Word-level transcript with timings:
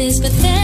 places, 0.00 0.20
but 0.20 0.32
there's 0.40 0.59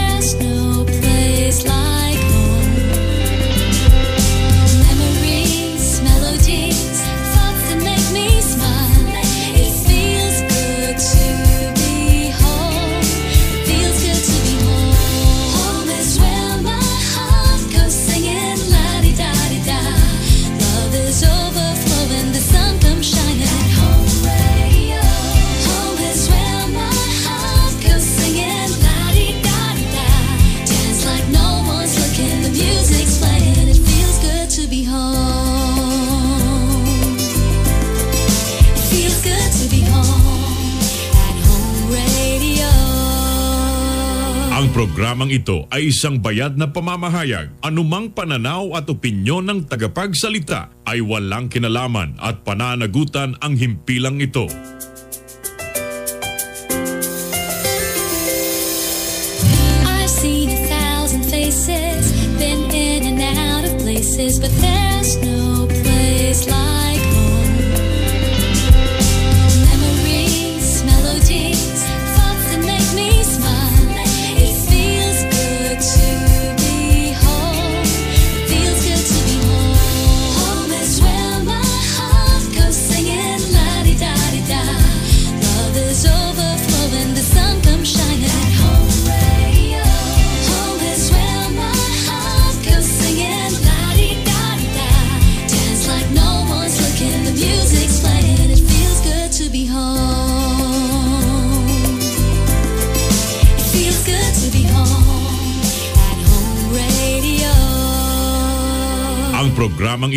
programang 44.87 45.35
ito 45.35 45.67
ay 45.67 45.91
isang 45.91 46.15
bayad 46.15 46.55
na 46.55 46.71
pamamahayag. 46.71 47.51
Anumang 47.59 48.07
pananaw 48.15 48.71
at 48.71 48.87
opinyon 48.87 49.43
ng 49.43 49.59
tagapagsalita 49.67 50.71
ay 50.87 51.03
walang 51.03 51.51
kinalaman 51.51 52.15
at 52.23 52.47
pananagutan 52.47 53.35
ang 53.43 53.59
himpilang 53.59 54.23
ito. 54.23 54.47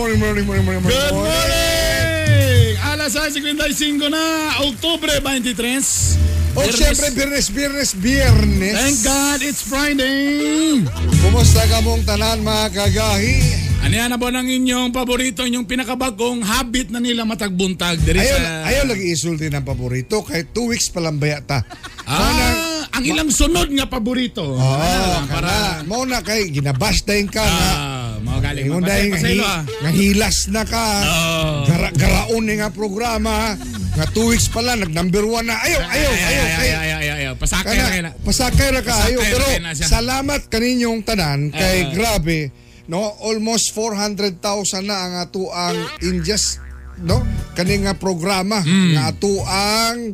morning, 0.00 0.16
good 0.16 0.24
morning, 0.24 0.46
good 0.48 0.64
morning, 0.64 0.64
morning, 0.64 0.64
morning, 0.64 0.64
morning, 0.64 0.82
morning. 0.82 0.96
Good 0.96 1.12
morning! 1.12 2.72
Alas 2.80 3.12
6.55 3.12 4.08
na, 4.08 4.24
Oktubre 4.64 5.12
23. 5.20 6.56
O 6.56 6.60
siyempre, 6.66 7.06
Biyernes, 7.14 7.46
Biyernes, 7.52 7.90
Biyernes. 7.94 8.74
Thank 8.80 8.98
God 9.04 9.38
it's 9.44 9.60
Friday! 9.62 10.82
Kumusta 11.20 11.62
ka 11.68 11.84
mong 11.84 12.02
tanan 12.08 12.40
mga 12.40 12.66
kagahi? 12.74 13.36
Ano 13.80 13.94
yan 13.96 14.08
na 14.12 14.18
ba 14.20 14.28
ng 14.32 14.48
inyong 14.48 14.90
paborito, 14.92 15.44
inyong 15.44 15.64
pinakabagong 15.68 16.44
habit 16.44 16.92
na 16.92 17.00
nila 17.00 17.24
matagbuntag? 17.28 18.00
Diri 18.00 18.24
Ayaw, 18.24 18.36
sa... 18.40 18.48
ayaw 18.72 18.84
lagi 18.92 19.04
isulti 19.08 19.46
ng 19.52 19.64
paborito 19.64 20.20
kahit 20.24 20.52
two 20.52 20.68
weeks 20.72 20.88
pa 20.88 21.00
lang 21.00 21.16
bayata. 21.16 21.64
Ah, 22.04 22.88
ang 22.92 23.04
ilang 23.04 23.30
sunod 23.30 23.68
nga 23.72 23.86
paborito. 23.86 24.42
Oo, 24.42 24.58
Ah, 24.58 25.24
para. 25.28 25.84
Mo 25.86 26.04
na 26.04 26.20
kay 26.20 26.50
ginabash 26.50 27.04
ka 27.04 27.40
nga. 27.40 27.99
Ah, 28.20 28.26
mga 28.26 28.40
galing 28.44 28.64
Ingon 28.68 28.82
dahil 28.84 29.08
nga, 29.08 29.20
hi- 29.24 29.40
ah. 29.42 29.62
nga 29.64 29.90
hilas 29.90 30.38
na 30.48 30.62
ka. 30.62 30.84
Oo. 31.00 31.64
Gara, 31.64 31.88
garaon 31.90 32.44
nga 32.44 32.68
programa. 32.68 33.56
Nga 33.90 34.06
two 34.12 34.28
weeks 34.28 34.46
pa 34.46 34.60
lang, 34.60 34.78
nag 34.78 34.92
number 34.92 35.24
one 35.24 35.48
na. 35.48 35.56
Ayaw, 35.56 35.80
ayaw, 35.80 35.88
Ay, 35.88 36.20
ayaw. 36.20 36.20
ay, 36.20 36.36
ay, 36.36 36.52
kay- 36.52 36.70
ay, 36.70 36.90
ay, 36.92 37.08
ay, 37.08 37.22
ay. 37.24 37.34
Pasakay 37.34 37.72
na 37.72 37.84
kayo 37.88 38.02
na. 38.02 38.12
Kana, 38.12 38.20
pasakay 38.20 38.68
ra 38.68 38.80
ka 38.82 38.92
ra 38.92 39.06
pero 39.08 39.46
na 39.58 39.70
salamat 39.72 40.40
kaninyong 40.46 41.00
tanan 41.00 41.40
kay 41.48 41.76
Ah. 41.80 41.90
grabe 41.90 42.52
no 42.84 43.00
almost 43.22 43.72
400,000 43.72 44.36
na 44.82 44.96
ang 45.00 45.14
ato 45.16 45.48
ang 45.48 45.72
in 46.02 46.20
just 46.20 46.58
no 47.00 47.22
kani 47.54 47.86
nga 47.86 47.94
programa 47.94 48.60
Hmm. 48.60 48.92
nga 48.92 49.08
ato 49.08 49.30
ang 49.42 50.12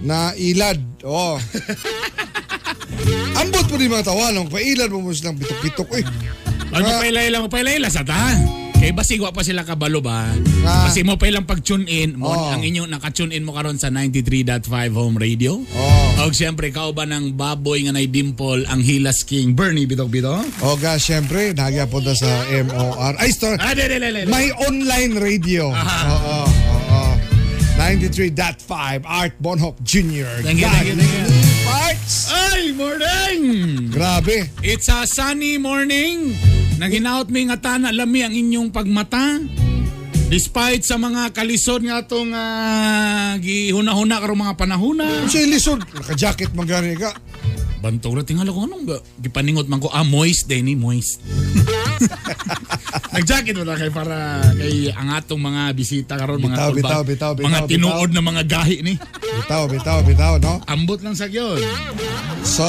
na 0.00 0.30
ilad 0.34 0.78
oh 1.04 1.36
Ambot 3.38 3.64
po 3.64 3.74
di 3.74 3.86
mga 3.86 4.02
tawalong, 4.04 4.48
pailad 4.48 4.90
mo 4.90 4.98
mo 5.00 5.10
silang 5.10 5.38
bitok-bitok 5.38 5.90
eh. 5.94 6.04
Ay, 6.72 6.82
mapailayla, 6.84 7.36
mapailayla 7.44 7.88
sa 7.88 8.04
ta. 8.04 8.36
Kay 8.78 8.94
basigwa 8.94 9.34
pa 9.34 9.42
sila 9.42 9.66
kabalo 9.66 9.98
ba? 9.98 10.30
Ah. 10.62 10.86
Kasi 10.86 11.02
mo 11.02 11.18
pa 11.18 11.26
ilang 11.26 11.42
pag-tune 11.42 11.82
in, 11.90 12.14
mo, 12.14 12.30
Oh. 12.30 12.54
ang 12.54 12.62
inyong 12.62 12.86
naka-tune 12.86 13.34
in 13.34 13.42
mo 13.42 13.50
karon 13.50 13.74
sa 13.74 13.90
93.5 13.90 14.94
Home 14.94 15.18
Radio. 15.18 15.58
Oh. 15.74 16.22
Og 16.22 16.30
siyempre, 16.30 16.70
kao 16.70 16.94
ba 16.94 17.02
ng 17.02 17.34
baboy 17.34 17.82
nga 17.82 17.92
nay 17.98 18.06
dimple 18.06 18.62
ang 18.70 18.78
Hilas 18.78 19.26
King 19.26 19.58
Bernie 19.58 19.82
Bitog 19.82 20.14
Bito? 20.14 20.30
O 20.62 20.78
ga, 20.78 20.94
syempre, 20.94 21.50
nagyapon 21.58 22.06
na 22.06 22.14
sa 22.14 22.30
MOR. 22.46 23.18
Ay, 23.18 23.34
store. 23.34 23.58
Ah, 23.58 23.74
de, 23.74 23.82
de, 23.82 23.98
de, 23.98 24.08
de, 24.14 24.20
de. 24.22 24.30
May 24.30 24.54
online 24.62 25.18
radio. 25.18 25.74
Oo, 25.74 26.46
oo. 26.46 27.12
93.5 27.82 29.02
Art 29.02 29.34
Bonhoff 29.42 29.74
Jr. 29.82 30.46
Thank 30.46 30.62
you, 30.62 30.70
thank 30.70 30.86
you, 30.86 30.94
thank 30.94 31.10
you. 31.18 31.26
Parts! 31.66 32.30
Ay, 32.30 32.70
morning! 32.78 33.90
Grabe. 33.90 34.46
It's 34.62 34.86
a 34.86 35.02
sunny 35.02 35.58
morning. 35.58 36.34
Naginaot 36.78 37.26
mi 37.34 37.50
nga 37.50 37.58
tana 37.58 37.90
lami 37.90 38.22
ang 38.22 38.34
inyong 38.34 38.70
pagmata. 38.70 39.42
Despite 40.28 40.84
sa 40.84 41.00
mga 41.00 41.32
kalisod 41.34 41.82
nga 41.82 42.04
itong 42.04 42.30
uh, 42.30 43.34
gihuna-huna 43.40 44.20
karong 44.20 44.44
mga 44.44 44.54
panahuna. 44.60 45.04
Siya 45.26 45.48
lisod, 45.48 45.80
naka-jacket 45.90 46.52
man 46.52 46.68
gani 46.68 46.94
ka. 46.94 47.16
Bantog 47.78 48.18
na 48.18 48.26
tingala 48.26 48.50
ko 48.52 48.66
anong 48.66 48.84
ba? 48.84 48.98
Gipaningot 49.22 49.70
man 49.70 49.78
ko 49.80 49.88
ah 49.88 50.04
moist 50.04 50.50
day 50.50 50.60
ni 50.60 50.74
moist. 50.74 51.22
Nag-jacket 53.14 53.54
mo 53.58 53.64
na 53.66 53.78
kay 53.78 53.90
para 53.90 54.42
kay 54.54 54.90
ang 54.94 55.14
atong 55.14 55.40
mga 55.40 55.62
bisita 55.74 56.14
karon 56.14 56.42
mga 56.42 56.54
Bitaw, 56.54 56.70
bitaw, 56.76 57.02
bitaw, 57.02 57.32
bitaw, 57.34 57.48
mga 57.48 57.60
tinuod 57.70 58.10
na 58.14 58.22
mga 58.22 58.42
gahi 58.46 58.78
ni. 58.84 58.94
Bitaw, 59.42 59.64
bitaw, 59.66 59.98
bitaw, 60.04 60.34
no? 60.38 60.60
Ambot 60.68 61.00
lang 61.02 61.16
sa 61.16 61.30
gyon. 61.30 61.58
So, 62.44 62.66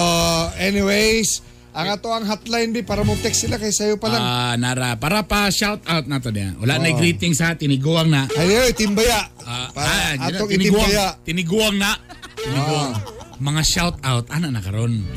anyways, 0.57 1.41
ang 1.79 1.95
ato 1.95 2.11
ang 2.11 2.27
hotline 2.27 2.75
bi 2.75 2.83
para 2.83 3.07
mo 3.07 3.15
text 3.15 3.47
sila 3.47 3.55
kay 3.55 3.71
sayo 3.71 3.95
pa 3.95 4.11
lang. 4.11 4.19
Ah, 4.19 4.59
nara 4.59 4.99
para 4.99 5.23
pa 5.23 5.47
shout 5.47 5.79
out 5.87 6.11
na 6.11 6.19
to 6.19 6.35
diyan. 6.35 6.59
Wala 6.59 6.75
na 6.75 6.91
Oo. 6.91 6.99
greeting 6.99 7.31
sa 7.31 7.55
tiniguang 7.55 8.11
na. 8.11 8.27
Ay, 8.35 8.67
ay, 8.67 8.75
timbaya. 8.75 9.31
Ah, 9.47 9.71
ah, 9.73 10.27
atong 10.27 10.51
tiniguang, 10.51 10.91
tiniguang 11.23 11.79
na. 11.79 11.95
Tiniguang. 12.35 12.91
Ah. 12.99 13.03
Mga 13.39 13.63
shout 13.63 13.95
out 14.03 14.27
ana 14.27 14.51
na 14.51 14.59
karon. 14.59 15.07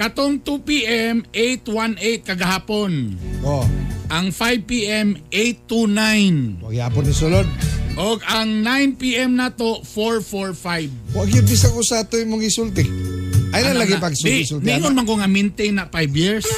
Katong 0.00 0.40
2 0.40 0.64
p.m. 0.64 1.20
818 1.28 2.24
kagahapon. 2.24 3.20
Oh, 3.44 3.68
Ang 4.08 4.32
5 4.32 4.64
p.m. 4.64 5.12
829. 5.28 6.64
wag 6.64 6.72
yapon 6.74 7.04
ni 7.04 7.12
sulod. 7.12 7.44
O 7.94 8.16
ang 8.24 8.64
9 8.64 8.96
p.m. 8.96 9.36
na 9.36 9.52
to 9.52 9.84
445. 9.84 10.88
Wag 11.12 11.28
yun 11.28 11.44
bisag 11.44 11.76
ko 11.76 11.84
sa 11.84 12.00
ato 12.00 12.16
imong 12.16 12.40
isulti. 12.40 12.88
Ay 13.52 13.60
na 13.60 13.76
Ano 13.76 13.84
lagi 13.84 14.00
pag 14.00 14.16
Di, 14.16 14.40
sulti. 14.40 14.64
ningon 14.64 14.96
man 14.96 15.04
ko 15.04 15.20
nga 15.20 15.28
maintain 15.28 15.76
na 15.76 15.84
5 15.84 15.92
years. 16.16 16.48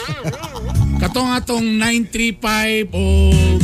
Katong 1.03 1.35
atong 1.35 1.67
935 1.83 2.95
o 2.95 3.01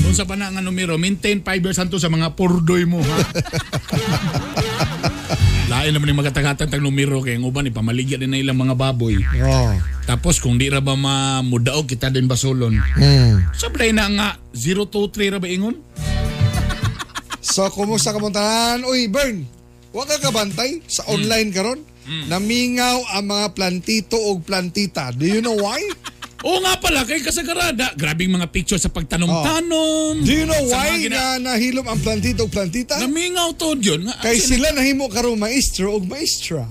unsa 0.03 0.27
pa 0.27 0.35
na 0.35 0.51
nga 0.51 0.59
numero, 0.59 0.99
maintain 0.99 1.39
5 1.39 1.47
years 1.63 1.79
anto 1.79 2.03
sa 2.03 2.11
mga 2.11 2.35
purdoy 2.35 2.83
mo 2.83 2.99
ha. 2.99 3.19
Lain 5.73 5.93
naman 5.93 6.11
yung 6.13 6.21
magkatagatan 6.25 6.69
tag 6.69 6.81
numero 6.81 7.21
kay 7.21 7.37
uban 7.37 7.69
ipamaligya 7.69 8.17
din 8.17 8.33
na 8.33 8.41
ilang 8.41 8.57
mga 8.57 8.75
baboy. 8.75 9.21
Oh. 9.45 9.73
Tapos 10.09 10.41
kung 10.41 10.57
di 10.57 10.73
ra 10.73 10.81
ba 10.81 10.97
mamudaog 10.97 11.85
kita 11.85 12.09
din 12.09 12.25
basolon. 12.25 12.73
Mm. 12.97 13.53
Sablay 13.53 13.93
na 13.93 14.09
nga 14.09 14.29
023 14.57 15.37
ra 15.37 15.39
ba 15.39 15.49
ingon? 15.49 15.77
So, 17.45 17.69
kumusta 17.73 18.13
ka 18.13 18.21
mong 18.21 18.37
tanan? 18.37 18.85
Uy, 18.85 19.09
Bern, 19.09 19.43
wag 19.93 20.09
ka 20.09 20.31
kabantay 20.31 20.85
sa 20.85 21.05
online 21.09 21.51
karon. 21.51 21.81
Namingaw 22.09 23.05
ang 23.21 23.29
mga 23.29 23.53
plantito 23.53 24.17
o 24.17 24.41
plantita. 24.41 25.13
Do 25.13 25.29
you 25.29 25.45
know 25.45 25.57
why? 25.57 25.81
Oo 26.47 26.63
nga 26.63 26.79
pala, 26.79 27.03
kay 27.03 27.19
kasagarada. 27.19 27.91
Grabing 27.99 28.31
mga 28.31 28.47
picture 28.49 28.79
sa 28.79 28.87
pagtanom-tanom. 28.89 30.23
Do 30.23 30.31
you 30.31 30.47
know 30.47 30.71
why 30.71 30.95
gina- 30.95 31.35
na 31.35 31.51
nahilom 31.51 31.83
ang 31.83 31.99
plantito 31.99 32.47
o 32.47 32.51
plantita? 32.51 32.95
Namingaw 32.95 33.59
to 33.59 33.75
yun. 33.75 34.07
Nga, 34.07 34.15
Kay 34.23 34.39
sila 34.39 34.71
nahimo 34.71 35.11
karon 35.11 35.35
maestro 35.35 35.99
o 35.99 36.01
maestra. 36.01 36.63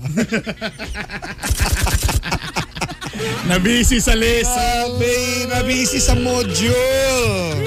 Nabisi 3.44 3.98
sa 3.98 4.14
list. 4.14 4.48
Sabi, 4.48 5.12
nabisi 5.48 5.98
sa 5.98 6.14
module. 6.14 7.66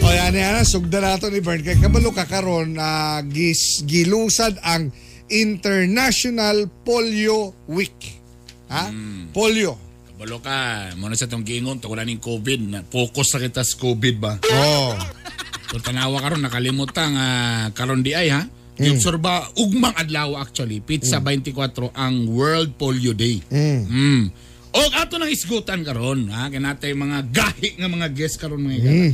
O 0.00 0.08
yan 0.08 0.34
yan, 0.34 0.64
sugda 0.64 0.98
nato 0.98 1.30
ni 1.30 1.38
Bern. 1.38 1.62
Kay 1.62 1.78
kabalo 1.78 2.10
ka 2.10 2.24
karon 2.24 2.74
na 2.74 3.20
gis, 3.22 3.84
gilusad 3.84 4.58
ang 4.64 4.90
International 5.30 6.66
Polio 6.82 7.54
Week. 7.66 7.94
Ha? 8.68 8.90
Polio. 9.30 9.83
Kabalo 10.24 10.40
ka. 10.40 10.88
Muna 10.96 11.20
sa 11.20 11.28
itong 11.28 11.44
gingon, 11.44 11.84
to 11.84 11.92
wala 11.92 12.00
ning 12.00 12.16
COVID. 12.16 12.72
Na, 12.72 12.80
focus 12.80 13.36
sa 13.36 13.36
kita 13.36 13.60
sa 13.60 13.76
COVID 13.76 14.16
ba? 14.16 14.40
Oh. 14.40 14.96
So 15.68 15.84
tanawa 15.84 16.16
karon 16.24 16.40
nakalimutan 16.40 17.12
nga 17.12 17.28
karon 17.76 18.00
di 18.00 18.16
ay 18.16 18.32
ha. 18.32 18.48
Giobserba 18.80 19.52
ugmang 19.60 19.92
adlaw 19.92 20.40
actually 20.40 20.80
pizza 20.80 21.20
24 21.20 21.92
ang 21.92 22.24
World 22.32 22.72
Polio 22.80 23.12
Day. 23.12 23.44
Mm. 23.52 24.32
O 24.72 24.80
ato 24.96 25.20
nang 25.20 25.28
isgutan 25.28 25.84
karon 25.84 26.32
ha 26.32 26.48
kanatay 26.48 26.96
mga 26.96 27.28
gahi 27.28 27.84
nga 27.84 27.88
mga 27.92 28.08
guest 28.16 28.40
karon 28.40 28.64
mga 28.64 28.80
igala. 28.80 29.04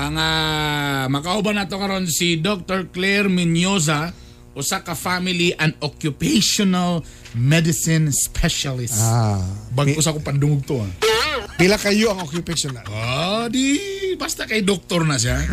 Ang 0.00 0.16
uh, 0.16 1.04
makauban 1.12 1.60
nato 1.60 1.76
karon 1.76 2.08
si 2.08 2.40
Dr. 2.40 2.88
Claire 2.88 3.28
Minyoza 3.28 4.16
usa 4.54 4.82
ka 4.82 4.98
family 4.98 5.54
and 5.56 5.76
occupational 5.78 7.06
medicine 7.38 8.10
specialist. 8.10 8.98
Ah. 8.98 9.38
Bago 9.70 9.94
sa 10.02 10.10
akong 10.10 10.26
pandungog 10.26 10.66
to 10.66 10.82
ha. 10.82 10.88
Pila 11.54 11.76
kayo 11.76 12.16
ang 12.16 12.24
occupational? 12.24 12.82
Ah, 12.88 13.46
di 13.46 13.78
basta 14.16 14.48
kay 14.48 14.64
doktor 14.64 15.06
na 15.06 15.20
siya. 15.20 15.38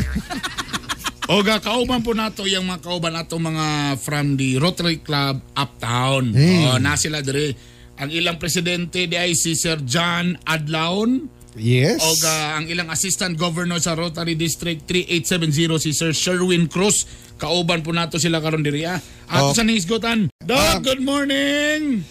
Oga, 1.27 1.59
kauban 1.59 1.99
po 2.07 2.15
nato 2.15 2.47
yung 2.47 2.71
mga 2.71 2.79
kauban 2.88 3.11
nato 3.11 3.35
mga 3.35 3.99
from 3.99 4.39
the 4.39 4.55
Rotary 4.55 5.03
Club 5.03 5.43
Uptown. 5.59 6.31
Oh, 6.31 6.79
na 6.79 6.95
sila 6.95 7.19
dire. 7.19 7.51
Ang 8.00 8.15
ilang 8.15 8.39
presidente 8.39 9.11
di 9.11 9.19
ay 9.19 9.35
si 9.35 9.51
Sir 9.51 9.83
John 9.83 10.39
Adlaon. 10.47 11.27
Yes. 11.59 12.00
Oga, 12.00 12.55
ang 12.55 12.71
ilang 12.71 12.88
assistant 12.88 13.35
governor 13.35 13.81
sa 13.83 13.97
Rotary 14.00 14.39
District 14.39 14.88
3870 14.88 15.83
si 15.83 15.91
Sir 15.91 16.15
Sherwin 16.15 16.71
Cruz. 16.71 17.03
Kauban 17.38 17.86
po 17.86 17.94
nato 17.94 18.18
sila 18.18 18.42
karon 18.42 18.66
diri 18.66 18.84
ah. 18.84 18.98
Ato 19.30 19.51
Oh. 19.51 19.54
sa 19.54 19.62
nisgotan. 19.62 20.25
Doc, 20.42 20.57
Ah. 20.57 20.81
good 20.81 21.00
morning. 21.00 22.01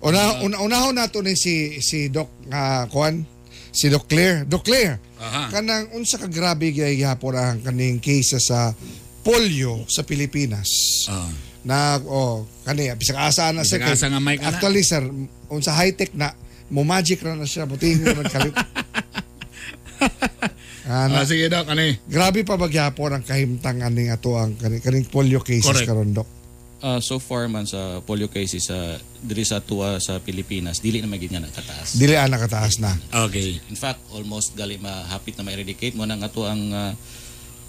Una, 0.00 0.40
una, 0.40 0.56
unahon 0.60 0.96
nato 0.96 1.20
ni 1.20 1.32
si 1.32 1.80
si 1.80 2.08
Doc 2.08 2.28
nga 2.48 2.88
kuan 2.88 3.24
si 3.70 3.88
Doc 3.88 4.08
Claire. 4.08 4.44
Doc 4.44 4.64
Claire. 4.64 5.00
Aha. 5.20 5.48
Kanang 5.50 5.92
unsa 5.92 6.16
ka 6.16 6.28
grabe 6.28 6.68
gyud 6.68 6.92
gihapon 6.92 7.32
ang 7.32 7.60
kaning 7.60 8.00
case 8.00 8.36
sa 8.38 8.72
polio 9.20 9.84
sa 9.86 10.00
Pilipinas. 10.02 10.68
Ah. 11.08 11.28
Na 11.64 11.96
oh 12.00 12.44
kani 12.64 12.92
bisag 12.96 13.16
asa 13.16 13.52
na 13.52 13.64
kay- 13.64 13.80
asa 13.84 14.08
nga 14.08 14.20
mic. 14.20 14.40
Actually 14.40 14.84
sir, 14.84 15.00
unsa 15.48 15.72
high 15.72 15.92
tech 15.92 16.12
na 16.12 16.32
mo 16.68 16.84
magic 16.84 17.20
ra 17.20 17.32
na 17.32 17.44
siya 17.44 17.64
buting 17.64 18.00
mo 18.00 18.24
kalit. 18.24 18.52
Ana, 20.84 21.20
Ah, 21.20 21.24
sige 21.24 21.48
Doc, 21.48 21.64
ano 21.64 21.80
eh? 21.80 21.96
grabe 22.04 22.44
pa 22.44 22.54
ba 22.54 22.68
gyapon 22.68 23.08
ang 23.10 23.24
kahimtang 23.24 23.80
aning 23.80 24.12
ato 24.12 24.36
ang 24.36 24.52
kaning, 24.54 24.80
kaning 24.80 25.06
polio 25.06 25.40
cases 25.40 25.64
Correct. 25.64 25.88
karon 25.88 26.12
Doc. 26.12 26.28
Ah, 26.78 27.00
so 27.00 27.16
far 27.16 27.48
man 27.48 27.64
sa 27.64 28.04
polio 28.04 28.28
cases 28.28 28.68
sa 28.68 28.76
diri 29.18 29.40
sa 29.40 29.58
tuwa 29.58 29.96
sa 29.96 30.20
Pilipinas 30.20 30.78
dili 30.78 31.00
na 31.00 31.08
magid 31.08 31.32
nga 31.32 31.40
nakataas. 31.40 31.96
Dili 31.96 32.12
ana 32.12 32.36
kataas 32.36 32.76
na. 32.76 32.92
Okay. 33.24 33.56
In 33.66 33.74
fact, 33.74 34.04
almost 34.12 34.52
gali 34.52 34.76
mahapit 34.76 35.32
na 35.34 35.42
ma-eradicate 35.42 35.92
mo 35.92 36.04
nang 36.04 36.20
ato 36.20 36.44
ang 36.44 36.60
ah, 36.70 36.92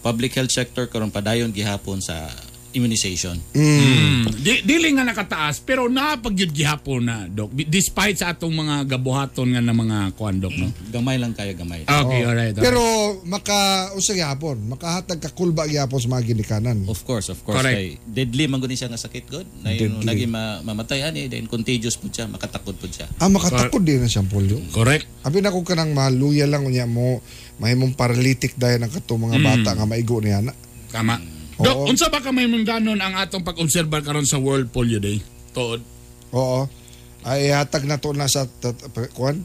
public 0.03 0.35
health 0.35 0.51
sector 0.51 0.85
karon 0.85 1.07
padayon 1.09 1.49
gihapon 1.49 1.97
sa 1.97 2.27
immunization. 2.75 3.39
Mm. 3.55 4.27
Di, 4.35 4.61
dili 4.67 4.91
nga 4.93 5.07
nakataas 5.07 5.63
pero 5.63 5.87
napagyud 5.87 6.51
gihapon 6.51 7.07
na 7.07 7.25
dok 7.25 7.55
despite 7.65 8.19
sa 8.19 8.35
atong 8.35 8.51
mga 8.51 8.85
gabuhaton 8.95 9.55
nga 9.55 9.63
na 9.63 9.71
mga 9.71 10.13
kuan 10.19 10.37
dok 10.37 10.53
no. 10.53 10.69
Gamay 10.91 11.15
lang 11.15 11.31
kayo 11.31 11.55
gamay. 11.55 11.87
Okay, 11.87 12.21
alright. 12.27 12.53
alright. 12.53 12.55
Pero 12.59 12.83
maka 13.23 13.89
usa 13.95 14.11
gyapon, 14.11 14.59
makahatag 14.67 15.23
ka 15.23 15.31
kulba 15.31 15.65
gyapon 15.65 15.97
sa 15.97 16.11
mga 16.11 16.35
ginikanan. 16.35 16.77
Of 16.85 17.07
course, 17.07 17.31
of 17.31 17.39
course. 17.47 17.63
Correct. 17.63 17.79
Kay 17.79 17.87
deadly 18.03 18.45
man 18.51 18.59
guni 18.59 18.75
siya 18.75 18.91
nga 18.91 18.99
sakit 18.99 19.25
god. 19.31 19.47
Na 19.63 19.71
Deadly. 19.71 20.03
nagi 20.03 20.25
ma, 20.27 20.59
mamatay 20.61 21.07
ani 21.07 21.31
then 21.31 21.47
contagious 21.47 21.95
pud 21.95 22.11
siya, 22.11 22.27
makatakod 22.27 22.75
pud 22.75 22.91
siya. 22.91 23.07
Ah, 23.17 23.31
makatakod 23.31 23.81
din 23.81 24.03
na 24.03 24.11
siyang 24.11 24.27
polio. 24.27 24.59
Correct. 24.75 25.07
Abi 25.23 25.39
na 25.39 25.55
kung 25.55 25.65
kanang 25.65 25.95
maluya 25.95 26.45
lang 26.45 26.67
unya 26.67 26.83
mo, 26.83 27.23
mahimong 27.57 27.95
paralytic 27.95 28.59
dahil 28.59 28.83
ang 28.83 28.91
kato 28.91 29.15
mga 29.15 29.39
bata 29.39 29.69
nga 29.73 29.85
maigo 29.87 30.19
niya 30.19 30.43
na. 30.43 30.53
Tama. 30.91 31.34
Dok, 31.55 31.75
Oo. 31.75 31.87
unsa 31.87 32.11
ba 32.11 32.19
ka 32.19 32.35
may 32.35 32.51
mundanon 32.51 32.99
ang 32.99 33.15
atong 33.15 33.43
pag-obserba 33.43 34.03
karon 34.03 34.27
sa 34.27 34.35
World 34.41 34.75
Polio 34.75 34.99
Day? 34.99 35.23
Tuod. 35.55 35.79
Oo. 36.35 36.67
Ay 37.25 37.49
hatag 37.49 37.87
na 37.87 37.97
to 37.97 38.11
na 38.11 38.27
sa 38.27 38.45
kuan 39.15 39.41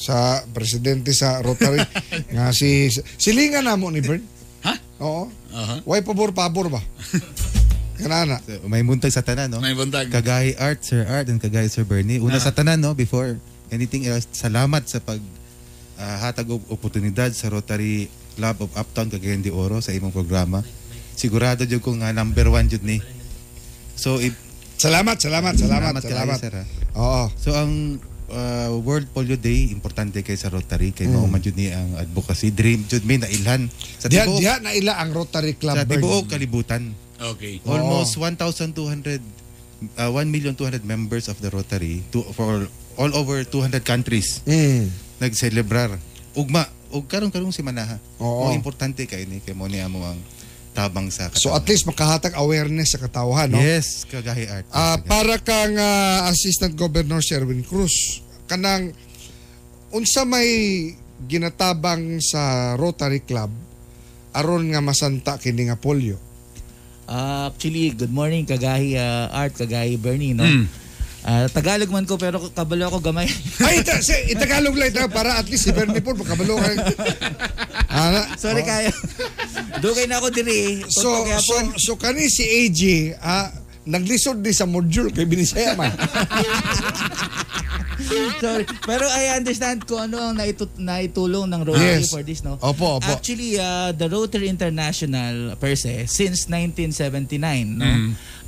sa 0.00 0.44
presidente 0.52 1.12
sa 1.12 1.40
Rotary 1.40 1.80
nga 2.34 2.52
si 2.52 2.92
silingan 3.16 3.66
namo 3.66 3.88
ni 3.88 4.04
Bern. 4.04 4.22
Ha? 4.68 4.74
Oo. 5.00 5.32
Aha. 5.56 5.80
Why 5.88 6.04
pabor 6.04 6.36
pabor 6.36 6.68
ba? 6.68 6.80
Kanana. 8.00 8.40
So, 8.40 8.64
may 8.64 8.80
muntag 8.80 9.12
sa 9.12 9.20
tanan, 9.20 9.52
no? 9.52 9.60
May 9.60 9.76
buntag. 9.76 10.08
Kagay 10.08 10.56
Art, 10.56 10.80
Sir 10.80 11.04
Art, 11.04 11.28
and 11.28 11.36
kagay 11.36 11.68
Sir 11.68 11.84
Bernie. 11.84 12.16
Una 12.16 12.40
sa 12.40 12.48
tanan, 12.48 12.80
no? 12.80 12.96
Before 12.96 13.36
anything 13.68 14.08
else, 14.08 14.24
salamat 14.32 14.88
sa 14.88 15.04
pag 15.04 15.20
ah, 16.00 16.16
hatag 16.24 16.48
og 16.48 16.64
oportunidad 16.72 17.28
sa 17.36 17.52
Rotary 17.52 18.08
Club 18.40 18.64
of 18.64 18.70
Uptown 18.72 19.12
Cagayan 19.12 19.44
de 19.44 19.52
Oro 19.52 19.84
sa 19.84 19.92
imong 19.92 20.16
programa. 20.16 20.64
Sigurado 21.20 21.68
jud 21.68 21.84
ko 21.84 21.92
nga 22.00 22.16
number 22.16 22.48
one 22.48 22.64
jud 22.72 22.80
ni. 22.80 22.96
So, 23.92 24.16
if, 24.16 24.32
Salamat, 24.80 25.20
salamat, 25.20 25.60
salamat, 25.60 26.00
kayo, 26.00 26.08
salamat. 26.08 26.38
sir, 26.40 26.52
ha? 26.56 26.64
Oo. 26.96 27.24
So, 27.36 27.52
ang 27.52 28.00
ah, 28.32 28.72
World 28.80 29.12
Polio 29.12 29.36
Day, 29.36 29.68
importante 29.68 30.24
kay 30.24 30.32
sa 30.40 30.48
Rotary. 30.48 30.96
Kay 30.96 31.04
mm. 31.04 31.28
man 31.28 31.44
jud 31.44 31.52
ni 31.52 31.68
ang 31.68 32.00
advocacy. 32.00 32.48
Dream 32.48 32.88
jud 32.88 33.04
mi 33.04 33.20
na 33.20 33.28
ilhan. 33.28 33.68
Sa 34.00 34.08
Diha, 34.08 34.24
tibuok, 34.24 34.40
diha 34.40 34.56
na 34.64 34.72
ila 34.72 34.96
ang 34.96 35.12
Rotary 35.12 35.60
Club 35.60 35.76
sa 35.76 35.84
tibuok 35.84 36.32
kalibutan. 36.32 36.96
Okay. 37.20 37.60
Almost 37.68 38.16
1,200 38.16 39.20
uh, 40.00 40.08
1,200,000 40.08 40.56
members 40.88 41.28
of 41.28 41.36
the 41.44 41.52
Rotary 41.52 42.00
to, 42.08 42.24
for 42.32 42.64
all 42.96 43.12
over 43.12 43.44
200 43.44 43.84
countries 43.84 44.40
Mm. 44.48 44.88
nagselebrar. 45.20 46.00
Ugma, 46.32 46.64
ug 46.88 47.04
karon 47.04 47.28
karong 47.28 47.52
si 47.52 47.60
manaha. 47.60 48.00
Oo. 48.16 48.48
Mo 48.48 48.56
importante 48.56 49.04
kay 49.04 49.28
ni 49.28 49.44
kay 49.44 49.52
mo 49.52 49.68
ni 49.68 49.84
amo 49.84 50.08
ang 50.08 50.16
tabang 50.70 51.10
sa 51.10 51.28
So 51.34 51.50
at 51.52 51.66
least 51.66 51.86
makahatag 51.86 52.38
awareness 52.38 52.94
sa 52.94 53.02
katawhan, 53.02 53.50
no? 53.50 53.58
Yes, 53.58 54.06
kagahi 54.06 54.46
art. 54.46 54.66
Ah, 54.70 54.96
para 55.02 55.36
kang 55.42 55.74
ah, 55.76 56.30
Assistant 56.30 56.74
Governor 56.78 57.20
Sherwin 57.20 57.66
Cruz, 57.66 58.22
kanang 58.46 58.94
unsa 59.90 60.22
may 60.22 60.92
ginatabang 61.26 62.22
sa 62.22 62.74
Rotary 62.78 63.20
Club 63.26 63.50
aron 64.30 64.70
nga 64.70 64.80
masanta 64.80 65.36
kini 65.36 65.68
nga 65.68 65.76
polio. 65.76 66.16
Ah, 67.10 67.50
actually, 67.50 67.90
good 67.90 68.14
morning 68.14 68.46
kagahi 68.46 68.94
ah, 68.94 69.26
Art, 69.34 69.58
kagahi 69.58 69.98
Bernie, 69.98 70.30
no? 70.30 70.46
Mm. 70.46 70.66
Ah, 71.20 71.44
Tagalog 71.52 71.92
man 71.92 72.08
ko 72.08 72.16
pero 72.16 72.40
kabalo 72.54 72.88
ako 72.88 73.04
gamay. 73.04 73.28
Ay, 73.66 73.84
ita, 73.84 74.00
si, 74.00 74.16
itagalog 74.32 74.72
lang 74.72 74.88
ita 74.88 75.04
para 75.10 75.36
at 75.36 75.44
least 75.52 75.68
si 75.68 75.72
Bernie 75.74 76.00
Paul 76.00 76.16
makabalo 76.16 76.56
kay. 76.56 76.80
Ana, 77.92 78.24
Sorry 78.40 78.62
oh. 78.62 78.66
kayo. 78.66 78.92
Dugay 79.78 80.10
na 80.10 80.18
ako 80.18 80.28
diri. 80.34 80.82
So, 80.90 81.06
so, 81.38 81.54
so 81.78 81.92
kani 81.94 82.26
si 82.26 82.42
AJ, 82.42 82.80
ah, 83.22 83.54
naglisod 83.86 84.42
di 84.42 84.50
sa 84.50 84.66
module 84.66 85.14
kay 85.14 85.24
Binisaya 85.30 85.78
man. 85.78 85.94
Sorry. 88.40 88.64
Pero 88.82 89.04
I 89.06 89.36
understand 89.36 89.86
ko 89.86 90.00
ano 90.00 90.18
ang 90.18 90.36
naitu- 90.36 90.70
naitulong 90.76 91.46
ng 91.46 91.60
Rotary 91.62 92.02
Yes. 92.02 92.10
for 92.10 92.22
this, 92.22 92.42
no? 92.42 92.58
Opo, 92.58 92.98
opo. 92.98 93.06
Actually, 93.06 93.56
uh, 93.56 93.92
the 93.92 94.08
Rotary 94.08 94.48
International 94.48 95.54
per 95.56 95.76
se, 95.76 96.06
since 96.06 96.48
1979, 96.48 97.78
no? 97.78 97.86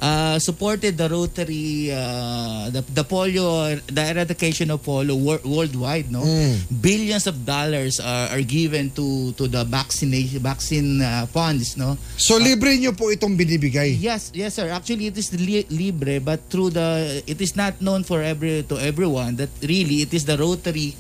Uh, 0.03 0.35
supported 0.43 0.99
the 0.99 1.07
Rotary, 1.07 1.95
uh, 1.95 2.67
the, 2.75 2.83
the 2.91 3.05
polio, 3.07 3.47
the 3.87 4.03
eradication 4.03 4.67
of 4.73 4.83
polio 4.83 5.15
wor- 5.15 5.45
worldwide, 5.47 6.11
no? 6.11 6.27
Billions 6.75 7.31
of 7.31 7.47
dollars 7.47 8.01
are, 8.03 8.35
are 8.35 8.43
given 8.43 8.91
to 8.91 9.31
to 9.39 9.47
the 9.47 9.63
vaccination 9.63 10.43
vaccine 10.43 10.99
uh, 10.99 11.23
funds, 11.31 11.79
no? 11.79 11.95
So 12.19 12.35
libre 12.35 12.75
nyo 12.83 12.91
po 12.91 13.15
itong 13.15 13.39
binibigay. 13.39 13.95
Yes, 13.95 14.35
yes 14.35 14.59
sir. 14.59 14.75
Actually 14.75 15.07
it 15.07 15.17
is 15.17 15.31
li- 15.39 15.71
libre 15.71 16.19
but 16.19 16.51
through 16.51 16.75
the 16.75 17.23
it 17.23 17.39
is 17.39 17.55
not 17.55 17.79
known 17.79 18.03
for 18.03 18.27
every 18.27 18.67
to 18.67 18.83
everyone 18.83 19.39
that 19.39 19.52
really 19.61 20.03
it 20.03 20.13
is 20.15 20.25
the 20.25 20.37
Rotary 20.39 20.95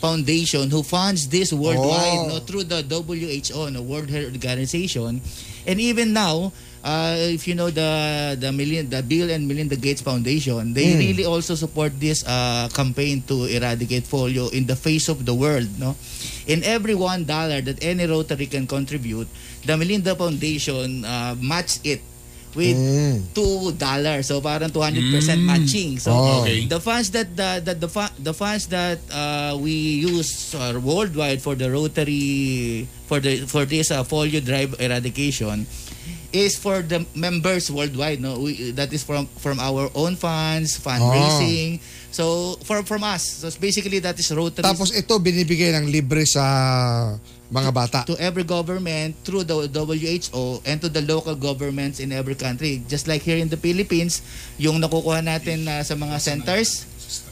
Foundation 0.00 0.68
who 0.68 0.82
funds 0.82 1.28
this 1.28 1.52
worldwide 1.52 2.28
Oh. 2.28 2.28
no 2.28 2.38
through 2.44 2.64
the 2.68 2.84
WHO 2.84 3.70
no 3.72 3.80
World 3.80 4.10
Health 4.10 4.36
Organization. 4.36 5.20
And 5.64 5.80
even 5.80 6.12
now 6.12 6.52
uh, 6.84 7.16
if 7.32 7.48
you 7.48 7.56
know 7.56 7.72
the 7.72 8.36
the 8.36 8.52
million 8.52 8.90
the 8.92 9.00
Bill 9.00 9.32
and 9.32 9.48
Melinda 9.48 9.76
Gates 9.80 10.04
Foundation 10.04 10.76
they 10.76 10.92
really 11.00 11.24
also 11.24 11.54
support 11.56 11.96
this 11.96 12.20
uh, 12.28 12.68
campaign 12.76 13.24
to 13.32 13.48
eradicate 13.48 14.04
polio 14.04 14.52
in 14.52 14.68
the 14.68 14.76
face 14.76 15.08
of 15.08 15.24
the 15.24 15.32
world 15.32 15.68
no. 15.80 15.96
In 16.44 16.60
every 16.68 16.92
one 16.94 17.24
dollar 17.24 17.64
that 17.64 17.80
any 17.80 18.04
Rotary 18.04 18.44
can 18.44 18.68
contribute 18.68 19.28
the 19.64 19.72
Melinda 19.80 20.12
Foundation 20.12 21.08
uh, 21.08 21.32
match 21.40 21.80
it 21.80 22.04
with 22.54 22.78
two 23.34 23.74
dollars. 23.74 24.30
So 24.30 24.40
parang 24.40 24.70
200% 24.70 25.10
matching. 25.42 25.98
So 25.98 26.10
Oh. 26.14 26.42
Okay. 26.42 26.66
the 26.66 26.78
funds 26.78 27.10
that 27.10 27.34
the 27.34 27.58
the 27.60 27.74
the, 27.74 27.90
fu- 27.90 28.14
the 28.22 28.34
funds 28.34 28.70
that 28.70 29.02
uh, 29.10 29.58
we 29.58 30.06
use 30.06 30.54
uh, 30.54 30.78
worldwide 30.78 31.42
for 31.42 31.54
the 31.54 31.66
Rotary 31.70 32.86
for 33.06 33.18
the 33.18 33.44
for 33.44 33.66
this 33.66 33.90
uh, 33.90 34.02
polio 34.06 34.38
drive 34.38 34.78
eradication 34.78 35.66
is 36.34 36.58
for 36.58 36.82
the 36.82 37.06
members 37.14 37.70
worldwide 37.70 38.18
no? 38.18 38.42
We, 38.42 38.74
that 38.74 38.90
is 38.90 39.06
from 39.06 39.26
from 39.38 39.62
our 39.62 39.86
own 39.94 40.18
funds 40.18 40.74
fundraising. 40.78 41.78
So 42.10 42.54
for 42.62 42.82
from 42.82 43.02
us. 43.02 43.42
So 43.42 43.50
basically 43.58 43.98
that 44.02 44.18
is 44.18 44.30
Rotary 44.30 44.62
Tapos 44.66 44.90
ito 44.94 45.14
binibigay 45.18 45.74
ng 45.78 45.90
libre 45.90 46.22
sa 46.26 46.42
mga 47.52 47.70
bata. 47.74 47.98
to 48.08 48.16
every 48.16 48.44
government 48.44 49.14
through 49.24 49.44
the 49.44 49.68
WHO 49.68 50.64
and 50.64 50.80
to 50.80 50.88
the 50.88 51.04
local 51.04 51.36
governments 51.36 52.00
in 52.00 52.12
every 52.12 52.34
country. 52.34 52.82
Just 52.88 53.06
like 53.06 53.22
here 53.22 53.36
in 53.36 53.48
the 53.52 53.60
Philippines, 53.60 54.24
yung 54.56 54.80
nakukuha 54.80 55.20
natin 55.20 55.68
uh, 55.68 55.84
sa 55.84 55.94
mga 55.94 56.16
centers, 56.20 56.88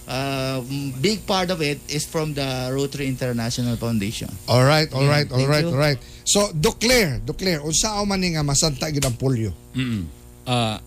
uh, 0.06 0.60
big 1.00 1.24
part 1.24 1.50
of 1.50 1.62
it 1.64 1.80
is 1.88 2.04
from 2.04 2.34
the 2.34 2.70
Rotary 2.70 3.08
International 3.08 3.76
Foundation. 3.76 4.28
All 4.48 4.64
right, 4.64 4.90
all 4.92 5.08
right, 5.08 5.28
all 5.32 5.48
right, 5.48 5.64
all 5.64 5.78
right. 5.78 5.98
So, 6.22 6.52
Doclaire, 6.54 7.18
Doclaire, 7.24 7.64
unsa 7.64 7.98
man 8.06 8.22
nga 8.22 8.44
masanta 8.46 8.92
gyud 8.92 9.04
ang 9.04 9.18
polio? 9.18 9.50
Mm-mm. 9.74 10.06
Ah, 10.46 10.78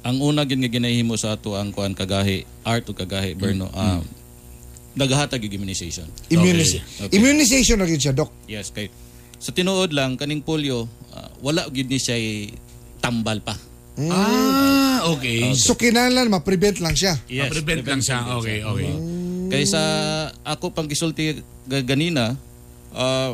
ang 0.00 0.16
una 0.22 0.48
gid 0.48 0.58
nga 0.58 0.70
ginahimo 0.70 1.14
sa 1.20 1.36
ato 1.36 1.54
ang 1.58 1.70
kuan 1.74 1.92
kagahi 1.92 2.48
art 2.64 2.88
o 2.88 2.96
kagahi 2.96 3.36
Berno 3.36 3.68
um, 3.68 4.00
naghatag 5.00 5.40
yung 5.40 5.56
immunization. 5.56 6.04
Immuniz- 6.28 6.76
Okay. 7.00 7.16
Immunization 7.16 7.74
na 7.74 7.84
gyud 7.84 7.98
siya, 7.98 8.12
Doc. 8.12 8.28
Yes, 8.44 8.68
kay 8.68 8.92
sa 9.34 9.50
tinuod 9.50 9.90
lang 9.90 10.14
kaning 10.14 10.40
polio 10.40 10.84
ah, 11.10 11.32
wala 11.40 11.64
gid 11.68 11.88
ni 11.88 11.96
siya 11.96 12.20
tambal 13.00 13.40
pa. 13.40 13.56
Ah, 14.00 15.04
okay. 15.10 15.52
So, 15.54 15.72
kinahanglan 15.74 16.28
ma-prevent 16.30 16.78
lang 16.78 16.92
siya. 16.92 17.16
Ma-prevent 17.48 17.84
lang 17.86 18.00
siya. 18.00 18.18
Okay, 18.36 18.60
okay. 18.62 18.92
Kay 19.50 19.64
sa 19.66 19.82
ako 20.42 20.70
pang 20.70 20.86
gisulti 20.86 21.36
ga- 21.64 21.82
ganina 21.82 22.36
ah, 22.92 23.32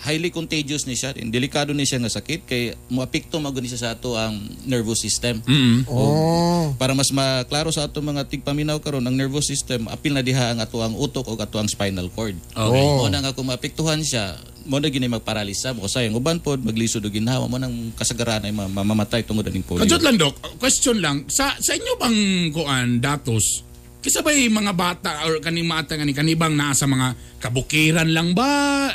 highly 0.00 0.34
contagious 0.34 0.84
ni 0.84 0.98
siya. 0.98 1.14
Delikado 1.14 1.70
ni 1.70 1.86
siya 1.86 2.02
nga 2.02 2.10
sakit 2.10 2.44
kay 2.44 2.74
moapekto 2.90 3.38
maguni 3.38 3.70
siya 3.70 3.80
sa 3.80 3.90
ato 3.94 4.18
ang 4.18 4.36
nervous 4.66 5.00
system. 5.00 5.38
Mm-mm. 5.46 5.86
Oh. 5.86 6.74
Para 6.76 6.92
mas 6.92 7.14
maklaro 7.14 7.70
sa 7.70 7.86
ato 7.86 8.02
mga 8.02 8.26
tigpaminaw 8.26 8.82
karon 8.82 9.06
ang 9.06 9.14
nervous 9.14 9.46
system 9.46 9.86
apil 9.86 10.12
na 10.12 10.24
diha 10.24 10.52
ang 10.52 10.58
ato 10.60 10.82
ang 10.82 10.98
utok 10.98 11.30
o 11.30 11.38
ato 11.38 11.56
ang 11.62 11.70
spinal 11.70 12.10
cord. 12.10 12.34
Okay. 12.52 12.82
Oh. 12.84 13.06
Mo 13.06 13.08
na 13.08 13.22
nga 13.22 13.32
kung 13.32 13.46
maapektuhan 13.48 14.02
siya, 14.02 14.34
mo 14.64 14.80
na 14.80 14.88
gini 14.88 15.06
magparalisa 15.06 15.76
mo 15.76 15.84
sayang 15.86 16.16
uban 16.16 16.40
pod 16.40 16.64
maglisod 16.64 17.04
og 17.04 17.12
ginhawa 17.12 17.44
mo 17.46 17.60
nang 17.60 17.92
kasagaran 17.94 18.48
ay 18.48 18.52
ma- 18.52 18.68
mamamatay 18.68 19.22
tungod 19.22 19.44
aning 19.44 19.64
polio. 19.64 19.84
Kadjot 19.84 20.02
lang, 20.02 20.16
Dok. 20.16 20.58
Question 20.58 20.98
lang. 21.04 21.28
Sa 21.28 21.52
sa 21.60 21.72
inyo 21.76 21.92
bang 22.00 22.18
kuan 22.50 22.98
datos, 22.98 23.60
kisa 24.00 24.24
ba 24.24 24.32
mga 24.32 24.72
bata 24.72 25.10
or 25.28 25.40
kaning 25.40 25.68
mata 25.68 25.96
nga 25.96 26.04
ni 26.04 26.16
kanibang 26.16 26.56
naa 26.56 26.72
sa 26.72 26.88
mga 26.88 27.40
kabukiran 27.40 28.08
lang 28.08 28.32
ba? 28.32 28.88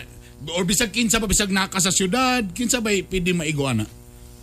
Or 0.48 0.64
bisag 0.64 0.90
kinsa 0.90 1.20
ba 1.20 1.28
bisag 1.28 1.52
naka 1.52 1.78
sa 1.78 1.92
syudad, 1.92 2.48
kinsa 2.52 2.80
ba 2.80 2.92
pwede 2.92 3.36
maigo 3.36 3.68
ana? 3.68 3.84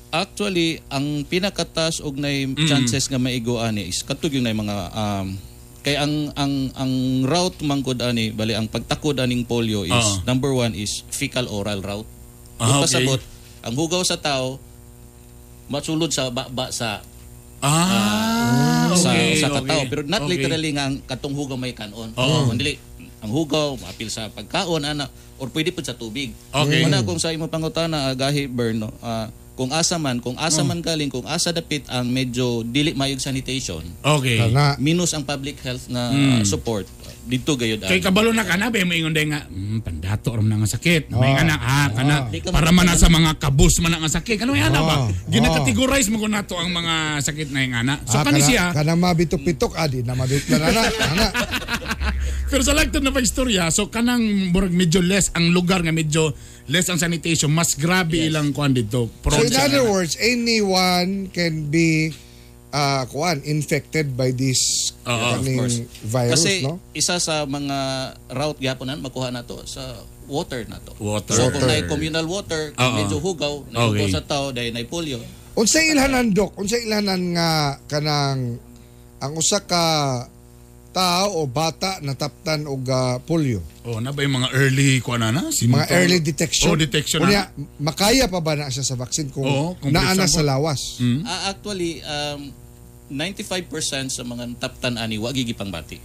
Actually, 0.08 0.80
ang 0.86 1.24
pinakatas 1.24 1.98
og 1.98 2.16
nay 2.16 2.46
chances 2.64 3.08
nga 3.08 3.16
maigo 3.16 3.58
ani 3.58 3.88
is 3.88 4.00
katug 4.00 4.32
yung 4.32 4.44
nay 4.44 4.54
mga 4.54 4.76
um, 4.92 5.34
kay 5.80 5.94
ang 5.94 6.30
ang 6.34 6.52
ang 6.74 6.92
route 7.22 7.58
mangkod 7.62 7.98
ani 7.98 8.30
bali 8.30 8.52
ang 8.52 8.66
pagtakod 8.66 9.16
aning 9.16 9.42
polio 9.42 9.82
is 9.82 9.92
Ah. 9.92 10.22
number 10.24 10.50
one 10.50 10.72
is 10.72 11.02
fecal 11.10 11.46
oral 11.46 11.80
route. 11.80 12.08
Ah, 12.56 12.80
okay. 12.80 12.88
pasabot, 12.88 13.20
ang 13.62 13.74
hugaw 13.74 14.00
sa 14.02 14.16
tao 14.16 14.56
matsulod 15.66 16.08
sa 16.10 16.28
baba 16.28 16.70
sa 16.70 17.02
Ah, 17.58 18.92
sa, 18.94 19.10
okay, 19.10 19.40
sa 19.40 19.48
okay. 19.48 19.56
katao 19.58 19.80
pero 19.88 20.00
not 20.04 20.22
Okay. 20.22 20.38
literally 20.38 20.70
nga 20.70 20.86
ang 20.86 21.00
katong 21.02 21.34
hugaw 21.34 21.56
may 21.56 21.72
kanon. 21.72 22.12
Oo. 22.14 22.46
Kundi 22.46 22.76
ang 23.18 23.30
hugaw 23.30 23.74
maapil 23.76 24.06
sa 24.06 24.28
pagkaon 24.28 24.82
ana 24.82 25.08
or 25.36 25.48
pwede 25.48 25.70
pud 25.70 25.82
sa 25.82 25.92
tubig. 25.92 26.32
Okay. 26.48 26.84
Una 26.84 27.00
kung 27.00 27.16
sa 27.16 27.30
imo 27.30 27.46
pangutana 27.46 28.08
ah, 28.08 28.14
gahi 28.14 28.46
burn 28.46 28.78
no. 28.78 28.90
ah, 29.00 29.26
kung 29.52 29.72
asa 29.72 29.96
man, 29.96 30.20
kung 30.20 30.36
asa 30.36 30.60
Oh. 30.60 30.68
man 30.68 30.80
galing, 30.80 31.08
kung 31.08 31.24
asa 31.24 31.48
dapit 31.48 31.80
ang 31.88 32.04
medyo 32.04 32.60
dili 32.60 32.92
mayog 32.92 33.16
sanitation, 33.16 33.80
Okay. 33.98 34.36
Kana. 34.38 34.76
minus 34.76 35.12
ang 35.12 35.24
public 35.24 35.56
health 35.60 35.88
na 35.88 36.12
Mm. 36.12 36.44
support, 36.44 36.84
dito 37.24 37.56
gayud 37.56 37.80
Kay 37.80 37.98
ang- 37.98 38.04
kabalo 38.04 38.30
na 38.30 38.44
kana 38.44 38.68
ba 38.68 38.84
mo 38.84 38.92
ingon 38.92 39.10
day 39.10 39.24
nga 39.24 39.48
mm, 39.48 39.80
pandato 39.80 40.28
ram 40.30 40.44
na 40.44 40.60
nga 40.60 40.68
sakit. 40.70 41.08
May 41.08 41.32
Oh. 41.32 41.36
nga 41.40 41.44
na 41.48 41.56
ah 41.56 41.88
kana 41.88 42.14
Di 42.28 42.38
ka 42.38 42.52
para 42.52 42.68
man 42.68 42.84
na 42.84 42.94
sa 42.94 43.08
mga 43.08 43.40
kabus 43.40 43.80
man 43.80 43.90
na 43.90 44.04
nga 44.04 44.12
sakit. 44.12 44.36
Kano 44.36 44.52
yan 44.52 44.70
ba? 44.70 45.08
Oh. 45.08 45.10
Gina-categorize 45.26 46.12
mo 46.12 46.20
ko 46.20 46.28
nato 46.28 46.54
ang 46.54 46.68
mga 46.70 47.24
sakit 47.24 47.48
na 47.48 47.64
yung 47.64 47.74
ana. 47.74 47.94
So 48.04 48.20
Ah, 48.20 48.28
kani 48.28 48.44
kana- 48.44 48.48
siya 48.52 48.64
mabitok-pitok, 48.94 49.72
adi 49.74 50.04
na 50.04 50.12
mabitlan 50.12 50.60
na 50.60 50.68
na. 50.70 50.82
Ana. 50.84 51.26
Pero 52.46 52.62
sa 52.62 52.78
lagtad 52.78 53.02
na 53.02 53.10
pagstorya, 53.10 53.74
so 53.74 53.90
kanang 53.90 54.22
murag 54.54 54.70
medyo 54.70 55.02
less 55.02 55.34
ang 55.34 55.50
lugar 55.50 55.82
nga 55.82 55.90
medyo 55.90 56.30
less 56.70 56.86
ang 56.86 56.98
sanitation, 56.98 57.50
mas 57.50 57.74
grabe 57.74 58.22
ilang 58.22 58.54
kuan 58.54 58.70
dito. 58.70 59.10
So 59.26 59.42
in 59.42 59.54
other 59.54 59.82
words, 59.82 60.14
anyone 60.18 61.26
can 61.34 61.66
be 61.66 62.14
uh, 62.70 63.02
kuan 63.10 63.42
infected 63.42 64.14
by 64.14 64.30
this 64.30 64.94
Oo, 65.02 65.10
of 65.10 65.42
kaning 65.42 65.58
course. 65.58 65.78
virus, 66.06 66.34
Kasi 66.38 66.52
no? 66.62 66.78
isa 66.94 67.18
sa 67.18 67.42
mga 67.46 67.78
route 68.30 68.60
gyaponan 68.62 69.02
makuha 69.02 69.34
na 69.34 69.42
to 69.42 69.58
sa 69.66 69.98
water 70.30 70.62
na 70.70 70.78
to. 70.82 70.94
Water. 71.02 71.34
So 71.34 71.50
kung 71.50 71.66
na 71.66 71.82
communal 71.86 72.26
water, 72.26 72.74
kung 72.74 72.94
medyo 72.94 73.18
hugaw, 73.18 73.66
na 73.70 73.90
Okay. 73.90 74.10
sa 74.10 74.22
tao 74.22 74.50
dahil 74.50 74.70
na 74.70 74.86
polio. 74.86 75.18
Unsa 75.56 75.82
ilhanan 75.82 76.30
dok? 76.30 76.54
Unsa 76.60 76.76
ilhanan 76.78 77.34
nga 77.34 77.50
kanang 77.90 78.60
ang 79.18 79.32
usa 79.34 79.64
ka 79.64 79.82
tao 80.96 81.28
o 81.36 81.44
bata 81.44 82.00
nataptan 82.00 82.64
og 82.64 82.88
uh, 82.88 83.20
polio? 83.20 83.60
Oh, 83.84 84.00
na 84.00 84.16
ba 84.16 84.24
yung 84.24 84.40
mga 84.40 84.48
early 84.56 85.04
kuan 85.04 85.20
na 85.20 85.28
na? 85.28 85.52
Si 85.52 85.68
Mga 85.68 85.92
early 85.92 86.18
detection. 86.24 86.72
Oh, 86.72 86.78
detection 86.80 87.20
Unya, 87.20 87.52
na. 87.52 87.92
makaya 87.92 88.24
pa 88.24 88.40
ba 88.40 88.56
na 88.56 88.72
siya 88.72 88.80
sa 88.80 88.96
vaccine 88.96 89.28
kung 89.28 89.44
Oo, 89.44 89.76
kung 89.76 89.92
naana 89.92 90.24
sa 90.24 90.40
lawas? 90.40 90.96
Hmm? 90.96 91.20
Ah, 91.28 91.52
actually, 91.52 92.00
um, 92.00 92.48
95% 93.12 94.08
sa 94.08 94.24
mga 94.24 94.56
10 94.56 94.96
ani 94.96 95.20
wa 95.20 95.28
gigipang 95.36 95.68
bati. 95.68 96.00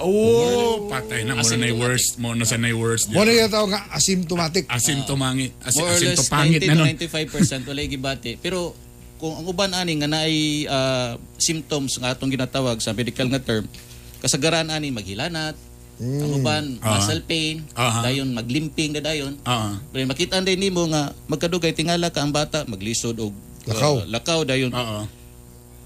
Oh, 0.00 0.88
patay 0.88 1.28
na 1.28 1.36
mo 1.36 1.44
na 1.44 1.68
worst 1.76 2.16
mo 2.16 2.32
na 2.32 2.48
sa 2.48 2.56
na 2.56 2.72
worst. 2.72 3.12
Mo 3.12 3.20
na 3.20 3.36
yung 3.36 3.52
tawag 3.52 3.76
nga 3.76 3.84
asymptomatic. 3.92 4.64
Asymptomangi, 4.66 5.52
as, 5.60 5.76
More 5.76 5.92
or 5.92 6.00
less 6.00 6.24
asymptopangit 6.24 6.60
90 6.64 6.68
na 6.72 6.72
to 6.72 6.80
nun. 6.80 6.88
95% 7.68 7.68
walay 7.68 7.86
gibati. 7.86 8.32
Pero 8.40 8.72
kung 9.20 9.36
ang 9.36 9.44
uban 9.44 9.76
ani 9.76 10.00
nga 10.00 10.08
naay 10.08 10.64
ah, 10.66 11.20
symptoms 11.36 12.00
nga 12.00 12.16
atong 12.16 12.32
ginatawag 12.32 12.80
sa 12.80 12.96
medical 12.96 13.28
nga 13.28 13.44
term, 13.44 13.68
kasagaran 14.20 14.68
ani 14.68 14.88
maghilanat, 14.88 15.56
ang 15.98 16.32
uban 16.32 16.64
Ah. 16.78 16.96
muscle 16.96 17.20
pain, 17.22 17.60
Aha. 17.72 18.00
dayon 18.02 18.30
maglimping 18.30 18.90
na 18.90 19.00
dayon. 19.02 19.36
Ah, 19.42 19.76
Pero 19.90 20.06
makita 20.06 20.40
din 20.40 20.56
nimo 20.58 20.84
nga 20.86 21.12
magkadugay 21.26 21.72
tingala 21.72 22.08
ka 22.08 22.20
ang 22.20 22.30
bata 22.30 22.64
maglisod 22.64 23.16
og 23.18 23.32
Lakaw. 23.62 23.94
uh, 23.94 24.04
lakaw 24.06 24.40
dayon. 24.42 24.72
oo. 24.72 25.04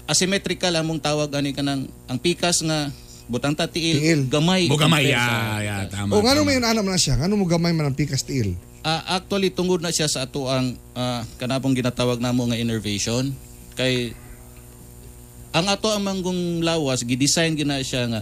Asymmetrical 0.05 0.69
among 0.75 1.01
tawag 1.01 1.33
ani 1.33 1.49
kanang 1.49 1.89
ang 2.05 2.15
pikas 2.15 2.61
nga 2.61 2.93
butang 3.25 3.51
ta 3.51 3.65
tiil, 3.65 3.97
Tiil. 3.97 4.21
gamay. 4.23 4.69
Bugamay, 4.69 5.01
compare 5.01 5.11
ya, 5.11 5.25
sa- 5.25 5.59
ya, 5.59 5.75
tama. 5.89 6.11
O 6.13 6.21
nga 6.21 6.31
tama. 6.31 6.45
may 6.45 6.61
anam 6.61 6.85
na 6.85 6.93
siya, 6.95 7.17
ngano 7.17 7.33
mo 7.33 7.43
gamay 7.43 7.73
man 7.73 7.89
ang 7.89 7.97
pikas 7.97 8.21
tiil. 8.21 8.53
Ah, 8.79 9.17
actually 9.17 9.49
tungod 9.49 9.81
na 9.81 9.89
siya 9.89 10.05
sa 10.05 10.23
ato 10.23 10.45
ang 10.45 10.77
ah, 10.93 11.25
kanapong 11.35 11.73
ginatawag 11.73 12.21
namo 12.21 12.45
nga 12.45 12.55
innervation 12.55 13.33
kay 13.73 14.13
ang 15.55 15.65
ato 15.65 15.87
ang 15.87 16.03
manggong 16.03 16.59
lawas 16.59 16.99
gidesign 17.01 17.55
gina 17.55 17.79
siya 17.79 18.03
nga 18.05 18.21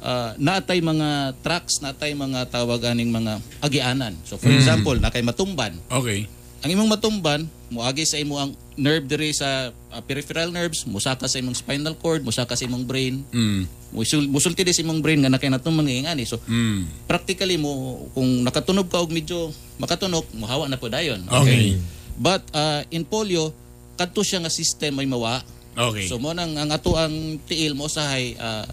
ah, 0.00 0.32
naatay 0.36 0.80
mga 0.80 1.08
tracks 1.40 1.78
naatay 1.78 2.16
mga 2.16 2.48
tawag 2.48 2.80
aning 2.84 3.12
mga 3.12 3.36
agianan 3.60 4.16
so 4.24 4.34
for 4.34 4.48
example 4.48 4.96
na 4.96 5.08
kay 5.08 5.20
matumban 5.20 5.76
Okay. 5.92 6.24
ang 6.62 6.70
imong 6.70 6.88
matumban 6.90 7.44
moagi 7.68 8.04
sa 8.04 8.16
imo 8.16 8.36
ang 8.36 8.52
nerve 8.74 9.04
diri 9.04 9.28
sa 9.30 9.68
ah, 9.90 10.00
peripheral 10.00 10.48
nerves 10.48 10.84
musaka 10.84 11.28
sa 11.28 11.36
imong 11.36 11.52
spinal 11.54 11.92
cord 11.94 12.24
musaka 12.24 12.56
sa 12.56 12.64
imong 12.64 12.82
brain 12.82 13.20
Mm. 13.28 13.68
musul 13.92 14.24
musulti 14.24 14.64
di 14.64 14.72
sa 14.72 14.80
imong 14.80 14.98
brain 14.98 15.20
nga 15.20 15.28
na 15.28 15.36
kay 15.36 15.52
natong 15.52 15.76
mga 15.76 16.00
ingani 16.00 16.24
so 16.24 16.40
Mm. 16.42 16.88
practically 17.04 17.56
mo 17.56 17.70
kung 18.10 18.40
nakatunog 18.40 18.88
ka 18.88 18.98
og 18.98 19.12
medyo 19.12 19.52
makatunog 19.76 20.24
mohawa 20.32 20.64
na 20.64 20.76
po 20.76 20.88
dayon 20.88 21.20
Okay. 21.28 21.76
but 22.16 22.40
uh, 22.50 22.80
in 22.88 23.04
polio 23.04 23.52
kadto 23.94 24.24
siya 24.24 24.40
nga 24.40 24.48
system 24.48 24.96
may 24.96 25.04
mawa 25.04 25.44
Okay. 25.72 26.04
so 26.04 26.20
mo 26.20 26.32
nang 26.32 26.52
ang 26.54 26.68
ato 26.68 26.94
ang 26.94 27.40
tiil 27.42 27.72
mo 27.72 27.88
usahay 27.88 28.36
uh, 28.36 28.68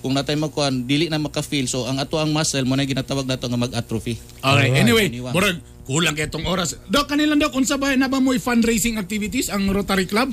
kung 0.00 0.16
natay 0.16 0.34
magkuan 0.34 0.82
dili 0.82 1.06
na 1.06 1.20
maka-feel 1.20 1.68
so 1.68 1.84
ang 1.84 2.00
ato 2.00 2.16
ang 2.16 2.32
muscle 2.32 2.64
mo 2.64 2.74
na 2.74 2.82
ginatawag 2.82 3.24
nato 3.24 3.46
nga 3.46 3.60
mag-atrophy 3.60 4.16
Alright, 4.40 4.72
anyway, 4.72 5.06
Aniwa. 5.06 5.30
murag 5.30 5.60
kulang 5.90 6.14
kay 6.14 6.30
itong 6.30 6.46
oras. 6.46 6.78
Dok, 6.86 7.10
kanila 7.10 7.34
dok, 7.34 7.50
unsa 7.50 7.74
ba 7.74 7.90
na 7.98 8.06
ba 8.06 8.22
mo 8.22 8.30
fundraising 8.30 8.94
activities 8.94 9.50
ang 9.50 9.66
Rotary 9.74 10.06
Club 10.06 10.30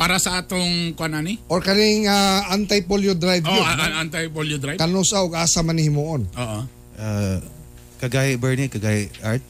para 0.00 0.16
sa 0.16 0.40
atong 0.40 0.96
kuan 0.96 1.12
ani? 1.12 1.36
Or 1.52 1.60
kaning 1.60 2.08
ah, 2.08 2.48
anti-polio 2.48 3.12
drive 3.12 3.44
Oh, 3.44 3.60
an- 3.60 4.08
anti-polio 4.08 4.56
drive. 4.56 4.80
Kanusa 4.80 5.20
og 5.20 5.36
asa 5.36 5.60
man 5.60 5.76
ni 5.76 5.92
himuon. 5.92 6.24
Oo. 6.24 6.60
Uh, 6.96 7.36
kagay 8.00 8.40
Bernie, 8.40 8.72
kagay 8.72 9.12
Art, 9.20 9.44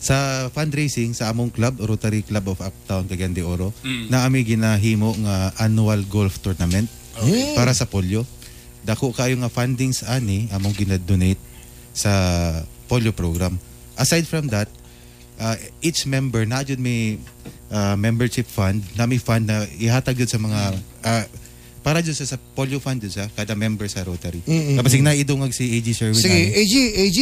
sa 0.00 0.48
fundraising 0.48 1.12
sa 1.12 1.28
among 1.28 1.52
club, 1.52 1.76
Rotary 1.76 2.24
Club 2.24 2.48
of 2.48 2.64
Uptown, 2.64 3.04
Cagayan 3.04 3.36
de 3.36 3.44
Oro, 3.44 3.76
na 4.08 4.24
ami 4.24 4.42
ginahimo 4.42 5.12
nga 5.20 5.52
annual 5.60 6.08
golf 6.08 6.40
tournament 6.40 6.88
para 7.52 7.76
sa 7.76 7.84
polio. 7.84 8.24
Dako 8.80 9.12
kayo 9.12 9.36
nga 9.36 9.52
fundings 9.52 10.00
ani 10.08 10.48
among 10.56 10.72
ginadonate 10.72 11.38
sa 11.92 12.10
polio 12.88 13.12
program. 13.12 13.60
Aside 14.00 14.24
from 14.24 14.48
that, 14.48 14.72
uh, 15.36 15.56
each 15.84 16.08
member 16.08 16.48
na 16.48 16.64
jud 16.64 16.80
may 16.80 17.20
uh, 17.68 17.92
membership 18.00 18.48
fund, 18.48 18.80
na 18.96 19.04
may 19.04 19.20
fund 19.20 19.44
na 19.44 19.68
ihatag 19.76 20.16
jud 20.16 20.32
sa 20.32 20.40
mga 20.40 20.60
uh, 21.04 21.24
para 21.84 22.00
jud 22.00 22.16
sa, 22.16 22.24
sa 22.24 22.40
polio 22.56 22.80
fund 22.80 23.04
jud 23.04 23.12
sa 23.12 23.28
kada 23.36 23.52
member 23.52 23.84
sa 23.84 24.00
Rotary. 24.00 24.40
Kapag 24.80 25.04
na 25.04 25.12
idungag 25.12 25.52
si 25.52 25.76
AG 25.76 25.92
Sherwin 25.92 26.16
Sige, 26.16 26.40
ani. 26.40 26.56
AG, 26.56 26.74
AG. 27.04 27.18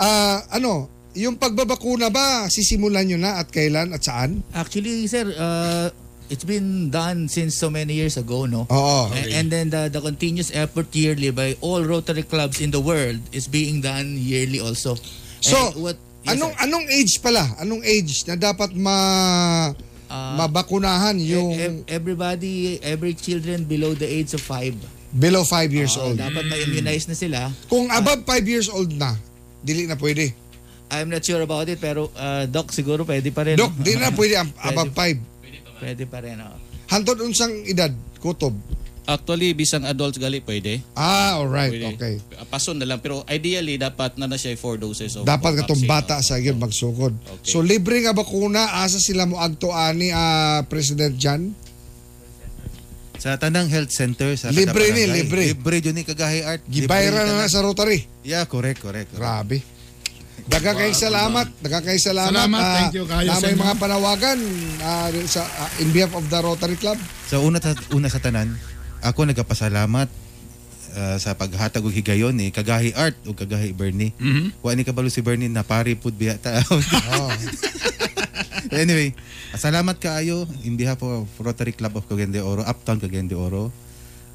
ah, 0.00 0.40
ano, 0.56 0.88
yung 1.16 1.34
pagbabakuna 1.34 2.06
ba 2.08 2.46
sisimulan 2.46 3.04
nyo 3.04 3.16
na 3.16 3.40
at 3.40 3.48
kailan 3.48 3.90
at 3.90 4.04
saan? 4.04 4.44
Actually, 4.52 5.04
sir, 5.06 5.24
uh, 5.32 5.88
it's 6.28 6.44
been 6.44 6.88
done 6.88 7.26
since 7.26 7.56
so 7.56 7.68
many 7.68 7.94
years 7.94 8.14
ago, 8.14 8.44
no? 8.44 8.68
Oo. 8.68 9.08
A- 9.08 9.32
And 9.32 9.48
then 9.48 9.68
the, 9.68 9.88
the 9.88 9.98
continuous 9.98 10.52
effort 10.52 10.92
yearly 10.92 11.30
by 11.30 11.56
all 11.60 11.80
Rotary 11.80 12.22
clubs 12.22 12.60
in 12.60 12.68
the 12.68 12.78
world 12.78 13.18
is 13.30 13.46
being 13.46 13.80
done 13.80 14.14
yearly 14.14 14.60
also. 14.60 14.94
So, 15.40 15.56
And 15.72 15.76
what, 15.82 15.96
yes, 16.22 16.34
anong 16.34 16.52
sir. 16.52 16.64
anong 16.64 16.86
age 16.90 17.14
pala? 17.18 17.44
Anong 17.56 17.82
age 17.82 18.12
na 18.26 18.36
dapat 18.36 18.70
ma 18.72 18.96
Ah, 20.06 20.38
mabakunahan 20.38 21.18
yung 21.18 21.50
E- 21.50 21.58
ev- 21.58 21.84
everybody, 21.90 22.78
every 22.78 23.10
children 23.10 23.66
below 23.66 23.90
the 23.90 24.06
age 24.06 24.30
of 24.30 24.40
5. 24.40 24.70
below 25.10 25.42
5 25.42 25.66
years 25.68 25.98
Ah, 25.98 26.06
old? 26.06 26.14
dapat 26.16 26.46
ma-immunize 26.46 27.10
na 27.10 27.16
sila. 27.16 27.50
Kung 27.66 27.90
above 27.90 28.22
5 28.22 28.46
years 28.46 28.70
old 28.70 28.94
na, 28.94 29.18
dili 29.58 29.82
na 29.82 29.98
pwede. 29.98 30.30
I'm 30.86 31.10
not 31.10 31.22
sure 31.22 31.42
about 31.42 31.66
it 31.66 31.82
pero 31.82 32.08
uh, 32.14 32.46
Doc 32.46 32.70
siguro 32.70 33.02
pwede 33.02 33.34
pa 33.34 33.42
rin. 33.42 33.58
Dok, 33.58 33.74
no? 33.74 33.82
di 33.82 33.98
na 33.98 34.14
pwede 34.14 34.34
ang 34.38 34.50
above 34.62 34.92
5. 34.94 35.82
Pwede 35.82 36.04
pa 36.06 36.22
rin. 36.22 36.38
oh. 36.40 36.56
Hantod 36.86 37.18
unsang 37.20 37.50
edad, 37.66 37.90
kutob. 38.22 38.54
Actually 39.06 39.54
bisang 39.54 39.86
adults 39.86 40.18
gali 40.18 40.42
pwede. 40.42 40.82
Ah, 40.98 41.38
alright, 41.38 41.70
Pwede. 41.70 41.94
okay. 41.94 42.14
Pason 42.50 42.74
na 42.74 42.82
lang 42.82 42.98
pero 42.98 43.22
ideally 43.30 43.78
dapat 43.78 44.18
na 44.18 44.26
na 44.26 44.34
siya 44.34 44.58
four 44.58 44.82
doses 44.82 45.14
of 45.14 45.22
Dapat 45.22 45.62
katong 45.62 45.78
vaccine, 45.78 45.90
bata 45.90 46.18
oh. 46.18 46.26
sa 46.26 46.34
yun 46.42 46.58
magsugod. 46.58 47.14
Okay. 47.14 47.54
So 47.54 47.62
libre 47.62 48.02
nga 48.02 48.10
bakuna 48.10 48.82
asa 48.82 48.98
sila 48.98 49.22
mo 49.22 49.38
agto 49.38 49.70
ani 49.70 50.10
ah, 50.10 50.66
President 50.66 51.14
Jan? 51.14 51.54
Sa 53.16 53.38
tanang 53.38 53.70
health 53.70 53.94
center 53.94 54.34
sa 54.36 54.50
Libre 54.50 54.90
ni, 54.92 55.06
libre. 55.08 55.54
Libre 55.54 55.78
jud 55.80 55.94
ni 55.94 56.02
kagahi 56.02 56.42
art. 56.44 56.62
Gibayra 56.66 57.22
Libre 57.22 57.30
na 57.30 57.32
na 57.32 57.46
tanan. 57.46 57.50
sa 57.50 57.60
Rotary. 57.62 57.98
Yeah, 58.26 58.44
correct, 58.44 58.82
correct. 58.82 59.14
correct. 59.14 59.22
Grabe. 59.22 59.75
Daga 60.46 60.78
kay 60.78 60.94
salamat, 60.94 61.46
daga 61.58 61.82
kay 61.82 61.98
salamat. 61.98 62.30
Salamat, 62.30 62.62
ah, 62.62 62.74
thank 62.78 62.94
you 62.94 63.04
kayo 63.04 63.30
sa 63.34 63.50
mga 63.50 63.74
panawagan 63.82 64.38
ah, 64.78 65.10
sa 65.26 65.42
ah, 65.42 65.70
in 65.82 65.90
behalf 65.90 66.14
of 66.14 66.22
the 66.30 66.38
Rotary 66.38 66.78
Club. 66.78 66.94
So 67.26 67.42
una 67.42 67.58
ta, 67.58 67.74
una 67.90 68.06
sa 68.06 68.22
tanan, 68.22 68.54
ako 69.02 69.26
nagapasalamat 69.26 70.06
uh, 70.96 71.16
sa 71.20 71.36
paghatag 71.36 71.84
og 71.84 71.92
higayon 71.92 72.32
ni 72.32 72.48
kagahi 72.54 72.96
art 72.96 73.18
o 73.28 73.36
kagahi 73.36 73.76
Bernie. 73.76 74.16
Mhm. 74.16 74.56
Wa 74.64 74.72
ni 74.72 74.82
kabalo 74.82 75.12
si 75.12 75.20
Bernie 75.20 75.52
na 75.52 75.66
pari 75.66 75.94
pud 75.94 76.16
biya 76.16 76.40
ta. 76.40 76.56
Oh. 77.16 77.30
anyway, 78.74 79.14
salamat 79.54 79.96
kaayo 80.02 80.44
in 80.66 80.74
behalf 80.74 80.98
of 81.00 81.30
Rotary 81.38 81.70
Club 81.70 81.96
of 81.96 82.04
Cagayan 82.10 82.34
de 82.34 82.42
Oro, 82.42 82.66
Uptown 82.66 82.98
Cagayan 82.98 83.30
de 83.30 83.38
Oro. 83.38 83.70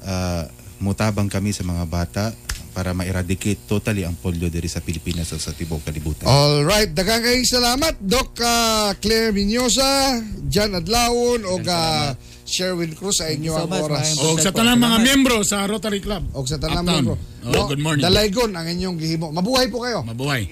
Uh, 0.02 0.48
mutabang 0.82 1.30
kami 1.30 1.54
sa 1.54 1.62
mga 1.62 1.84
bata 1.86 2.24
para 2.72 2.96
ma-eradicate 2.96 3.68
totally 3.68 4.08
ang 4.08 4.16
polio 4.16 4.48
diri 4.48 4.66
sa 4.66 4.80
Pilipinas 4.80 5.28
o 5.30 5.38
sa 5.38 5.52
tibuok 5.52 5.84
kalibutan. 5.84 6.24
All 6.24 6.64
right, 6.64 6.88
daghang 6.88 7.20
kay 7.20 7.44
salamat 7.44 8.00
Doc 8.00 8.40
ah, 8.40 8.96
Claire 8.96 9.30
Minyosa, 9.36 10.18
Jan 10.48 10.72
Adlawon 10.72 11.44
o 11.44 11.60
ah, 11.68 12.16
Sherwin 12.48 12.92
Cruz 12.92 13.20
sa 13.20 13.28
inyo 13.32 13.52
so 13.56 13.64
ang 13.64 13.72
oras. 13.72 14.16
O 14.20 14.36
sa 14.40 14.52
tanang 14.52 14.80
mga 14.80 14.98
miyembro 15.04 15.40
sa 15.40 15.64
Rotary 15.64 16.04
Club. 16.04 16.32
Og 16.36 16.44
sa 16.44 16.60
tanang 16.60 16.84
mo. 17.04 17.16
Oh, 17.48 17.64
good 17.68 17.80
morning. 17.80 18.04
Dalaygon 18.04 18.52
ang 18.52 18.66
inyong 18.68 18.96
gihimo. 19.00 19.32
Mabuhay 19.32 19.72
po 19.72 19.84
kayo. 19.84 20.04
Mabuhay. 20.04 20.48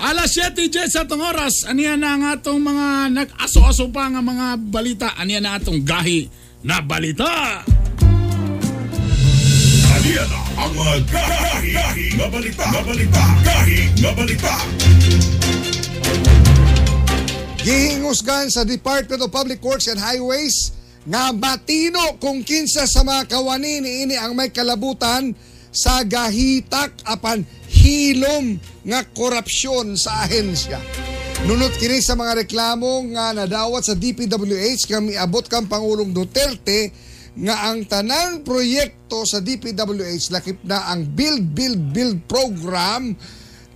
Alas 0.00 0.32
7 0.34 0.56
Jess 0.72 0.96
sa 0.96 1.04
itong 1.04 1.20
oras. 1.20 1.68
Aniya 1.68 2.00
na 2.00 2.16
ang 2.16 2.24
atong 2.24 2.56
mga 2.56 3.12
nag-aso-aso 3.12 3.92
pa 3.92 4.08
nga 4.08 4.24
mga 4.24 4.46
balita. 4.70 5.08
Aniya 5.18 5.44
na 5.44 5.60
atong 5.60 5.84
gahi 5.84 6.26
na 6.64 6.80
balita. 6.80 7.62
Na 10.02 10.66
ang 10.66 10.74
mga 10.74 10.94
gahi 11.14 12.18
nga 12.18 12.26
balita, 12.26 12.66
nga 12.66 12.82
balita, 12.82 13.22
gahi 13.46 13.86
nga 14.02 14.10
balita. 14.10 14.54
Gihingusgan 17.62 18.50
sa 18.50 18.66
Department 18.66 19.22
of 19.22 19.30
Public 19.30 19.62
Works 19.62 19.86
and 19.86 20.02
Highways 20.02 20.74
nga 21.06 21.30
matino 21.30 22.18
kung 22.18 22.42
kinsa 22.42 22.90
sa 22.90 23.06
mga 23.06 23.30
kawani 23.30 23.78
niini 23.78 24.18
ang 24.18 24.34
may 24.34 24.50
kalabutan 24.50 25.38
sa 25.70 26.02
gahitak 26.02 26.98
apan 27.06 27.46
hilom 27.70 28.58
nga 28.82 29.06
korupsyon 29.06 29.94
sa 29.94 30.26
ahensya. 30.26 30.82
Nunot 31.46 31.78
kini 31.78 32.02
sa 32.02 32.18
mga 32.18 32.42
reklamo 32.42 33.06
nga 33.14 33.30
nadawat 33.30 33.86
sa 33.86 33.94
DPWH 33.94 34.82
kami 34.90 35.14
abot 35.14 35.46
kang 35.46 35.70
Pangulong 35.70 36.10
Duterte 36.10 36.90
nga 37.32 37.72
ang 37.72 37.88
tanang 37.88 38.44
proyekto 38.44 39.24
sa 39.24 39.40
DPWH 39.40 40.28
lakip 40.28 40.60
na 40.68 40.92
ang 40.92 41.08
Build 41.08 41.56
Build 41.56 41.80
Build 41.92 42.18
program 42.28 43.16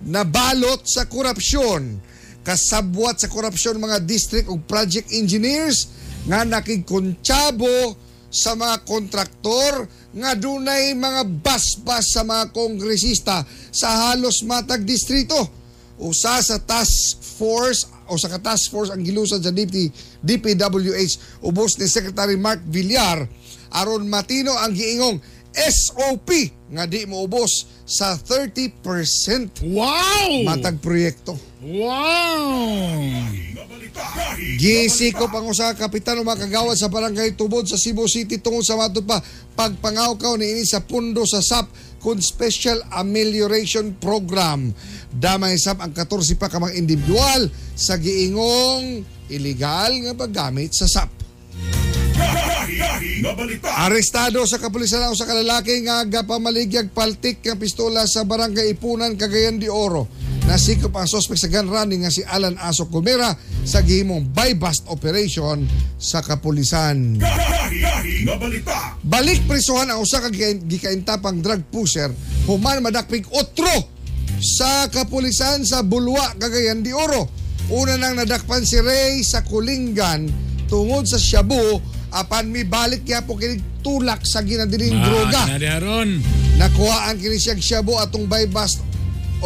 na 0.05 0.21
balot 0.21 0.85
sa 0.85 1.09
korupsyon 1.09 1.97
kasabwat 2.45 3.17
sa 3.17 3.27
korupsyon 3.33 3.81
mga 3.81 4.05
district 4.05 4.47
ug 4.47 4.61
project 4.69 5.09
engineers 5.09 5.89
nga 6.29 6.45
nakigkontsabo 6.45 7.97
sa 8.29 8.53
mga 8.53 8.85
kontraktor 8.85 9.89
nga 10.13 10.31
dunay 10.37 10.93
mga 10.93 11.25
basbas 11.41 12.13
sa 12.13 12.21
mga 12.21 12.53
kongresista 12.53 13.41
sa 13.73 14.11
halos 14.11 14.45
matag 14.45 14.85
distrito. 14.85 15.35
Usa 15.97 16.37
sa 16.45 16.61
task 16.61 17.25
force 17.41 17.89
o 18.05 18.15
sa 18.21 18.29
ka-task 18.29 18.69
force 18.69 18.93
ang 18.93 19.01
gilusan 19.01 19.41
sa 19.41 19.49
DP, 19.49 19.89
DPWH 20.21 21.41
ubos 21.41 21.75
ni 21.81 21.89
Secretary 21.89 22.37
Mark 22.37 22.61
Villar 22.69 23.25
aron 23.73 24.07
matino 24.07 24.55
ang 24.55 24.71
giingong 24.75 25.19
SOP 25.57 26.29
nga 26.69 26.85
di 26.85 27.09
moubos 27.09 27.65
sa 27.87 28.13
30% 28.19 29.65
Wow! 29.65 30.45
matag 30.45 30.77
proyekto. 30.83 31.33
Wow! 31.65 33.01
Gisikop 34.61 35.33
ang 35.33 35.49
usa 35.49 35.73
ka 35.73 35.89
kapitan 35.89 36.21
o 36.21 36.27
mga 36.27 36.45
kagawad 36.45 36.77
sa 36.77 36.91
barangay 36.91 37.33
Tubod 37.33 37.65
sa 37.65 37.81
Cebu 37.81 38.05
City 38.05 38.37
tungod 38.37 38.61
sa 38.61 38.77
matod 38.77 39.01
pa 39.09 39.17
pagpangawkaw 39.57 40.37
ni 40.37 40.53
ini 40.53 40.61
sa 40.61 40.85
pundo 40.85 41.25
sa 41.25 41.41
SAP 41.41 41.73
kun 41.97 42.21
Special 42.21 42.77
Amelioration 42.93 43.97
Program. 43.97 44.69
Damay 45.09 45.57
SAP 45.57 45.81
ang 45.81 45.93
14 45.97 46.37
pa 46.37 46.45
ka 46.45 46.61
mga 46.61 46.77
individual 46.77 47.49
sa 47.73 47.97
giingong 47.97 49.01
illegal 49.33 49.91
nga 50.05 50.13
paggamit 50.13 50.77
sa 50.77 50.85
SAP. 50.85 51.16
Arestado 53.87 54.43
sa 54.43 54.59
kapulisan 54.59 55.01
ang 55.01 55.15
usa 55.15 55.23
ka 55.23 55.33
lalaki 55.33 55.81
nga 55.87 56.03
gapamaligyag 56.03 56.91
paltik 56.91 57.39
nga 57.41 57.55
pistola 57.55 58.03
sa 58.03 58.27
barangay 58.27 58.75
Ipunan, 58.75 59.15
Cagayan 59.15 59.57
de 59.57 59.71
Oro. 59.71 60.07
Nasikop 60.47 60.95
ang 60.95 61.07
sospek 61.11 61.35
sa 61.35 61.51
gun 61.51 61.67
running 61.67 62.07
nga 62.07 62.11
si 62.11 62.23
Alan 62.23 62.55
Aso 62.55 62.87
Kumera 62.87 63.35
sa 63.67 63.83
gihimong 63.83 64.31
buy-bust 64.31 64.87
operation 64.87 65.67
sa 65.99 66.23
kapulisan. 66.23 67.19
Balik 69.03 69.43
prisuhan 69.43 69.91
ang 69.91 69.99
usa 69.99 70.23
ka 70.23 70.31
gikain- 70.31 70.63
gikaintapang 70.63 71.43
drug 71.43 71.67
pusher 71.67 72.07
human 72.47 72.79
madakpig 72.79 73.27
otro 73.35 73.91
sa 74.39 74.87
kapulisan 74.87 75.67
sa 75.67 75.83
Bulwa, 75.83 76.31
Cagayan 76.39 76.79
de 76.79 76.95
Oro. 76.95 77.27
Una 77.67 77.99
nang 77.99 78.15
nadakpan 78.15 78.63
si 78.63 78.79
Ray 78.79 79.19
sa 79.27 79.43
Kulingan 79.43 80.31
tungod 80.71 81.03
sa 81.03 81.19
Shabu 81.19 81.83
apan 82.17 82.49
mi 82.49 82.65
balik 82.65 83.05
kaya 83.05 83.21
po 83.21 83.37
kini 83.37 83.61
tulak 83.85 84.25
sa 84.25 84.41
ginadiling 84.41 84.97
droga. 84.97 85.45
Na 85.45 85.61
di 85.61 85.69
haron. 85.69 86.09
Nakuha 86.57 87.13
ang 87.13 87.17
kini 87.21 87.37
siyang 87.37 87.61
Shabu 87.61 87.93
atong 88.01 88.25
bust 88.25 88.81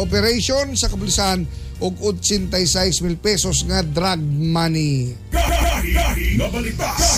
operation 0.00 0.72
sa 0.72 0.88
kapulisan 0.88 1.44
og 1.82 1.98
86 1.98 3.02
mil 3.02 3.18
pesos 3.18 3.66
nga 3.66 3.82
drug 3.82 4.22
money. 4.24 5.12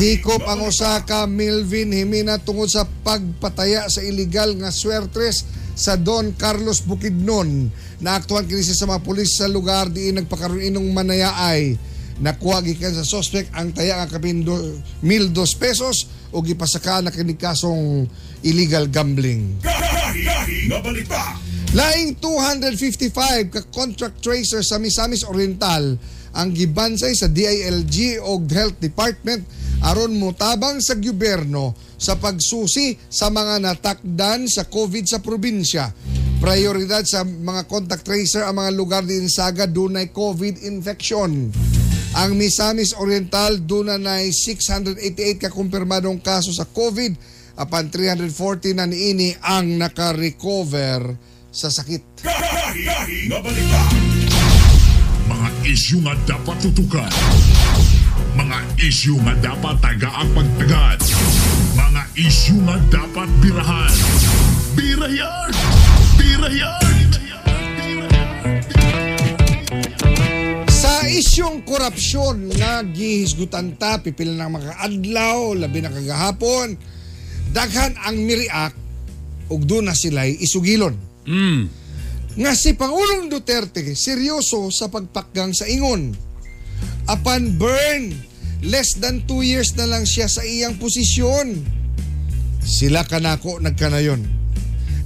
Sikop 0.01 0.43
ang 0.49 0.65
usa 0.65 1.05
ka 1.05 1.29
Milvin 1.29 1.93
Himina 1.93 2.41
tungod 2.41 2.73
sa 2.73 2.89
pagpataya 2.89 3.87
sa 3.93 4.01
illegal 4.01 4.57
nga 4.57 4.73
swertres 4.73 5.45
sa 5.77 6.01
Don 6.01 6.33
Carlos 6.33 6.81
Bukidnon. 6.81 7.69
Naaktuhan 8.01 8.49
kini 8.49 8.65
sa 8.65 8.89
mga 8.89 9.05
pulis 9.05 9.37
sa 9.37 9.47
lugar 9.47 9.93
di 9.93 10.11
nagpakaroon 10.17 10.65
inong 10.65 10.89
manayaay. 10.97 11.94
Nakuha 12.15 12.63
gikan 12.63 12.95
sa 12.95 13.03
suspect 13.03 13.51
ang 13.59 13.75
taya 13.75 13.99
nga 13.99 14.07
kapin 14.07 14.47
1,002 14.47 15.35
pesos 15.59 16.07
o 16.31 16.39
gipasaka 16.39 17.03
na 17.03 17.11
kini 17.11 17.35
kasong 17.35 18.07
illegal 18.47 18.87
gambling. 18.87 19.59
Laing 21.75 22.15
255 22.23 23.51
ka 23.51 23.61
contract 23.75 24.23
tracer 24.23 24.63
sa 24.63 24.79
Misamis 24.79 25.27
Oriental 25.27 25.99
ang 26.35 26.51
gibansay 26.55 27.15
sa 27.19 27.27
DILG 27.27 28.23
o 28.23 28.39
Health 28.47 28.79
Department 28.79 29.43
aron 29.83 30.15
mutabang 30.15 30.79
sa 30.79 30.95
gobyerno 30.95 31.75
sa 31.99 32.15
pagsusi 32.15 32.95
sa 33.11 33.31
mga 33.31 33.59
natakdan 33.59 34.47
sa 34.47 34.71
COVID 34.71 35.05
sa 35.07 35.19
probinsya. 35.19 35.91
Prioridad 36.39 37.03
sa 37.07 37.27
mga 37.27 37.67
contact 37.67 38.07
tracer 38.07 38.47
ang 38.47 38.59
mga 38.63 38.71
lugar 38.75 39.03
din 39.03 39.27
saga 39.27 39.67
dunay 39.67 40.15
COVID 40.15 40.63
infection. 40.63 41.51
Ang 42.15 42.39
Misamis 42.39 42.95
Oriental 42.95 43.59
duna 43.59 43.99
na 43.99 44.23
688 44.23 45.43
ka 45.43 45.51
kumpirmadong 45.51 46.23
kaso 46.23 46.55
sa 46.55 46.63
COVID 46.63 47.19
apan 47.59 47.91
340 47.91 48.79
na 48.79 48.87
niini 48.87 49.35
ang 49.43 49.75
naka-recover 49.75 51.11
sa 51.51 51.75
sakit. 51.75 52.23
Mga 55.27 55.49
isyu 55.67 55.99
nga 56.07 56.15
dapat 56.23 56.57
tutukan. 56.63 57.11
Mga 58.39 58.59
isyu 58.79 59.19
nga 59.27 59.35
dapat 59.43 59.75
tagaang 59.83 60.31
pagtagad. 60.39 60.99
Mga 61.75 62.03
isyu 62.15 62.63
nga 62.63 62.79
dapat 62.95 63.29
birahan. 63.43 63.95
Birayan! 64.79 65.51
Birayan! 66.15 67.04
Isyong 71.15 71.63
korupsyon 71.63 72.51
nga 72.59 72.83
gihisgutan 72.83 73.79
ta 73.79 74.03
pipil 74.03 74.35
ng 74.35 74.51
mga 74.51 74.73
adlaw 74.83 75.55
labi 75.55 75.79
na 75.79 75.95
kagahapon 75.95 76.75
daghan 77.55 77.95
ang 78.03 78.19
miriak 78.19 78.75
ug 79.47 79.63
doon 79.63 79.87
na 79.87 79.95
sila'y 79.95 80.43
isugilon. 80.43 80.97
Mm. 81.29 81.71
Nga 82.35 82.53
si 82.59 82.75
Pangulong 82.75 83.31
Duterte 83.31 83.95
seryoso 83.95 84.67
sa 84.75 84.91
pagpakgang 84.91 85.55
sa 85.55 85.71
ingon. 85.71 86.11
Apan 87.07 87.55
burn, 87.55 88.11
less 88.67 88.99
than 88.99 89.23
two 89.29 89.47
years 89.47 89.77
na 89.79 89.87
lang 89.87 90.03
siya 90.03 90.27
sa 90.27 90.43
iyang 90.43 90.75
posisyon. 90.81 91.63
Sila 92.65 93.07
kanako 93.07 93.63
nagkanayon. 93.63 94.25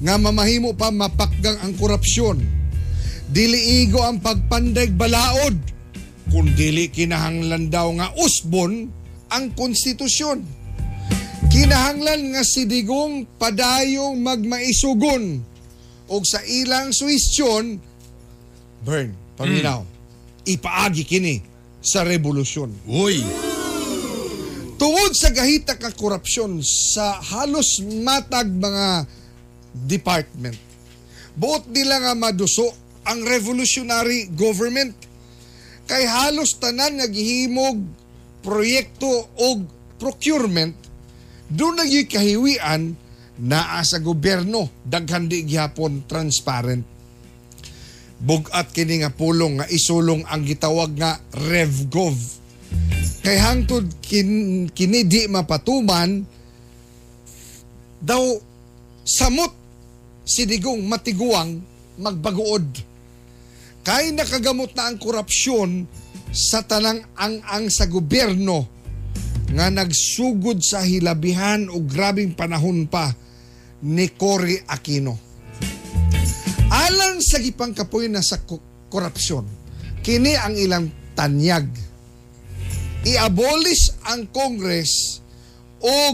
Nga 0.00 0.14
mamahimo 0.16 0.72
pa 0.72 0.88
mapakgang 0.88 1.58
ang 1.60 1.74
korupsyon. 1.76 2.38
Dili 3.28 3.84
igo 3.84 4.00
ang 4.00 4.24
pagpandag 4.24 4.96
balaod. 4.96 5.77
Kung 6.28 6.52
dili 6.52 6.92
kinahanglan 6.92 7.72
daw 7.72 7.88
nga 7.96 8.12
usbon 8.20 8.92
ang 9.32 9.44
konstitusyon. 9.56 10.44
Kinahanglan 11.48 12.36
nga 12.36 12.44
si 12.44 12.68
Digong 12.68 13.24
padayong 13.40 14.20
magmaisugon 14.20 15.40
o 16.08 16.20
sa 16.24 16.40
ilang 16.44 16.92
suwestyon, 16.92 17.80
burn, 18.84 19.12
paminaw, 19.36 19.84
ipaagi 20.44 21.04
kini 21.08 21.40
sa 21.80 22.04
revolusyon. 22.04 22.72
Uy. 22.88 23.24
Tungod 24.76 25.12
sa 25.16 25.32
gahita 25.32 25.80
ka 25.80 25.92
korupsyon 25.96 26.60
sa 26.62 27.18
halos 27.18 27.80
matag 28.04 28.52
mga 28.52 29.08
department, 29.88 30.56
buot 31.34 31.64
nila 31.72 32.04
nga 32.04 32.12
maduso 32.12 32.68
ang 33.08 33.24
revolutionary 33.24 34.28
government 34.36 35.07
kay 35.88 36.04
halos 36.04 36.60
tanan 36.60 37.00
nga 37.00 37.08
gihimog 37.08 37.80
proyekto 38.44 39.32
o 39.40 39.48
procurement 39.96 40.76
doon 41.48 41.80
na 41.80 41.88
kahiwian 41.88 42.92
naa 43.40 43.80
sa 43.80 44.02
gobyerno. 44.02 44.68
Daghan 44.84 45.30
di 45.30 45.48
gihapon 45.48 46.04
transparent. 46.04 46.84
Bugat 48.18 48.74
kini 48.74 49.00
nga 49.00 49.14
pulong 49.14 49.62
nga 49.62 49.66
isulong 49.70 50.26
ang 50.26 50.42
gitawag 50.42 50.92
nga 50.98 51.16
RevGov. 51.32 52.18
Kay 53.22 53.38
hangtod 53.38 53.86
kin, 54.02 54.66
kini 54.74 55.06
di 55.06 55.30
mapatuman 55.30 56.26
daw 57.98 58.22
samot 59.06 59.52
si 60.26 60.44
Digong 60.44 60.84
matiguang 60.84 61.58
magbaguod 61.98 62.66
kay 63.88 64.12
nakagamot 64.12 64.76
na 64.76 64.92
ang 64.92 65.00
korupsyon 65.00 65.88
sa 66.28 66.60
tanang 66.60 67.08
ang-ang 67.16 67.72
sa 67.72 67.88
gobyerno 67.88 68.68
nga 69.56 69.72
nagsugod 69.72 70.60
sa 70.60 70.84
hilabihan 70.84 71.72
o 71.72 71.80
grabing 71.80 72.36
panahon 72.36 72.84
pa 72.84 73.16
ni 73.80 74.12
Cory 74.12 74.60
Aquino. 74.68 75.16
Alang 76.68 77.24
sa 77.24 77.40
gipang 77.40 77.72
kapoy 77.72 78.12
na 78.12 78.20
sa 78.20 78.44
ko- 78.44 78.60
korupsyon, 78.92 79.48
kini 80.04 80.36
ang 80.36 80.52
ilang 80.52 80.92
tanyag. 81.16 81.64
I-abolish 83.08 84.04
ang 84.04 84.28
Congress 84.28 85.24
o 85.80 86.12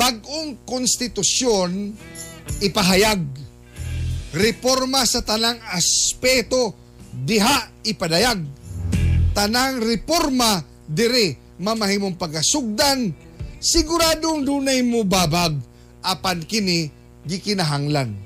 bagong 0.00 0.64
konstitusyon 0.64 1.92
ipahayag. 2.64 3.20
Reforma 4.32 5.04
sa 5.04 5.20
tanang 5.20 5.60
aspeto 5.68 6.80
diha 7.14 7.70
ipadayag. 7.86 8.42
Tanang 9.30 9.82
reforma 9.82 10.62
dire 10.90 11.38
mamahimong 11.60 12.18
pagasugdan 12.18 13.14
siguradong 13.60 14.42
dunay 14.42 14.80
mo 14.82 15.04
babag 15.04 15.54
apan 16.00 16.42
kini 16.42 16.90
gikinahanglan. 17.28 18.16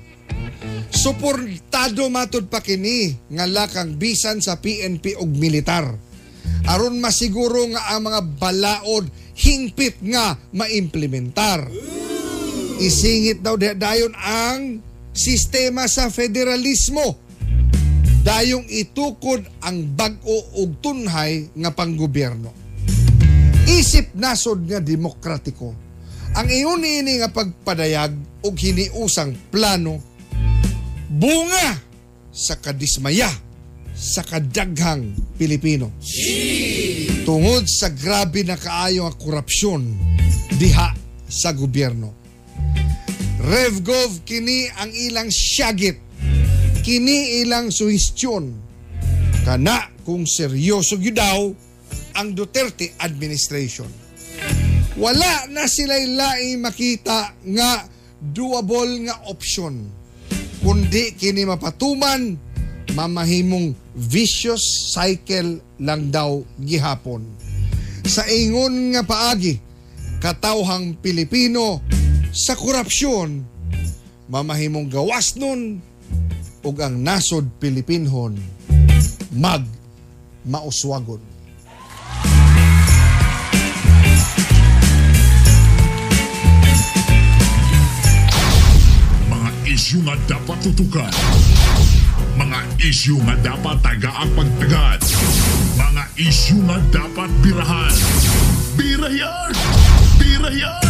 Suportado 0.89 2.07
matod 2.07 2.47
pa 2.47 2.63
kini 2.63 3.13
nga 3.29 3.45
lakang 3.45 3.99
bisan 3.99 4.39
sa 4.39 4.57
PNP 4.57 5.19
ug 5.19 5.29
militar. 5.35 5.85
Aron 6.65 6.97
masiguro 6.97 7.61
nga 7.69 7.93
ang 7.93 8.09
mga 8.09 8.21
balaod 8.41 9.05
hingpit 9.37 10.01
nga 10.01 10.39
maimplementar. 10.55 11.67
Isingit 12.79 13.43
daw 13.43 13.59
da- 13.59 13.77
dayon 13.77 14.15
ang 14.17 14.81
sistema 15.13 15.85
sa 15.85 16.09
federalismo. 16.09 17.21
Dayong 18.25 18.65
itukod 18.65 19.45
ang 19.61 19.93
bag-o 19.93 20.57
ug 20.57 20.81
tunhay 20.81 21.53
nga 21.53 21.69
panggobyerno. 21.69 22.49
Isip 23.69 24.17
nasod 24.17 24.65
nga 24.65 24.81
demokratiko 24.81 25.85
ang 26.35 26.51
iyon 26.51 26.83
ini 26.83 27.23
nga 27.23 27.31
pagpadayag 27.31 28.11
og 28.43 28.59
hiniusang 28.59 29.31
plano 29.47 30.03
bunga 31.07 31.79
sa 32.35 32.59
kadismaya 32.59 33.31
sa 33.95 34.19
kadaghang 34.19 35.15
Pilipino. 35.39 35.95
Tungod 37.23 37.71
sa 37.71 37.87
grabe 37.87 38.43
na 38.43 38.59
kaayo 38.59 39.07
nga 39.07 39.15
korupsyon 39.15 39.95
diha 40.59 40.91
sa 41.23 41.55
gobyerno. 41.55 42.11
RevGov 43.39 44.27
kini 44.27 44.67
ang 44.75 44.91
ilang 44.91 45.31
syagit. 45.31 46.03
Kini 46.85 47.41
ilang 47.41 47.73
suhestyon. 47.73 48.53
Kana 49.41 49.89
kung 50.05 50.29
seryoso 50.29 51.01
gyud 51.01 51.17
daw 51.17 51.49
ang 52.13 52.29
Duterte 52.37 52.93
administration. 53.01 53.89
Wala 54.93 55.49
na 55.49 55.65
sila'y 55.65 56.13
laing 56.13 56.61
makita 56.61 57.33
nga 57.41 57.89
doable 58.21 59.09
nga 59.09 59.17
option. 59.25 59.81
Kundi 60.61 61.17
kini 61.17 61.41
mapatuman, 61.49 62.37
mamahimong 62.93 63.73
vicious 63.97 64.93
cycle 64.93 65.57
lang 65.81 66.13
daw 66.13 66.45
gihapon. 66.61 67.25
Sa 68.05 68.29
ingon 68.29 68.93
nga 68.93 69.01
paagi, 69.01 69.57
katawhang 70.21 71.01
Pilipino 71.01 71.81
sa 72.29 72.53
korupsyon, 72.53 73.41
mamahimong 74.29 74.85
gawas 74.85 75.33
nun 75.33 75.81
ug 76.65 76.81
ang 76.81 76.97
nasod 76.97 77.45
Pilipinhon 77.61 78.33
mag 79.37 79.61
mauswagon. 80.41 81.21
Mga 89.29 89.49
isyu 89.69 90.01
nga 90.09 90.17
dapat 90.25 90.57
tutukan. 90.65 91.13
Mga 92.35 92.59
isyu 92.81 93.21
nga 93.29 93.35
dapat 93.45 93.77
tagaang 93.85 94.31
pagtagad. 94.33 94.99
Mga 95.77 96.03
isyu 96.17 96.57
nga 96.65 96.77
dapat 96.89 97.29
birahan. 97.45 97.95
Birayan! 98.73 99.53
Birayan! 100.17 100.84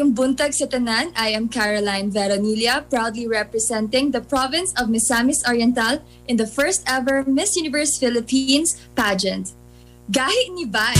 Maayong 0.00 0.16
buntag 0.16 0.56
sa 0.56 0.64
tanan, 0.64 1.12
I 1.12 1.36
am 1.36 1.52
Caroline 1.52 2.08
Veronilla, 2.08 2.80
proudly 2.88 3.28
representing 3.28 4.16
the 4.16 4.24
province 4.24 4.72
of 4.80 4.88
Misamis 4.88 5.44
Oriental 5.44 6.00
in 6.24 6.40
the 6.40 6.48
first 6.48 6.80
ever 6.88 7.20
Miss 7.28 7.52
Universe 7.52 8.00
Philippines 8.00 8.80
pageant. 8.96 9.52
Gahi 10.08 10.56
ni 10.56 10.64
Bay! 10.64 10.96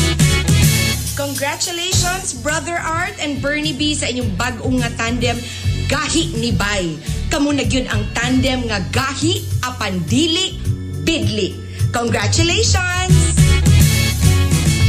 Congratulations, 1.16 2.36
Brother 2.44 2.76
Art 2.76 3.16
and 3.24 3.40
Bernie 3.40 3.72
B 3.72 3.96
sa 3.96 4.04
inyong 4.04 4.36
bag-ong 4.36 4.84
nga 4.84 4.92
tandem 5.00 5.40
Gahi 5.88 6.36
ni 6.36 6.52
Bay. 6.52 7.00
Kamu 7.32 7.56
na 7.56 7.64
gyud 7.64 7.88
ang 7.88 8.04
tandem 8.12 8.68
nga 8.68 8.84
Gahi 8.92 9.64
apan 9.64 9.96
dili 10.12 10.60
bidli. 11.08 11.56
Congratulations! 11.88 13.16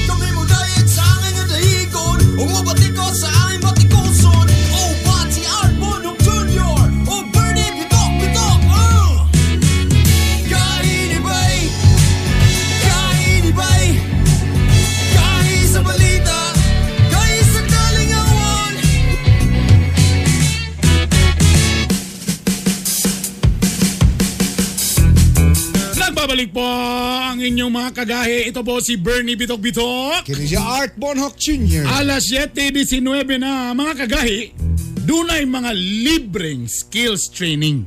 Kami 0.04 0.28
mo 0.36 0.44
dayet 0.44 0.88
sa 0.92 1.08
nga 1.16 1.44
dahigon 1.48 2.20
Umabatikos 2.44 2.91
Nagbabalik 26.32 26.56
po 26.56 26.64
ang 26.64 27.44
inyong 27.44 27.74
mga 27.76 27.92
kagahi. 27.92 28.48
Ito 28.48 28.64
po 28.64 28.80
si 28.80 28.96
Bernie 28.96 29.36
Bitok 29.36 29.68
Bitok. 29.68 30.24
Kini 30.24 30.48
si 30.48 30.56
Art 30.56 30.96
Bonhoc 30.96 31.36
Jr. 31.36 31.84
Alas 31.84 32.32
7.19 32.32 33.04
na 33.36 33.76
mga 33.76 34.08
kagahi, 34.08 34.56
dunay 35.04 35.44
mga 35.44 35.76
libreng 35.76 36.72
skills 36.72 37.28
training. 37.36 37.84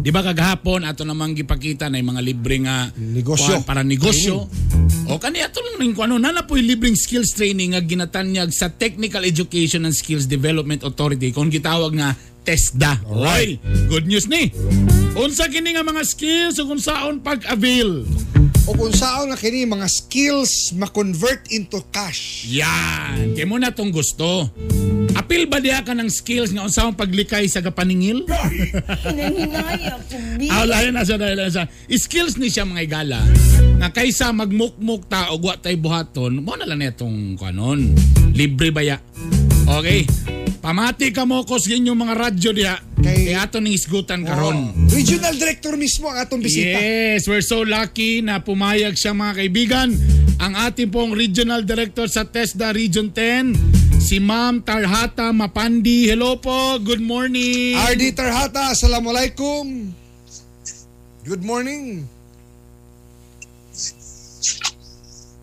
Di 0.00 0.08
ba 0.08 0.24
kagahapon 0.24 0.88
ato 0.88 1.04
namang 1.04 1.36
gipakita 1.36 1.92
na 1.92 2.00
mga 2.00 2.24
libreng 2.24 2.64
nga 2.64 2.88
Negosyo. 2.96 3.52
kuwan 3.52 3.68
para 3.68 3.84
negosyo. 3.84 4.48
O 5.04 5.20
kani 5.20 5.44
ato 5.44 5.60
lang 5.60 5.76
rin 5.76 5.92
kung 5.92 6.08
ano 6.08 6.16
nana 6.16 6.48
po 6.48 6.56
yung 6.56 6.72
libreng 6.72 6.96
skills 6.96 7.36
training 7.36 7.76
nga 7.76 7.84
ginatanyag 7.84 8.48
sa 8.48 8.72
Technical 8.72 9.28
Education 9.28 9.84
and 9.84 9.92
Skills 9.92 10.24
Development 10.24 10.80
Authority 10.88 11.36
kung 11.36 11.52
gitawag 11.52 12.00
nga 12.00 12.16
TESDA. 12.48 13.12
Oy, 13.12 13.60
good 13.92 14.08
news 14.08 14.24
ni. 14.24 14.48
Unsa 15.10 15.50
kini 15.50 15.74
nga 15.74 15.82
mga 15.82 16.06
skills 16.06 16.62
o 16.62 16.70
kung 16.70 16.78
saon 16.78 17.18
pag-avail. 17.18 18.06
O 18.68 18.70
kung 18.78 18.94
saan 18.94 19.34
nga 19.34 19.38
kini 19.38 19.66
mga 19.66 19.90
skills 19.90 20.70
ma-convert 20.78 21.50
into 21.50 21.82
cash. 21.90 22.46
Yan, 22.46 23.34
kay 23.34 23.42
mo 23.42 23.58
na 23.58 23.74
tong 23.74 23.90
gusto. 23.90 24.46
Apil 25.18 25.50
ba 25.50 25.58
diha 25.58 25.82
ka 25.82 25.90
ng 25.98 26.06
skills 26.06 26.54
nga 26.54 26.62
unsaon 26.62 26.94
paglikay 26.94 27.50
sa 27.50 27.58
kapaningil? 27.58 28.22
Hinanginaya 28.30 29.98
ko, 30.06 30.14
Ah, 30.46 30.62
lain 30.62 30.94
na 30.94 31.02
na. 31.02 31.66
Skills 31.90 32.38
ni 32.38 32.46
siya 32.46 32.62
mga 32.62 32.86
igala. 32.86 33.20
Nga 33.82 33.90
kaysa 33.90 34.30
magmukmuk 34.30 35.10
ta 35.10 35.34
o 35.34 35.42
wa 35.42 35.58
tay 35.58 35.74
buhaton, 35.74 36.38
mo 36.38 36.54
na 36.54 36.70
lang 36.70 36.86
netong 36.86 37.34
kanon. 37.34 37.90
Libre 38.30 38.70
baya. 38.70 39.02
Okay. 39.66 40.06
Pamati 40.70 41.10
ka 41.10 41.26
mo 41.26 41.42
ko 41.42 41.58
sa 41.58 41.74
inyong 41.74 41.98
mga 41.98 42.14
radyo 42.14 42.50
diha. 42.54 42.78
Kay- 43.02 43.26
Kay 43.26 43.34
ato 43.34 43.58
ning 43.58 43.74
isgutan 43.74 44.22
karon. 44.22 44.70
Oh, 44.70 44.94
regional 44.94 45.34
director 45.34 45.74
mismo 45.74 46.06
ang 46.06 46.22
atong 46.22 46.38
bisita. 46.38 46.78
Yes, 46.78 47.26
we're 47.26 47.42
so 47.42 47.66
lucky 47.66 48.22
na 48.22 48.38
pumayag 48.38 48.94
siya 48.94 49.10
mga 49.10 49.42
kaibigan. 49.42 49.90
Ang 50.38 50.54
ating 50.54 50.94
pong 50.94 51.10
regional 51.10 51.66
director 51.66 52.06
sa 52.06 52.22
TESDA 52.22 52.70
Region 52.70 53.10
10, 53.10 53.98
si 53.98 54.22
Ma'am 54.22 54.62
Tarhata 54.62 55.34
Mapandi. 55.34 56.06
Hello 56.06 56.38
po, 56.38 56.78
good 56.78 57.02
morning. 57.02 57.74
RD 57.74 58.14
Tarhata, 58.14 58.70
Assalamualaikum. 58.70 59.90
Good 61.26 61.42
morning. 61.42 62.06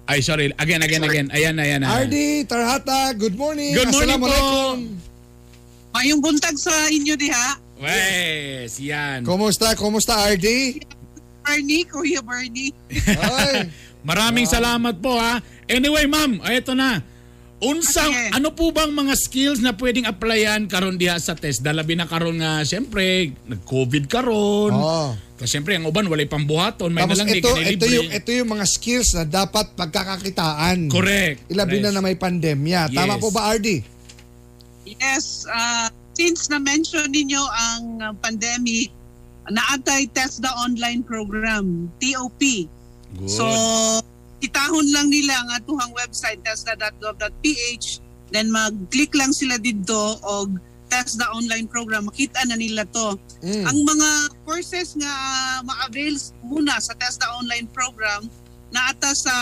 Ay, 0.07 0.23
sorry. 0.23 0.55
Again, 0.55 0.87
again, 0.87 1.03
again. 1.03 1.27
Ayan, 1.35 1.59
ayan. 1.59 1.83
ayan. 1.83 2.07
RD 2.07 2.15
Tarhata, 2.47 3.11
good 3.11 3.35
morning. 3.35 3.75
Good 3.75 3.91
morning 3.91 4.23
po. 4.23 5.03
Assalamualaikum. 5.97 6.05
Mayong 6.13 6.21
buntag 6.21 6.55
sa 6.55 6.73
inyo 6.87 7.13
diha. 7.17 7.47
Wes, 7.77 8.77
yan. 8.77 9.25
Kumusta? 9.25 9.73
Kumusta 9.73 10.13
RD? 10.29 10.77
Bernie, 11.41 11.85
Kuya 11.85 12.21
Bernie. 12.21 12.69
Ay, 12.91 13.69
Maraming 14.07 14.45
salamat 14.45 15.01
po 15.01 15.17
ha. 15.17 15.41
Anyway, 15.65 16.05
ma'am, 16.05 16.37
ay, 16.45 16.61
ito 16.61 16.71
na. 16.71 17.01
Unsang, 17.57 18.13
Okay. 18.13 18.37
ano 18.37 18.53
po 18.53 18.69
bang 18.69 18.93
mga 18.93 19.17
skills 19.17 19.59
na 19.59 19.73
pwedeng 19.73 20.05
applyan 20.05 20.69
karon 20.69 20.93
diha 20.93 21.17
sa 21.17 21.33
test? 21.33 21.65
Dalabi 21.65 21.97
na 21.97 22.05
karon 22.05 22.37
nga, 22.37 22.61
siyempre, 22.61 23.33
nag-COVID 23.49 24.05
karon. 24.05 24.71
Oo. 24.71 25.17
Kasi 25.37 25.57
siyempre, 25.57 25.73
ang 25.73 25.89
uban, 25.89 26.05
walay 26.05 26.29
pambuhaton. 26.29 26.93
May 26.93 27.01
Tapos 27.03 27.17
nalang 27.17 27.33
di 27.33 27.41
ito, 27.41 27.49
ito, 27.49 27.57
libre. 27.83 27.89
yung, 27.97 28.09
ito 28.13 28.29
yung 28.31 28.49
mga 28.53 28.65
skills 28.69 29.09
na 29.17 29.23
dapat 29.25 29.73
pagkakakitaan. 29.73 30.85
Correct. 30.87 31.49
Ilabi 31.49 31.81
na 31.81 31.89
Correct. 31.89 31.95
na 31.95 32.01
may 32.03 32.15
pandemya. 32.15 32.81
Tama 32.93 33.17
Yes. 33.17 33.21
po 33.21 33.29
ba, 33.33 33.49
RD? 33.49 33.67
Yes, 34.95 35.43
uh, 35.51 35.91
since 36.15 36.47
na-mention 36.47 37.11
ninyo 37.11 37.43
ang 37.43 37.83
uh, 37.99 38.13
pandemic, 38.23 38.93
naatay 39.47 40.07
test 40.15 40.39
the 40.43 40.51
online 40.63 41.03
program, 41.03 41.91
TOP. 41.99 42.39
Good. 42.39 43.31
So, 43.31 43.45
itahon 44.39 44.87
lang 44.91 45.11
nila 45.11 45.33
ang 45.43 45.49
atuhang 45.59 45.91
website, 45.95 46.43
tesda.gov.ph, 46.43 47.87
then 48.31 48.51
mag-click 48.51 49.11
lang 49.15 49.31
sila 49.31 49.55
dito 49.59 50.19
og 50.23 50.59
test 50.87 51.19
the 51.19 51.27
online 51.35 51.67
program. 51.67 52.07
Makita 52.07 52.47
na 52.47 52.55
nila 52.55 52.87
to. 52.87 53.19
Mm. 53.43 53.63
Ang 53.67 53.79
mga 53.83 54.09
courses 54.47 54.95
nga 54.95 55.13
ma-avail 55.67 56.15
muna 56.43 56.79
sa 56.79 56.95
TESDA 56.95 57.27
online 57.43 57.67
program 57.75 58.27
naata 58.67 59.15
sa 59.15 59.33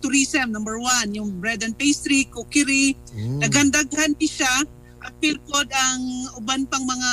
tourism 0.00 0.52
number 0.52 0.80
one 0.80 1.12
yung 1.12 1.28
bread 1.40 1.60
and 1.60 1.76
pastry, 1.76 2.24
cookery 2.32 2.96
nagandaghan 3.16 4.16
ni 4.16 4.28
siya. 4.28 4.64
Apil 5.06 5.38
pod 5.46 5.70
ang 5.70 6.02
uban 6.40 6.66
pang 6.66 6.82
mga 6.82 7.10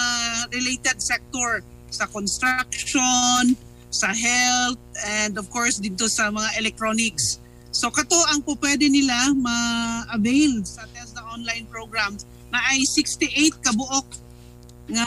related 0.55 0.97
sector 0.97 1.61
sa 1.93 2.09
construction 2.09 3.53
sa 3.93 4.09
health 4.09 4.81
and 5.05 5.37
of 5.37 5.45
course 5.53 5.77
dito 5.77 6.09
sa 6.09 6.33
mga 6.33 6.57
electronics. 6.57 7.37
So 7.69 7.93
kato 7.93 8.17
ang 8.33 8.41
po 8.41 8.57
pwede 8.57 8.89
nila 8.89 9.33
ma-avail 9.37 10.65
sa 10.65 10.89
TESDA 10.89 11.21
online 11.37 11.69
programs 11.69 12.25
na 12.49 12.61
ay 12.73 12.81
68 12.85 13.61
kabuok 13.61 14.07
nga 14.83 15.05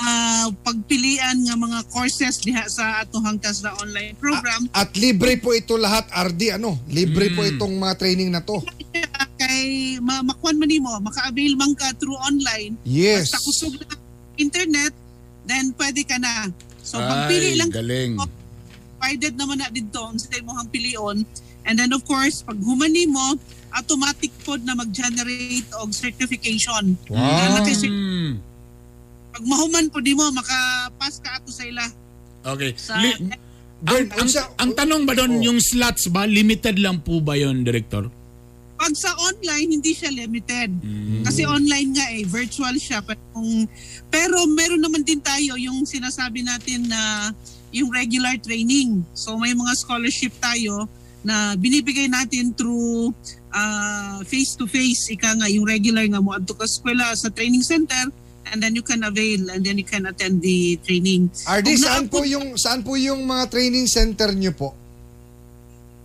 pagpilian 0.62 1.36
nga 1.42 1.54
mga 1.54 1.78
courses 1.88 2.40
diha 2.40 2.64
sa 2.64 3.04
atohang 3.04 3.36
TESDA 3.36 3.76
online 3.76 4.16
program. 4.16 4.64
At 4.72 4.96
libre 4.96 5.36
po 5.36 5.52
ito 5.52 5.76
lahat, 5.76 6.08
RD, 6.08 6.56
ano? 6.56 6.80
Libre 6.88 7.28
po 7.30 7.44
Mm. 7.44 7.50
itong 7.52 7.74
mga 7.76 7.94
training 7.96 8.30
na 8.30 8.40
to. 8.40 8.64
kay 9.36 9.68
ma 10.00 10.24
makuan 10.24 10.56
man 10.56 10.64
nimo 10.64 10.88
maka-avail 10.96 11.60
man 11.60 11.76
ka 11.76 11.92
through 12.00 12.16
online 12.16 12.72
Yes. 12.82 13.28
basta 13.28 13.44
kusog 13.44 13.76
na 13.76 13.92
internet 14.34 14.96
then 15.44 15.76
pwede 15.76 16.08
ka 16.08 16.16
na 16.16 16.48
so 16.80 16.96
Ay, 16.96 17.04
magpili 17.04 17.50
lang 17.52 17.68
galing. 17.68 18.16
provided 18.96 19.36
naman 19.36 19.60
na 19.60 19.68
dito 19.68 20.00
ang 20.00 20.16
sa 20.16 20.32
mo 20.40 20.56
hang 20.56 20.72
pilion 20.72 21.20
and 21.62 21.74
then 21.76 21.92
of 21.92 22.00
course 22.02 22.40
pag 22.40 22.56
human 22.56 22.88
nimo 22.88 23.36
automatic 23.70 24.32
pod 24.40 24.64
na 24.64 24.72
mag-generate 24.72 25.68
og 25.76 25.92
certification 25.92 26.96
Wow. 27.12 27.20
Na. 27.20 27.60
Pag 29.36 29.44
mahuman 29.44 29.92
po 29.92 30.00
nimo 30.00 30.24
maka-pass 30.32 31.20
ka 31.20 31.36
ato 31.36 31.52
sa 31.52 31.68
ila. 31.68 31.84
Okay. 32.40 32.72
sa 32.72 32.96
Li- 32.96 33.20
ang, 33.84 34.08
unsa- 34.16 34.48
ang 34.56 34.72
tanong 34.72 35.04
ba 35.04 35.12
doon, 35.12 35.36
Oh. 35.36 35.52
yung 35.52 35.60
slots 35.60 36.08
ba, 36.08 36.24
limited 36.24 36.80
lang 36.80 36.96
po 36.96 37.20
ba 37.20 37.36
yon 37.36 37.60
Director? 37.60 38.08
pag 38.76 38.92
sa 38.92 39.08
online 39.24 39.72
hindi 39.72 39.96
siya 39.96 40.12
limited. 40.12 40.68
Kasi 41.24 41.48
online 41.48 41.96
nga 41.96 42.12
eh 42.12 42.28
virtual 42.28 42.76
siya. 42.76 43.00
Pero, 43.00 43.20
kung, 43.32 43.64
pero 44.12 44.44
meron 44.52 44.84
naman 44.84 45.00
din 45.00 45.16
tayo 45.16 45.56
yung 45.56 45.88
sinasabi 45.88 46.44
natin 46.44 46.84
na 46.84 47.32
yung 47.72 47.88
regular 47.88 48.36
training. 48.36 49.00
So 49.12 49.40
may 49.40 49.56
mga 49.56 49.72
scholarship 49.74 50.36
tayo 50.36 50.84
na 51.24 51.56
binibigay 51.56 52.04
natin 52.04 52.52
through 52.52 53.16
face 54.24 54.52
to 54.54 54.68
face 54.68 55.08
ika 55.08 55.32
nga 55.34 55.48
yung 55.48 55.64
regular 55.64 56.04
nga 56.04 56.20
mo. 56.20 56.36
Adto 56.36 56.52
ka 56.52 56.68
eskwela 56.68 57.16
sa 57.16 57.32
training 57.32 57.64
center 57.64 58.12
and 58.46 58.62
then 58.62 58.72
you 58.72 58.82
can 58.82 59.02
avail 59.02 59.50
and 59.50 59.60
then 59.60 59.76
you 59.76 59.84
can 59.84 60.06
attend 60.06 60.38
the 60.40 60.78
training 60.82 61.26
RD, 61.42 61.66
Kung 61.66 61.82
saan 61.82 62.04
po 62.06 62.22
yung 62.22 62.54
saan 62.54 62.80
po 62.80 62.94
yung 62.94 63.22
mga 63.22 63.50
training 63.50 63.86
center 63.86 64.30
niyo 64.30 64.54
po? 64.54 64.70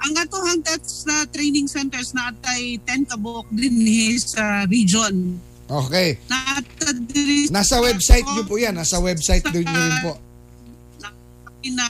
ang 0.01 0.17
atohang 0.17 0.65
tats 0.65 1.06
na 1.06 1.30
training 1.30 1.69
centers 1.69 2.10
na 2.17 2.34
atay 2.34 2.82
10 2.89 3.06
kabuok 3.06 3.45
din 3.54 3.77
eh, 3.86 4.17
sa 4.17 4.65
region 4.65 5.38
Okay. 5.71 6.19
na 6.27 6.60
Nasa 7.47 7.80
website 7.80 8.27
niyo 8.27 8.43
po 8.43 8.60
yan. 8.60 8.75
Nasa 8.75 8.99
website 8.99 9.39
niyo 9.47 9.63
rin 9.63 9.95
po. 10.04 10.19
na 11.71 11.88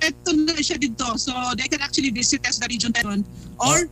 ito 0.00 0.30
na 0.32 0.56
siya 0.56 0.80
dito. 0.80 1.04
So 1.20 1.28
they 1.60 1.68
can 1.68 1.84
actually 1.84 2.08
visit 2.08 2.40
TESDA 2.40 2.72
Region 2.72 2.92
10 2.96 3.20
or 3.60 3.84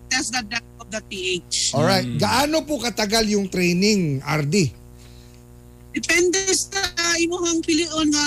TESDA.gov.ph. 0.88 1.76
Alright. 1.76 2.08
Gaano 2.16 2.64
po 2.64 2.80
katagal 2.80 3.28
yung 3.28 3.46
training, 3.48 4.24
RD? 4.24 4.72
Depende 5.92 6.38
sa 6.54 6.80
imuhang 7.18 7.60
pilion 7.64 8.08
nga 8.12 8.26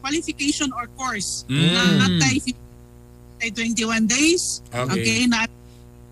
qualification 0.00 0.68
or 0.76 0.88
course. 0.96 1.44
Mm. 1.48 1.72
Na 1.72 1.82
atay 2.08 2.36
fi- 2.40 2.62
atay 3.40 3.50
21 3.72 4.08
days. 4.08 4.60
Okay. 4.68 4.92
Okay. 4.92 5.20
na 5.28 5.46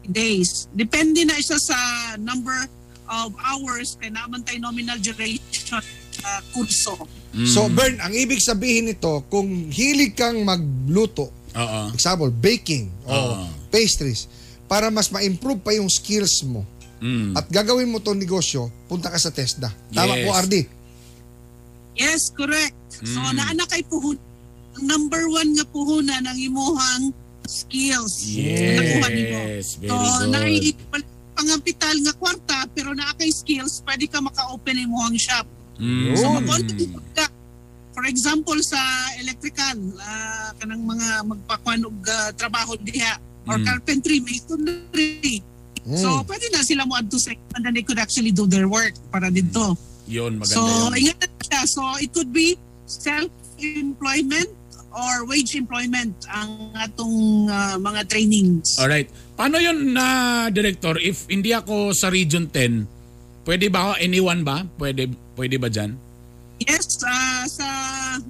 days. 0.08 0.66
Depende 0.74 1.22
na 1.22 1.38
isa 1.38 1.56
sa 1.58 1.76
number 2.18 2.66
of 3.12 3.30
hours 3.38 3.94
kay 4.00 4.10
naman 4.10 4.42
tayo 4.42 4.58
nominal 4.58 4.98
duration 4.98 5.82
uh, 6.24 6.40
kurso. 6.54 6.96
So, 7.32 7.64
Bern, 7.72 7.96
ang 7.96 8.12
ibig 8.12 8.44
sabihin 8.44 8.92
nito, 8.92 9.24
kung 9.32 9.72
hilig 9.72 10.12
kang 10.12 10.44
magluto, 10.44 11.32
Oo. 11.56 11.80
example, 11.96 12.28
baking 12.28 12.92
o 13.08 13.12
Oo. 13.12 13.48
pastries, 13.72 14.28
para 14.72 14.88
mas 14.88 15.12
ma-improve 15.12 15.60
pa 15.60 15.76
yung 15.76 15.92
skills 15.92 16.48
mo 16.48 16.64
Mm. 17.02 17.34
at 17.34 17.50
gagawin 17.50 17.90
mo 17.90 17.98
tong 17.98 18.14
negosyo, 18.14 18.70
punta 18.86 19.10
ka 19.10 19.18
sa 19.18 19.34
TESDA. 19.34 19.68
Tama 19.90 20.14
Yes. 20.14 20.22
po, 20.22 20.28
RD? 20.38 20.54
Yes, 21.98 22.22
correct. 22.30 22.78
So, 23.02 23.18
Mm. 23.18 23.34
naana 23.36 23.64
kay 23.66 23.82
puhun. 23.82 24.14
Ang 24.78 24.84
number 24.86 25.26
one 25.28 25.50
nga 25.58 25.66
puhunan 25.66 26.22
ng 26.24 26.38
imuhang 26.40 27.10
skills. 27.44 28.22
Nakuha 28.32 29.08
nimo. 29.12 29.38
Yes, 29.50 29.76
very 29.76 29.90
So, 29.90 29.98
good. 29.98 30.30
naay 30.30 30.56
pangampital 31.34 31.96
nga 32.06 32.14
kwarta, 32.14 32.56
pero 32.70 32.94
naa 32.94 33.12
kay 33.18 33.34
skills, 33.34 33.82
pwede 33.82 34.06
ka 34.06 34.22
maka-open 34.22 34.78
ng 34.78 34.86
imuhang 34.86 35.18
shop. 35.18 35.44
Mm. 35.82 36.14
So, 36.14 36.30
mag-on 36.38 36.62
ka. 37.12 37.26
For 37.92 38.06
example, 38.06 38.56
sa 38.62 38.78
electrical, 39.18 39.74
ah, 40.00 40.54
kanang 40.56 40.86
mga 40.86 41.26
magpakuan 41.28 41.82
og 41.82 41.98
ah, 42.08 42.30
trabaho 42.32 42.78
diha, 42.78 43.18
or 43.44 43.58
Mm. 43.58 43.66
carpentry, 43.66 44.18
masonry. 44.20 45.42
So, 45.82 46.22
Mm. 46.22 46.30
pwede 46.30 46.46
na 46.52 46.62
sila 46.62 46.82
mo 46.86 46.94
adto 46.94 47.18
sa 47.18 47.34
and 47.54 47.62
then 47.66 47.74
they 47.74 47.82
could 47.82 47.98
actually 47.98 48.30
do 48.30 48.46
their 48.46 48.70
work 48.70 48.94
para 49.10 49.26
dito. 49.28 49.74
Yun, 50.06 50.38
maganda 50.38 50.54
So, 50.54 50.62
yun. 50.62 51.10
ingatan 51.10 51.30
siya. 51.42 51.60
So, 51.66 51.82
it 51.98 52.10
could 52.12 52.30
be 52.30 52.54
self-employment 52.86 54.50
or 54.92 55.24
wage 55.24 55.56
employment 55.56 56.12
ang 56.28 56.70
atong 56.76 57.48
ah, 57.48 57.74
mga 57.78 58.06
trainings. 58.06 58.76
Alright. 58.78 59.08
Paano 59.34 59.56
yun 59.58 59.90
na, 59.90 60.06
Director, 60.48 61.00
if 61.00 61.24
hindi 61.26 61.50
ako 61.50 61.96
sa 61.96 62.12
Region 62.12 62.46
10, 62.46 62.86
pwede 63.42 63.66
ba 63.66 63.90
ako, 63.90 63.92
anyone 63.98 64.44
ba? 64.44 64.62
Pwede, 64.76 65.08
pwede 65.34 65.56
ba 65.58 65.66
dyan? 65.66 65.96
Yes, 66.62 66.86
ah, 67.02 67.42
sa 67.50 67.66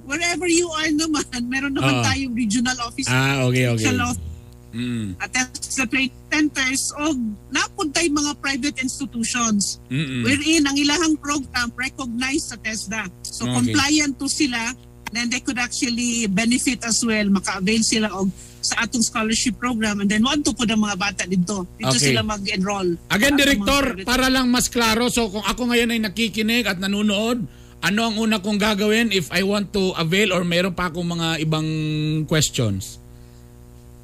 wherever 0.09 0.49
you 0.49 0.65
are 0.73 0.89
naman, 0.89 1.21
meron 1.45 1.77
naman 1.77 2.01
Ah. 2.01 2.09
tayong 2.09 2.33
regional 2.33 2.73
office. 2.81 3.05
Ah, 3.05 3.45
okay, 3.45 3.69
okay. 3.69 3.93
office 3.93 4.32
Mm. 4.73 5.13
at 5.21 5.29
sa 5.61 5.85
training 5.85 6.09
centers 6.33 6.89
o 6.97 7.13
napuntay 7.53 8.09
mga 8.09 8.33
private 8.41 8.81
institutions 8.81 9.77
Mm-mm. 9.85 10.25
wherein 10.25 10.65
ang 10.65 10.73
ilahang 10.73 11.13
program 11.21 11.69
recognized 11.77 12.49
sa 12.49 12.57
TESDA. 12.57 13.05
So 13.21 13.45
Okay. 13.45 13.53
compliant 13.53 14.17
to 14.17 14.25
sila 14.25 14.73
then 15.13 15.29
they 15.29 15.39
could 15.39 15.61
actually 15.61 16.25
benefit 16.25 16.81
as 16.81 17.05
well, 17.05 17.29
maka-avail 17.29 17.85
sila 17.85 18.09
og 18.17 18.33
sa 18.63 18.81
atong 18.81 19.05
scholarship 19.05 19.53
program 19.61 20.01
and 20.01 20.09
then 20.09 20.25
to 20.41 20.51
po 20.55 20.65
ng 20.65 20.81
mga 20.81 20.97
bata 20.97 21.23
dito. 21.29 21.69
Dito 21.77 21.93
Okay. 21.93 22.09
sila 22.11 22.25
mag-enroll. 22.25 22.97
Again, 23.13 23.37
Director, 23.37 24.01
para 24.07 24.31
lang 24.33 24.49
mas 24.49 24.65
klaro, 24.71 25.13
so 25.13 25.29
kung 25.29 25.45
ako 25.45 25.69
ngayon 25.69 25.93
ay 25.93 25.99
nakikinig 26.01 26.65
at 26.65 26.81
nanonood, 26.81 27.45
ano 27.83 27.99
ang 28.07 28.15
una 28.17 28.39
kong 28.39 28.57
gagawin 28.57 29.11
if 29.11 29.27
I 29.29 29.43
want 29.43 29.75
to 29.75 29.91
avail 29.99 30.31
or 30.31 30.47
meron 30.47 30.71
pa 30.73 30.89
akong 30.89 31.05
mga 31.05 31.43
ibang 31.43 31.67
questions? 32.25 33.02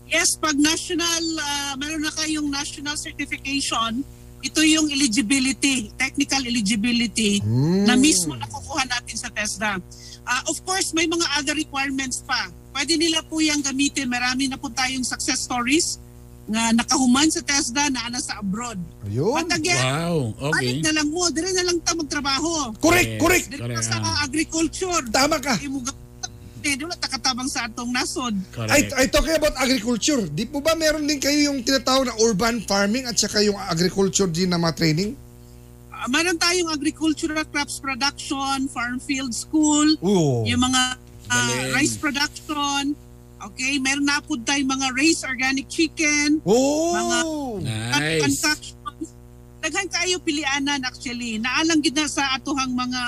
Yes, 0.06 0.38
pag 0.38 0.54
national, 0.54 1.24
ah, 1.42 1.74
meron 1.80 2.06
na 2.06 2.12
kayong 2.14 2.46
national 2.46 2.94
certification, 2.94 4.06
ito 4.44 4.60
yung 4.62 4.86
eligibility, 4.86 5.90
technical 5.98 6.38
eligibility 6.46 7.42
na 7.82 7.98
mismo 7.98 8.38
nakukuha 8.38 8.86
natin 8.86 9.16
sa 9.18 9.32
TESDA. 9.32 9.82
Ah, 10.22 10.42
of 10.46 10.62
course, 10.62 10.94
may 10.94 11.10
mga 11.10 11.26
other 11.40 11.56
requirements 11.58 12.22
pa. 12.22 12.46
Pwede 12.70 12.94
nila 12.94 13.24
po 13.26 13.42
yung 13.42 13.64
gamitin. 13.64 14.06
Marami 14.06 14.46
na 14.46 14.60
po 14.60 14.70
tayong 14.70 15.02
success 15.02 15.42
stories 15.42 15.98
nga 16.46 16.70
nakahuman 16.70 17.26
sa 17.26 17.42
TESDA 17.42 17.90
na 17.90 18.06
ana 18.06 18.22
sa 18.22 18.38
abroad. 18.38 18.78
Ayun. 19.02 19.34
But 19.34 19.50
again, 19.50 19.82
Wow, 19.82 20.30
okay. 20.38 20.52
balik 20.54 20.78
na 20.86 20.92
lang 20.94 21.08
mo, 21.10 21.26
dire 21.28 21.50
na 21.50 21.64
lang 21.66 21.78
ta 21.82 21.92
magtrabaho. 21.92 22.70
Correct, 22.78 23.10
Yes, 23.12 23.20
correct. 23.20 23.46
Dire 23.50 23.74
ka 23.74 23.82
sa 23.82 23.96
agriculture. 24.22 25.02
Tama 25.10 25.42
ka. 25.42 25.58
Imo 25.58 25.82
di 26.66 26.82
wala 26.82 26.98
ta 26.98 27.06
katabang 27.06 27.46
sa 27.46 27.70
atong 27.70 27.94
nasod. 27.94 28.34
Ay, 28.34 28.42
Correct. 28.50 28.90
ay 28.98 29.06
talking 29.06 29.38
about 29.38 29.54
agriculture. 29.54 30.26
Di 30.26 30.50
po 30.50 30.58
ba 30.58 30.74
meron 30.74 31.06
din 31.06 31.22
kayo 31.22 31.46
yung 31.46 31.62
tinatawag 31.62 32.10
na 32.10 32.14
urban 32.26 32.58
farming 32.66 33.06
at 33.06 33.14
saka 33.14 33.38
yung 33.38 33.54
agriculture 33.54 34.26
din 34.26 34.50
na 34.50 34.58
mga 34.58 34.74
training? 34.74 35.14
Ah, 35.88 36.10
meron 36.10 36.34
tayong 36.34 36.66
agricultural 36.68 37.46
crops 37.46 37.78
production, 37.78 38.66
farm 38.66 38.98
field 38.98 39.30
school, 39.30 39.94
Oo. 40.02 40.42
yung 40.42 40.58
mga 40.58 40.82
Galing. 41.30 41.70
rice 41.72 41.94
production. 41.96 42.98
Okay, 43.36 43.76
meron 43.78 44.08
na 44.08 44.18
po 44.24 44.34
tayong 44.40 44.68
mga 44.68 44.88
raised 44.96 45.22
organic 45.28 45.68
chicken, 45.68 46.40
Oh! 46.48 47.60
Nice. 47.60 48.24
construction. 48.24 48.74
Daghan 49.60 49.88
kayo 49.90 50.16
pilianan 50.22 50.80
actually. 50.86 51.36
Naalang 51.36 51.82
gid 51.82 51.92
na 51.92 52.06
sa 52.06 52.38
atuhang 52.38 52.70
mga 52.72 53.02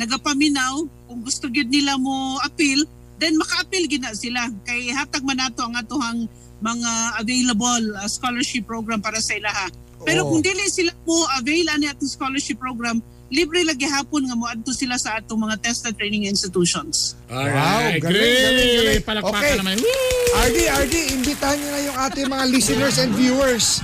nagapaminaw 0.00 0.82
kung 1.04 1.20
gusto 1.20 1.52
gyud 1.52 1.68
nila 1.68 2.00
mo 2.00 2.40
appeal 2.40 2.80
then 3.20 3.36
maka-appeal 3.36 3.84
gid 3.86 4.00
na 4.00 4.16
sila 4.16 4.48
kay 4.64 4.88
hatag 4.88 5.20
man 5.20 5.36
nato 5.36 5.62
ang 5.62 5.76
atuhang 5.76 6.24
mga 6.64 6.90
available 7.20 7.84
uh, 8.00 8.08
scholarship 8.08 8.64
program 8.64 9.04
para 9.04 9.20
sa 9.20 9.36
ilaha 9.36 9.68
pero 10.02 10.24
Oo. 10.26 10.34
kung 10.34 10.42
dili 10.42 10.64
sila 10.72 10.90
mo 11.04 11.28
avail 11.36 11.68
ani 11.70 11.92
atong 11.92 12.08
scholarship 12.08 12.56
program 12.56 13.04
libre 13.32 13.64
lagi 13.64 13.88
hapon 13.88 14.28
nga 14.28 14.36
moadto 14.36 14.70
sila 14.70 15.00
sa 15.00 15.16
atong 15.16 15.40
mga 15.40 15.56
TESDA 15.58 15.96
training 15.96 16.28
institutions 16.28 17.16
Alright, 17.32 17.96
Wow, 17.96 18.12
galing, 18.12 18.20
great. 18.20 18.44
galing. 18.44 19.04
Palakpakan 19.08 19.40
Okay. 19.40 19.56
naman. 19.56 19.76
Woo! 19.80 20.20
RD, 20.32 20.58
RD, 20.68 20.94
imbitahan 21.16 21.56
nyo 21.56 21.68
na 21.68 21.80
yung 21.80 21.98
ating 21.98 22.26
mga 22.28 22.44
listeners 22.52 22.96
and 23.00 23.12
viewers 23.16 23.80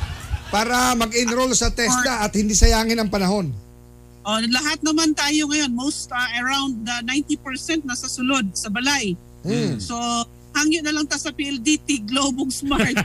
para 0.49 0.93
mag-enroll 0.93 1.49
sa 1.57 1.73
TESDA 1.73 2.29
at 2.29 2.33
hindi 2.37 2.53
sayangin 2.53 3.01
ang 3.01 3.09
panahon. 3.09 3.49
Oh, 4.21 4.37
lahat 4.37 4.85
naman 4.85 5.17
tayo 5.17 5.49
ngayon, 5.49 5.73
most 5.73 6.13
uh, 6.13 6.29
around 6.37 6.85
uh, 6.85 7.01
90% 7.01 7.89
nasa 7.89 8.05
sulod 8.05 8.45
sa 8.53 8.69
balay. 8.69 9.17
Mm. 9.41 9.81
So, 9.81 9.97
hangyo 10.53 10.85
na 10.85 10.93
lang 10.93 11.09
ta 11.09 11.17
sa 11.17 11.33
PLDT 11.33 12.05
Globong 12.05 12.53
Smart. 12.53 12.97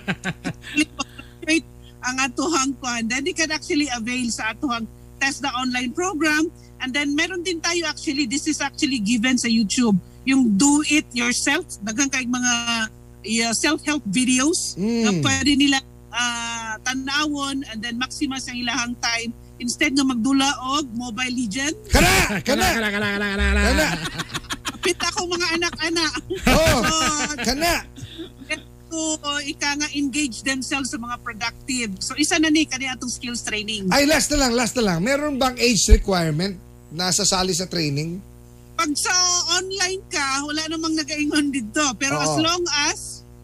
Wait, 1.48 1.64
ang 2.08 2.20
atuhang 2.20 2.76
kuan. 2.76 3.08
Then 3.08 3.24
you 3.24 3.32
can 3.32 3.48
actually 3.52 3.88
avail 3.88 4.28
sa 4.28 4.52
atuhang 4.52 4.84
TESDA 5.18 5.50
online 5.54 5.92
program. 5.92 6.48
And 6.80 6.92
then 6.92 7.14
meron 7.14 7.42
din 7.42 7.60
tayo 7.60 7.86
actually, 7.86 8.26
this 8.26 8.46
is 8.46 8.60
actually 8.60 9.00
given 9.00 9.36
sa 9.36 9.48
YouTube. 9.48 9.96
Yung 10.24 10.56
do 10.56 10.84
it 10.86 11.08
yourself. 11.12 11.64
Daghang 11.80 12.08
kay 12.08 12.24
mga 12.24 12.54
uh, 13.24 13.54
self-help 13.54 14.04
videos 14.06 14.76
na 14.76 15.10
Mm. 15.10 15.20
pwede 15.22 15.52
nila 15.54 15.78
uh, 16.10 16.76
tanawon 16.84 17.64
and 17.72 17.80
then 17.80 17.96
maximize 17.96 18.48
ang 18.48 18.56
ilahang 18.56 18.96
time 19.00 19.32
instead 19.58 19.92
nga 19.92 20.04
magdula 20.04 20.48
og 20.76 20.92
Mobile 20.92 21.32
Legend. 21.32 21.76
Kana! 21.88 22.40
Kala, 22.44 22.44
Kana! 22.44 22.66
kala, 22.68 22.88
kala, 22.90 23.08
kala, 23.10 23.26
kala, 23.32 23.46
kala. 23.48 23.62
Kana! 23.64 23.88
Kapit 24.64 25.00
ako 25.00 25.20
mga 25.30 25.48
anak-anak. 25.56 26.14
Oh! 26.52 26.80
So, 26.84 26.96
Kana! 27.48 27.74
To 28.94 29.18
uh, 29.26 29.42
ika 29.42 29.74
nga 29.74 29.90
engage 29.98 30.46
themselves 30.46 30.94
sa 30.94 31.02
mga 31.02 31.18
productive. 31.26 31.98
So 31.98 32.14
isa 32.14 32.38
na 32.38 32.54
ni 32.54 32.70
kani 32.70 32.94
atong 32.94 33.10
skills 33.10 33.42
training. 33.42 33.90
Ay, 33.90 34.06
last 34.06 34.30
na 34.30 34.46
lang, 34.46 34.54
last 34.54 34.78
na 34.78 34.86
lang. 34.86 35.02
Meron 35.02 35.42
bang 35.42 35.58
age 35.58 35.90
requirement 35.90 36.54
na 36.94 37.10
sasali 37.10 37.58
sa 37.58 37.66
training? 37.66 38.22
Pag 38.78 38.94
sa 38.94 39.14
online 39.58 40.02
ka, 40.14 40.46
wala 40.46 40.62
namang 40.70 40.94
nagaingon 40.94 41.50
dito. 41.50 41.82
Pero 41.98 42.22
Oo. 42.22 42.26
as 42.26 42.36
long 42.38 42.64
as 42.86 42.98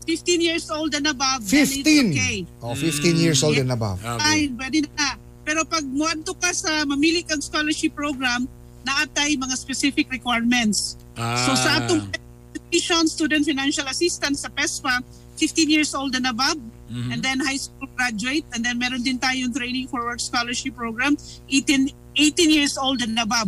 15 0.05 0.37
years 0.37 0.69
old 0.69 0.93
and 0.93 1.09
above, 1.09 1.41
then 1.49 1.65
it's 1.65 1.81
15. 1.81 2.13
okay. 2.13 2.37
Oh, 2.61 2.77
15 2.77 3.17
years 3.17 3.41
old 3.41 3.57
and 3.57 3.73
above. 3.73 3.97
Ay, 4.05 4.53
pwede 4.53 4.85
na. 4.93 5.17
Pero 5.41 5.65
pag 5.65 5.81
muadto 5.81 6.37
ka 6.37 6.53
sa 6.53 6.85
mamili 6.85 7.25
kang 7.25 7.41
scholarship 7.41 7.97
program, 7.97 8.45
naatay 8.85 9.33
mga 9.33 9.57
specific 9.57 10.05
requirements. 10.13 10.93
So 11.17 11.57
sa 11.57 11.83
atong 11.83 12.05
education 12.53 13.09
student 13.09 13.43
financial 13.49 13.85
assistance 13.89 14.45
sa 14.45 14.49
PESPA, 14.53 15.01
15 15.39 15.71
years 15.71 15.95
old 15.95 16.11
and 16.19 16.27
above, 16.27 16.59
and 16.91 17.23
then 17.23 17.39
high 17.39 17.55
school 17.55 17.87
graduate, 17.95 18.43
and 18.51 18.65
then 18.65 18.75
meron 18.75 18.99
din 18.99 19.15
tayong 19.15 19.55
training 19.55 19.87
for 19.87 20.03
work 20.03 20.19
scholarship 20.19 20.75
program, 20.75 21.15
18, 21.47 21.87
18 22.19 22.51
years 22.51 22.75
old 22.75 22.99
and 22.99 23.15
above. 23.15 23.47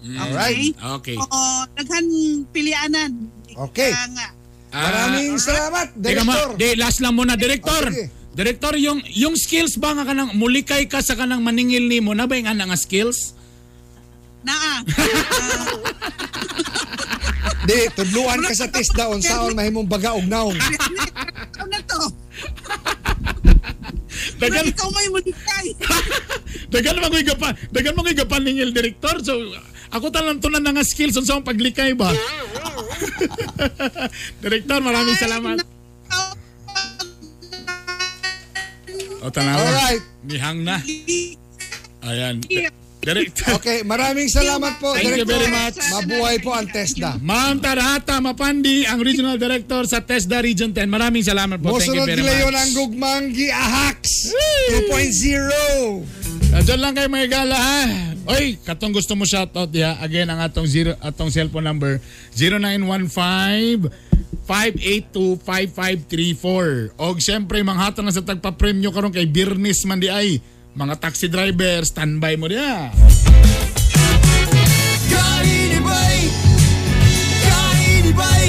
Alright. 0.00 0.74
Okay. 0.98 1.14
O, 1.14 1.38
daghan 1.76 2.08
pilianan. 2.50 3.28
Okay. 3.70 3.92
Kaya 3.92 4.08
nga. 4.16 4.28
Maraming 4.70 5.34
salamat, 5.36 5.86
Teka 5.98 6.22
ma, 6.22 6.34
Director. 6.34 6.56
di, 6.56 6.68
last 6.78 7.02
lang 7.02 7.14
muna, 7.18 7.34
Director. 7.36 7.90
Sige. 7.90 8.06
Director, 8.30 8.78
yung 8.78 9.02
yung 9.10 9.34
skills 9.34 9.74
ba 9.76 9.90
nga 9.90 10.06
kanang 10.06 10.38
mulikay 10.38 10.86
ka 10.86 11.02
sa 11.02 11.18
kanang 11.18 11.42
maningil 11.42 11.90
nimo 11.90 12.14
na 12.14 12.30
ba 12.30 12.38
yung 12.38 12.46
nga 12.46 12.78
skills? 12.78 13.34
Naa. 14.46 14.86
Di, 17.60 17.92
tudluan 17.92 18.40
ka 18.40 18.54
sa 18.56 18.68
TESDA 18.72 19.12
on 19.12 19.20
saon 19.20 19.52
mahimong 19.52 19.88
baga 19.88 20.16
og 20.16 20.24
naong. 20.24 20.56
Na 21.68 21.80
to. 21.84 22.00
Dagan 24.40 24.72
ikaw 24.72 24.88
may 24.92 25.08
munikay. 25.12 25.66
dagan 26.72 26.96
mo 27.00 27.06
koy 27.12 27.24
gapan, 27.24 27.52
dagan 27.72 27.94
mo 27.96 28.00
koy 28.04 28.16
gapan 28.16 28.42
ningil 28.44 28.72
Director. 28.72 29.20
So 29.20 29.36
ako 29.92 30.08
talang 30.08 30.40
tunan 30.40 30.64
na 30.64 30.72
nga 30.72 30.86
skills 30.86 31.16
on 31.20 31.26
sa 31.28 31.36
akong 31.36 31.52
paglikay 31.52 31.92
ba. 31.92 32.08
Director, 34.44 34.78
maraming 34.80 35.18
salamat. 35.20 35.60
O 39.20 39.28
tanawa. 39.28 39.60
Alright. 39.60 40.04
Nihang 40.24 40.64
na. 40.64 40.80
Ayan. 42.08 42.40
Director. 43.00 43.48
Okay, 43.60 43.80
maraming 43.82 44.28
salamat 44.28 44.76
po, 44.76 44.92
Thank 44.92 45.16
you 45.16 45.24
Director. 45.24 45.32
very 45.32 45.48
much. 45.48 45.76
Mabuhay 45.80 46.36
po 46.40 46.52
ang 46.52 46.68
TESDA. 46.68 47.16
Ma'am 47.18 47.56
Tarata 47.56 48.20
Mapandi, 48.20 48.84
ang 48.84 49.00
Regional 49.00 49.36
Director 49.36 49.84
sa 49.84 50.00
TESDA 50.00 50.38
Region 50.40 50.70
10. 50.70 50.86
Maraming 50.86 51.24
salamat 51.24 51.56
po. 51.56 51.76
Thank 51.76 51.96
you 51.96 52.04
very 52.04 52.20
much. 52.20 52.52
ang 52.52 52.70
gugmang 52.76 53.32
giahaks 53.32 54.32
2.0. 54.92 56.04
Ah, 56.50 56.60
Diyan 56.60 56.80
lang 56.82 56.92
kayo 56.92 57.08
may 57.08 57.24
gala 57.24 57.54
ha. 57.54 57.82
Oy, 58.28 58.58
katong 58.60 58.92
gusto 58.92 59.14
mo 59.14 59.24
shoutout 59.24 59.70
diha. 59.70 59.96
Again, 59.98 60.28
ang 60.28 60.42
atong 60.42 60.66
zero, 60.68 60.92
atong 61.00 61.32
cellphone 61.32 61.64
number 61.64 62.02
0915 62.36 63.88
582-5534. 64.44 66.98
Og 66.98 67.22
siyempre, 67.22 67.62
manghatan 67.62 68.02
na 68.02 68.10
sa 68.10 68.18
tagpa-premyo 68.18 68.90
karon 68.90 69.14
kay 69.14 69.30
Birnis 69.30 69.86
man 69.86 70.02
di 70.02 70.10
ay. 70.10 70.42
Mga 70.70 70.94
taxi 71.02 71.26
driver, 71.26 71.82
standby 71.82 72.38
mo 72.38 72.46
diha. 72.46 72.94
Kainibay! 75.10 76.18
Kainibay! 77.42 78.46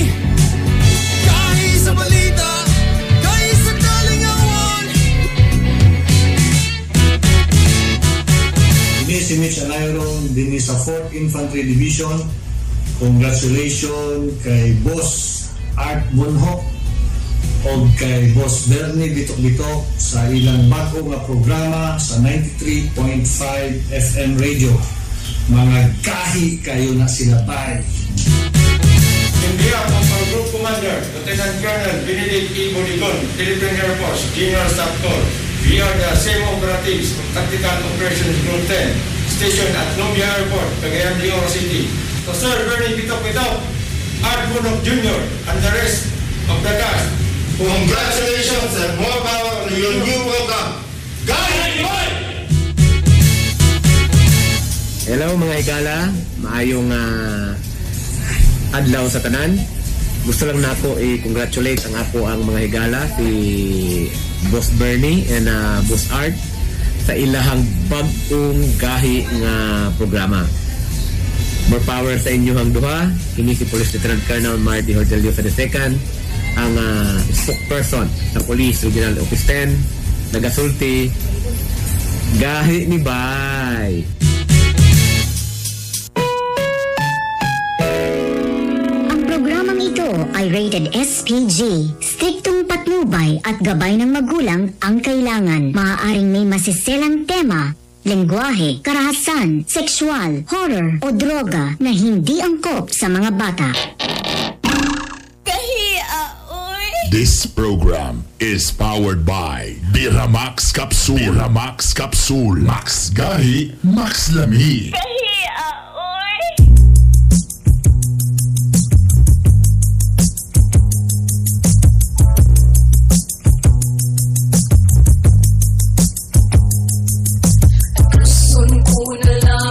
Kahi 1.25 1.69
sa 1.81 1.91
balita! 1.97 2.51
Kahi 3.25 3.51
sa 3.57 3.73
kalingawan! 3.73 4.85
Ini 9.01 9.17
si 9.17 9.33
Mitch 9.41 9.57
Anayron 9.65 10.29
din 10.37 10.53
sa 10.61 10.77
4th 10.77 11.17
Infantry 11.17 11.65
Division. 11.65 12.21
Congratulations 13.01 14.37
kay 14.45 14.77
Boss 14.85 15.09
Art 15.73 16.05
Bunho 16.13 16.80
o 17.61 17.85
kay 17.93 18.33
Boss 18.33 18.65
Bernie 18.65 19.13
Bitok-Bitok 19.13 19.85
sa 19.93 20.25
ilang 20.33 20.65
bago 20.65 21.05
nga 21.13 21.21
programa 21.21 21.93
sa 22.01 22.17
93.5 22.25 23.21
FM 23.93 24.31
radio. 24.41 24.73
Mga 25.45 25.79
gahi 26.01 26.47
kayo 26.65 26.97
na 26.97 27.05
sila 27.05 27.37
tay. 27.45 27.85
In 29.45 29.53
behalf 29.61 29.89
of 29.93 30.05
our 30.09 30.25
Group 30.33 30.47
Commander, 30.49 30.97
Lieutenant 31.13 31.55
Colonel 31.61 31.97
Benedict 32.01 32.49
E. 32.57 32.73
Bonigon, 32.73 33.17
Philippine 33.37 33.77
Air 33.77 33.93
Force, 34.01 34.25
General 34.33 34.69
Staff 34.69 34.93
Corps, 35.05 35.27
we 35.69 35.77
are 35.77 35.95
the 36.01 36.11
same 36.17 36.41
operatives 36.49 37.13
of 37.13 37.25
Tactical 37.37 37.77
Operations 37.93 38.37
Group 38.41 38.65
10, 38.65 38.89
stationed 39.37 39.73
at 39.77 39.89
Lumbia 40.01 40.25
Airport, 40.25 40.69
Cagayan 40.81 41.13
de 41.21 41.29
Oro 41.29 41.45
City. 41.45 41.85
To 42.25 42.33
Sir 42.33 42.57
Bernie 42.69 42.97
Bitok 42.97 43.21
Bitok, 43.21 43.53
Art 44.25 44.41
Bunok 44.49 44.81
Jr., 44.81 45.21
and 45.45 45.57
the 45.61 45.71
rest 45.77 46.09
of 46.49 46.57
the 46.65 46.73
cast, 46.73 47.20
congratulations 47.61 48.73
and 48.81 48.93
more 48.97 49.19
power 49.21 49.53
on 49.65 49.73
your 49.77 49.93
new 50.01 50.19
program. 50.25 50.69
Guys, 51.29 51.77
Hello 55.05 55.35
mga 55.35 55.55
higala, 55.61 55.97
maayong 56.39 56.89
ah, 56.89 57.53
adlaw 58.79 59.05
sa 59.11 59.19
tanan. 59.19 59.59
Gusto 60.23 60.47
lang 60.47 60.61
nako 60.61 60.95
i-congratulate 61.01 61.81
ang 61.89 61.95
ako 61.97 62.29
ang 62.29 62.41
mga 62.45 62.59
higala 62.69 63.01
si 63.17 63.29
Boss 64.49 64.71
Bernie 64.79 65.27
and 65.29 65.51
ah, 65.51 65.83
Boss 65.85 66.07
Art 66.15 66.33
sa 67.05 67.13
ilahang 67.17 67.65
bag-ong 67.89 68.61
gahi 68.77 69.25
nga 69.41 69.53
programa. 69.97 70.45
More 71.69 71.83
power 71.85 72.17
sa 72.17 72.33
inyong 72.33 72.73
duha. 72.73 73.09
Kini 73.37 73.53
si 73.53 73.65
Police 73.69 73.93
Lieutenant 73.97 74.21
Colonel 74.25 74.57
Marty 74.61 74.97
Hordelio 74.97 75.33
sa 75.33 75.45
II, 75.45 76.20
ang 76.57 76.73
ah, 76.75 77.17
spokesperson 77.31 78.07
sa 78.35 78.39
Police 78.43 78.83
Regional 78.87 79.19
Office 79.23 79.45
10, 79.47 80.35
nagasulti, 80.35 81.07
gahi 82.39 82.87
ni 82.87 82.99
Bay. 82.99 84.03
Ang 89.11 89.21
programang 89.27 89.79
ito 89.79 90.09
ay 90.35 90.45
rated 90.51 90.91
SPG. 90.95 91.59
Striktong 91.99 92.67
patnubay 92.67 93.39
at 93.43 93.59
gabay 93.59 93.99
ng 93.99 94.11
magulang 94.11 94.71
ang 94.83 95.03
kailangan. 95.03 95.75
Maaaring 95.75 96.29
may 96.31 96.45
masiselang 96.45 97.27
tema, 97.27 97.73
lengguwahe, 98.05 98.81
karahasan, 98.81 99.65
sexual, 99.67 100.45
horror 100.47 100.99
o 101.03 101.07
droga 101.13 101.75
na 101.79 101.91
hindi 101.91 102.41
angkop 102.41 102.93
sa 102.93 103.09
mga 103.09 103.29
bata. 103.35 103.69
This 107.11 107.45
program 107.45 108.23
is 108.39 108.71
powered 108.71 109.25
by 109.25 109.75
Biramax 109.91 110.73
Capsule. 110.73 111.17
Biramax 111.17 111.93
Capsule. 111.93 112.55
Max 112.55 113.09
Gahi, 113.09 113.75
Max 113.83 114.33
Lamy. 114.33 114.93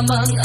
Among 0.01 0.39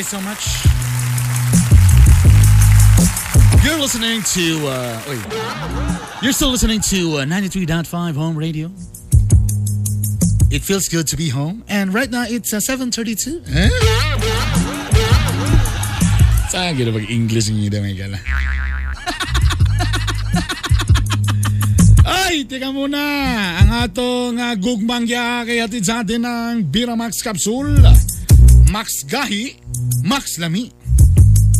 you, 0.00 0.04
so 0.04 0.20
much. 0.24 0.64
You're 3.62 3.78
listening 3.78 4.22
to, 4.32 4.66
uh, 4.66 4.96
wait. 5.08 5.20
You're 6.22 6.32
still 6.32 6.48
listening 6.48 6.80
to 6.88 7.18
uh, 7.18 7.24
93.5 7.24 8.14
Home 8.16 8.36
Radio. 8.36 8.70
It 10.50 10.62
feels 10.62 10.88
good 10.88 11.06
to 11.08 11.16
be 11.16 11.28
home. 11.28 11.64
And 11.68 11.92
right 11.92 12.10
now, 12.10 12.24
it's 12.26 12.52
uh, 12.52 12.64
7.32. 12.64 13.44
Huh? 13.44 13.68
Saan 16.48 16.74
kita 16.80 16.90
mag-English 16.96 17.52
ng 17.52 17.60
ida 17.68 17.84
may 17.84 17.92
gala? 17.94 18.16
Ay, 22.08 22.48
teka 22.48 22.72
muna. 22.72 22.98
Ang 23.62 23.70
atong 23.84 24.34
uh, 24.40 24.56
gugmang 24.56 25.04
ya 25.04 25.44
kay 25.44 25.60
atid 25.60 25.84
sa 25.84 26.00
atin 26.00 26.24
ng 26.24 26.64
Bira 26.72 26.96
Max 26.96 27.20
Capsule. 27.20 27.76
Max 28.70 29.04
Gahi, 29.04 29.69
Max 30.10 30.42
Lami. 30.42 30.66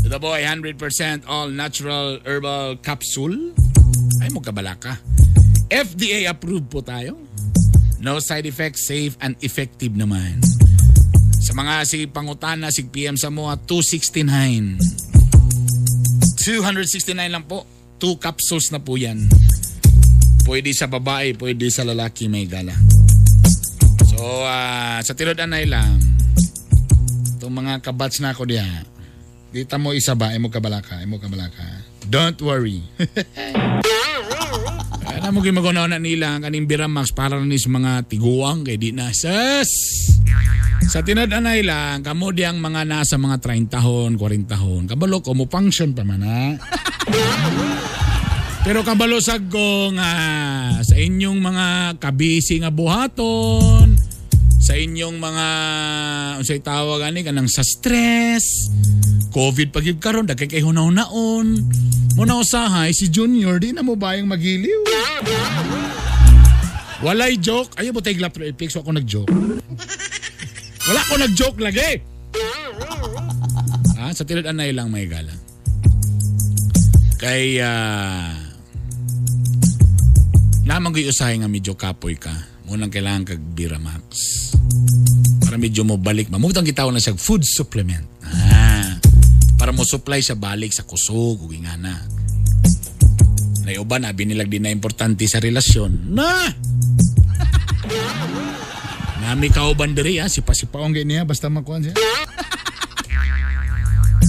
The 0.02 0.18
boy, 0.18 0.42
100% 0.42 1.22
all 1.30 1.54
natural 1.54 2.18
herbal 2.26 2.82
capsule. 2.82 3.54
Ay 4.18 4.26
mo 4.34 4.42
kabala 4.42 4.74
ka. 4.74 4.98
FDA 5.70 6.26
approved 6.26 6.66
po 6.66 6.82
tayo. 6.82 7.14
No 8.02 8.18
side 8.18 8.50
effects, 8.50 8.90
safe 8.90 9.14
and 9.22 9.38
effective 9.46 9.94
naman. 9.94 10.42
Sa 11.38 11.54
mga 11.54 11.86
si 11.86 12.10
pangutana, 12.10 12.74
si 12.74 12.90
PM 12.90 13.14
sa 13.14 13.30
mo, 13.30 13.46
269. 13.54 14.82
269 16.42 17.30
lang 17.30 17.46
po. 17.46 17.62
Two 18.02 18.18
capsules 18.18 18.74
na 18.74 18.82
po 18.82 18.98
yan. 18.98 19.30
Pwede 20.42 20.74
sa 20.74 20.90
babae, 20.90 21.38
pwede 21.38 21.70
sa 21.70 21.86
lalaki 21.86 22.26
may 22.26 22.50
gala. 22.50 22.74
So, 24.10 24.42
ah, 24.42 24.98
sa 25.06 25.14
tirodan 25.14 25.54
na 25.54 25.62
lang, 25.62 26.09
itong 27.50 27.66
mga 27.66 27.82
kabats 27.82 28.22
na 28.22 28.30
ako 28.30 28.46
diya, 28.46 28.62
dita 29.50 29.74
mo 29.74 29.90
isa 29.90 30.14
ba, 30.14 30.30
imo 30.30 30.54
kabalaka, 30.54 31.02
imo 31.02 31.18
kabalaka. 31.18 31.66
Don't 32.06 32.38
worry. 32.46 32.78
Alam 35.18 35.34
mo 35.34 35.42
gimaguna 35.42 35.90
na 35.90 35.98
nila 35.98 36.38
kaning 36.38 36.70
Biramax 36.70 37.10
para 37.10 37.42
ni 37.42 37.58
sa 37.58 37.66
mga 37.66 38.06
tiguang 38.06 38.62
kay 38.62 38.78
di 38.78 38.94
na 38.94 39.10
sas. 39.10 39.66
Sa 40.86 41.02
tinad-anay 41.02 41.66
lang, 41.66 42.06
kamo 42.06 42.30
di 42.30 42.46
ang 42.46 42.62
mga 42.62 42.86
nasa 42.86 43.18
mga 43.18 43.42
30 43.42 43.74
tahon, 43.74 44.14
40 44.14 44.46
tahon. 44.46 44.86
Kabalo 44.86 45.18
ko 45.18 45.34
mo 45.34 45.50
function 45.50 45.90
pa 45.90 46.06
man 46.06 46.22
ha. 46.22 46.54
Pero 48.70 48.86
kabalo 48.86 49.18
sag 49.18 49.50
ko 49.50 49.90
nga 49.98 50.10
sa 50.86 50.94
inyong 50.94 51.42
mga 51.42 51.66
kabisi 51.98 52.62
nga 52.62 52.70
buhaton, 52.70 54.09
sa 54.60 54.76
inyong 54.76 55.16
mga 55.16 55.46
unsay 56.38 56.60
tawag 56.60 57.00
ani 57.00 57.24
kanang 57.24 57.48
sa 57.48 57.64
stress, 57.64 58.68
COVID 59.32 59.72
pag 59.72 59.88
karon 59.96 60.28
dagkay 60.28 60.46
kay 60.46 60.62
hunaw-naon. 60.62 61.64
Mo 62.14 62.22
na 62.28 62.36
usahay 62.36 62.92
si 62.92 63.08
Junior 63.08 63.56
di 63.56 63.72
na 63.72 63.80
mo 63.80 63.96
bayang 63.96 64.28
magiliw. 64.28 64.84
Walay 67.00 67.40
joke. 67.40 67.72
Ayaw 67.80 67.96
mo 67.96 68.04
tayo 68.04 68.20
glap 68.20 68.36
epics 68.36 68.76
ako 68.76 68.92
nag-joke. 68.92 69.32
Wala 70.84 71.00
ko 71.08 71.14
nag-joke 71.16 71.58
lagi. 71.64 72.02
Ah, 73.96 74.12
sa 74.12 74.26
tilad 74.28 74.44
anay 74.44 74.76
lang 74.76 74.92
may 74.92 75.08
gala. 75.08 75.32
Kay 77.16 77.60
ah 77.64 78.32
lamang 80.68 80.92
ko 80.92 81.00
usahay 81.08 81.40
nga 81.40 81.48
medyo 81.48 81.72
kapoy 81.76 82.16
ka. 82.16 82.49
Munang 82.70 82.94
kailangan 82.94 83.34
kag 83.34 83.42
Biramax. 83.42 84.06
Para 85.42 85.58
medyo 85.58 85.82
mo 85.82 85.98
balik. 85.98 86.30
Mamutang 86.30 86.62
kitawag 86.62 86.94
na 86.94 87.02
siya 87.02 87.18
food 87.18 87.42
supplement. 87.42 88.06
Ah, 88.22 88.94
para 89.58 89.74
mo 89.74 89.82
supply 89.82 90.22
sa 90.22 90.38
balik 90.38 90.70
sa 90.70 90.86
kusog, 90.86 91.42
ug 91.42 91.50
nga 91.66 91.74
na. 91.74 91.98
Na 93.66 93.74
uban 93.82 94.06
na 94.06 94.14
binilag 94.14 94.46
din 94.46 94.62
na 94.62 94.70
importante 94.70 95.26
sa 95.26 95.42
relasyon. 95.42 96.14
Na! 96.14 96.30
Nami 99.26 99.50
kauban 99.50 99.90
diri 99.90 100.22
ha, 100.22 100.30
sipa-sipaong 100.30 100.94
niya 100.94 101.26
basta 101.26 101.50
makuan 101.50 101.82
siya. 101.82 101.98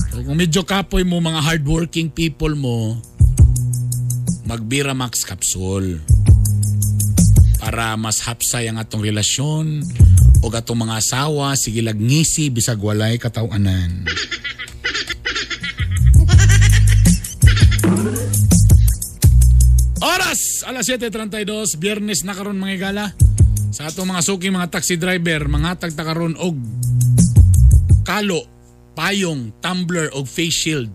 So, 0.10 0.26
kung 0.26 0.42
medyo 0.42 0.66
kapoy 0.66 1.06
mo 1.06 1.22
mga 1.22 1.46
hardworking 1.46 2.10
people 2.10 2.58
mo, 2.58 2.98
magbira 4.50 4.98
max 4.98 5.22
capsule 5.22 6.02
para 7.62 7.94
mas 7.94 8.26
hapsay 8.26 8.66
ang 8.66 8.82
atong 8.82 9.06
relasyon 9.06 9.86
o 10.42 10.50
atong 10.50 10.82
mga 10.82 10.98
asawa 10.98 11.54
sige 11.54 11.86
ngisi 11.86 12.50
bisag 12.50 12.82
walay 12.82 13.22
katawanan. 13.22 14.10
Oras! 20.02 20.66
Alas 20.66 20.90
7.32, 20.90 21.78
biyernes 21.78 22.26
na 22.26 22.34
karon 22.34 22.58
mga 22.58 22.74
igala. 22.74 23.14
Sa 23.70 23.86
atong 23.86 24.10
mga 24.10 24.26
suki, 24.26 24.50
mga 24.50 24.74
taxi 24.74 24.98
driver, 24.98 25.46
mga 25.46 25.78
tagta 25.78 26.02
karon 26.02 26.34
og 26.42 26.58
kalo, 28.02 28.42
payong, 28.98 29.54
tumbler 29.62 30.10
og 30.18 30.26
face 30.26 30.58
shield. 30.66 30.90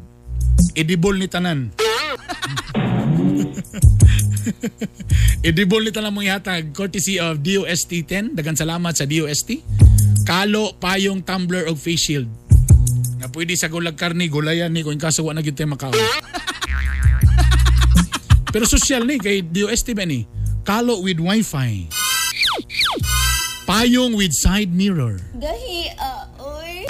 Edible 0.75 1.23
ni 1.23 1.31
tanan. 1.31 1.71
Edible 5.49 5.87
ni 5.87 5.91
tanan 5.95 6.13
mong 6.13 6.27
ihatag 6.27 6.75
courtesy 6.75 7.21
of 7.21 7.43
DOST 7.43 8.07
10. 8.07 8.37
Dagan 8.37 8.59
salamat 8.59 8.97
sa 8.97 9.07
DOST. 9.07 9.63
Kalo, 10.27 10.75
payong, 10.77 11.23
tumbler 11.23 11.71
og 11.71 11.79
face 11.79 12.11
shield. 12.11 12.29
Nga 13.23 13.29
pwede 13.31 13.55
sa 13.55 13.71
gulag 13.71 13.95
karni, 13.95 14.27
gulayan 14.27 14.75
ni 14.75 14.83
kung 14.83 14.99
kaso 14.99 15.23
wa 15.23 15.33
na 15.33 15.41
gyud 15.41 15.55
tayo 15.55 15.71
makaon. 15.71 15.95
Pero 18.53 18.65
social 18.67 19.05
ni 19.05 19.21
kay 19.23 19.45
DOST 19.45 19.95
ba 19.95 20.09
ni? 20.09 20.27
Kalo 20.67 20.99
with 20.99 21.23
wifi. 21.23 21.87
Payong 23.67 24.15
with 24.15 24.35
side 24.35 24.71
mirror. 24.71 25.19
Gahi, 25.39 25.91
ah, 25.99 26.27
oy. 26.39 26.87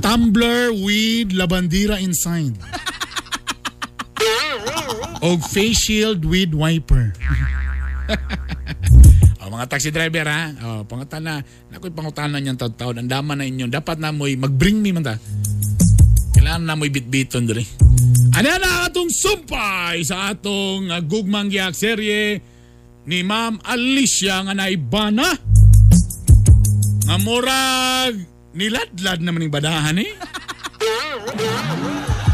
Tumbler 0.00 0.72
with 0.72 1.32
labandira 1.32 2.00
inside. 2.00 2.56
Og 5.24 5.40
face 5.40 5.88
shield 5.88 6.20
with 6.28 6.52
wiper. 6.52 7.16
o, 9.40 9.48
mga 9.48 9.66
taxi 9.72 9.88
driver 9.88 10.28
ha. 10.28 10.52
O, 10.52 10.66
pangutana. 10.84 11.40
Nako'y 11.72 11.96
pangutana 11.96 12.36
niyang 12.36 12.60
taon-taon. 12.60 13.00
Ang 13.00 13.08
dama 13.08 13.32
na 13.32 13.48
inyo. 13.48 13.64
Dapat 13.72 13.96
na 14.04 14.12
mo'y 14.12 14.36
mag-bring 14.36 14.84
me 14.84 14.92
man 14.92 15.00
ta. 15.00 15.16
Kailangan 16.36 16.68
na 16.68 16.76
mo'y 16.76 16.92
bitbiton 16.92 17.48
dali. 17.48 17.64
Ano 18.36 18.52
na 18.60 18.84
atong 18.84 19.08
sumpay 19.08 20.04
sa 20.04 20.28
atong 20.34 20.92
uh, 20.92 21.00
gugmang 21.00 21.48
giyak 21.48 21.72
serye 21.72 22.42
ni 23.08 23.24
Ma'am 23.24 23.64
Alicia 23.64 24.44
nga 24.44 24.52
naibana. 24.52 25.32
Nga 27.08 27.16
murag 27.24 28.14
niladlad 28.52 29.24
naman 29.24 29.48
yung 29.48 29.56
badahan 29.56 29.96
eh. 30.04 30.12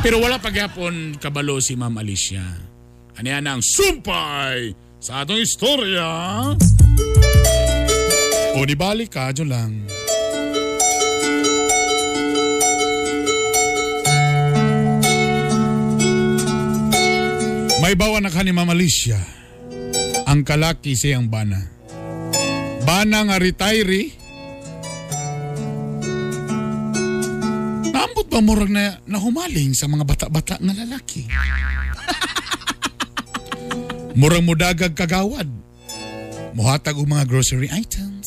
Pero 0.03 0.18
wala 0.18 0.43
pagyapon 0.43 1.20
kabalo 1.22 1.62
si 1.62 1.78
Ma'am 1.78 1.95
Alicia. 1.95 2.70
Yan 3.21 3.45
ang 3.45 3.61
sumpay 3.61 4.73
sa 4.97 5.25
atong 5.25 5.45
istorya. 5.45 6.09
O 8.57 8.64
di 8.64 8.73
balik 8.73 9.12
ka, 9.12 9.29
lang. 9.45 9.85
May 17.81 17.93
bawa 17.97 18.25
na 18.25 18.33
ka 18.33 18.41
ni 18.41 18.57
Ma'am 18.57 18.73
Alicia. 18.73 19.21
Ang 20.25 20.41
kalaki 20.41 20.97
siyang 20.97 21.29
bana. 21.29 21.61
Bana 22.89 23.25
nga 23.29 23.37
retiree. 23.37 24.16
Naambot 27.91 28.31
ba 28.33 28.41
murag 28.41 28.71
na 28.73 28.97
nahumaling 29.05 29.77
sa 29.77 29.91
mga 29.91 30.05
bata-bata 30.09 30.57
nga 30.57 30.73
lalaki? 30.73 31.29
Murang 34.15 34.47
mudagag 34.47 34.95
kagawad. 34.95 35.47
Muhatag 36.55 36.99
og 36.99 37.07
mga 37.07 37.25
grocery 37.31 37.71
items. 37.71 38.27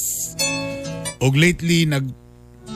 Og 1.23 1.35
lately 1.35 1.87
nag 1.87 2.07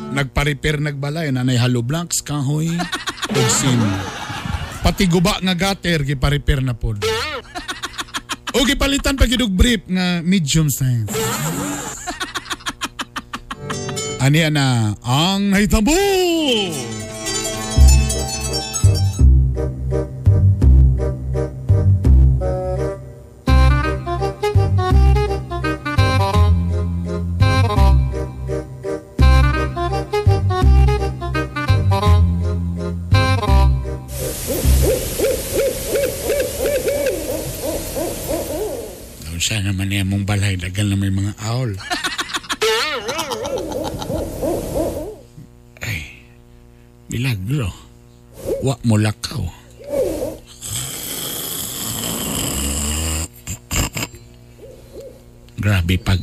nagpa-repair 0.08 0.80
nagbalay 0.80 1.32
na 1.36 1.43
nay 1.43 1.60
hollow 1.60 1.84
blocks 1.84 2.24
kahoy 2.24 2.72
og 3.38 3.47
sin. 3.51 3.80
Pati 4.84 5.08
guba 5.08 5.39
nga 5.43 5.55
gutter 5.55 6.03
gipa-repair 6.08 6.64
na 6.64 6.76
pod. 6.76 7.03
O 8.55 8.64
gipalitan 8.64 9.20
pa 9.20 9.28
gid 9.28 9.43
og 9.43 9.53
brief 9.53 9.84
nga 9.86 10.24
medium 10.24 10.72
size. 10.72 11.12
Ani 14.24 14.41
ana 14.41 14.97
ang 15.05 15.53
nahitabo. 15.53 15.93
Wa 48.78 48.86
mo 48.86 48.95
lakaw. 49.01 49.41
Grabe 55.57 55.97
pag 55.97 56.21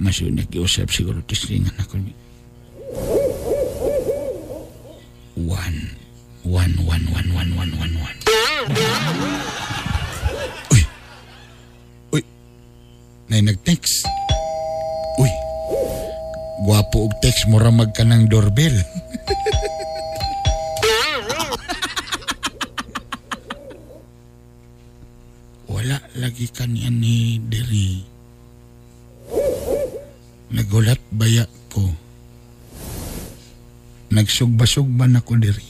masyo 0.00 0.32
nag-iusap 0.32 0.88
siguro 0.88 1.20
tislingan 1.28 1.76
ako. 1.76 2.00
One, 5.36 5.78
one, 6.42 6.74
one, 6.88 7.04
one, 7.12 7.28
one, 7.36 7.52
one, 7.54 7.72
one, 7.76 7.94
one. 8.00 8.18
Uy! 10.72 10.82
Uy! 12.16 12.22
Nay 13.28 13.44
nag-text. 13.44 14.08
Uy! 15.20 15.30
Gwapo 16.64 17.08
og 17.08 17.14
text 17.20 17.48
mo 17.48 17.60
ramag 17.60 17.92
ka 17.92 18.04
ng 18.04 18.28
doorbell. 18.28 18.76
Wala 25.72 25.96
lagi 26.20 26.48
kaniya 26.52 26.90
ni 26.92 27.40
Diri. 27.48 28.09
Nagulat 30.50 30.98
baya 31.14 31.46
ko. 31.70 31.94
Nagsugba-sugban 34.10 35.14
ako 35.14 35.38
diri. 35.38 35.66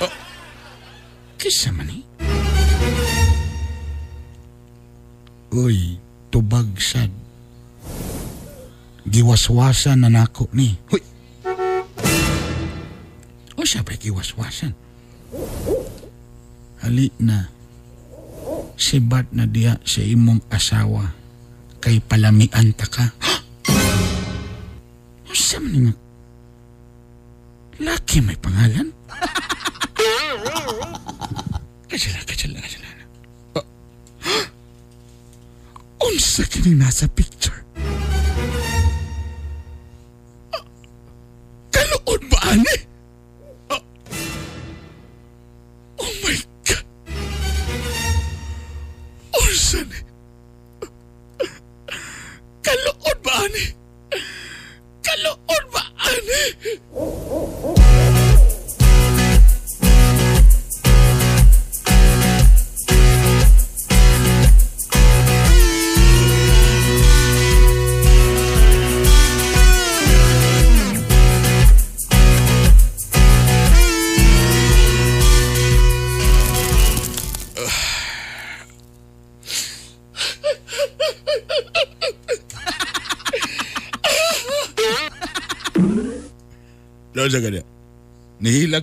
Oh, 0.00 0.12
kisa 1.36 1.68
man 1.68 1.92
eh. 1.92 2.00
Uy, 5.52 6.00
tubag 6.32 6.72
sad. 6.80 7.12
Giwaswasan 9.04 10.00
na 10.00 10.08
nako 10.08 10.48
ni. 10.56 10.80
Huy! 10.88 11.02
O 13.58 13.66
siya 13.66 13.84
ba 13.84 13.92
giwaswasan? 13.92 14.72
Hali 16.80 17.12
na. 17.20 17.52
Sibat 18.80 19.28
na 19.36 19.44
diya 19.44 19.76
sa 19.84 20.00
imong 20.00 20.40
asawa. 20.48 21.19
Kay 21.80 21.96
palamian 22.04 22.76
ta 22.76 22.86
ka. 22.86 23.04
Sa 25.32 25.56
man 25.58 25.88
nga? 25.88 25.94
Laki 27.80 28.20
may 28.20 28.36
pangalan? 28.36 28.92
Katsala, 31.90 32.22
katsala. 32.22 32.60
Oh. 33.58 33.66
Unsa 36.06 36.46
kini 36.46 36.78
nasa 36.78 37.08
picture? 37.10 37.59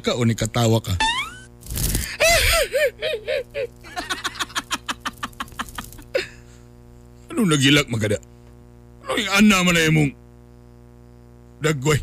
Ka 0.08 0.16
o 0.16 0.24
nikatawa 0.24 0.80
ka? 0.80 0.96
Anong 7.28 7.52
nagilak 7.52 7.92
magada? 7.92 8.16
Ano 9.04 9.20
yung 9.20 9.34
ana 9.36 9.68
man 9.68 9.76
na 9.76 9.84
imong 9.84 10.16
dagway? 11.60 12.00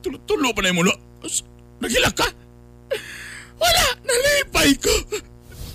Tulo-tulo 0.00 0.56
pa 0.56 0.64
na 0.64 0.72
imong 0.72 0.88
lo. 0.88 0.96
Nagilak 1.84 2.16
ka? 2.16 2.24
Wala! 3.60 3.86
Nalipay 4.00 4.72
ko! 4.80 4.96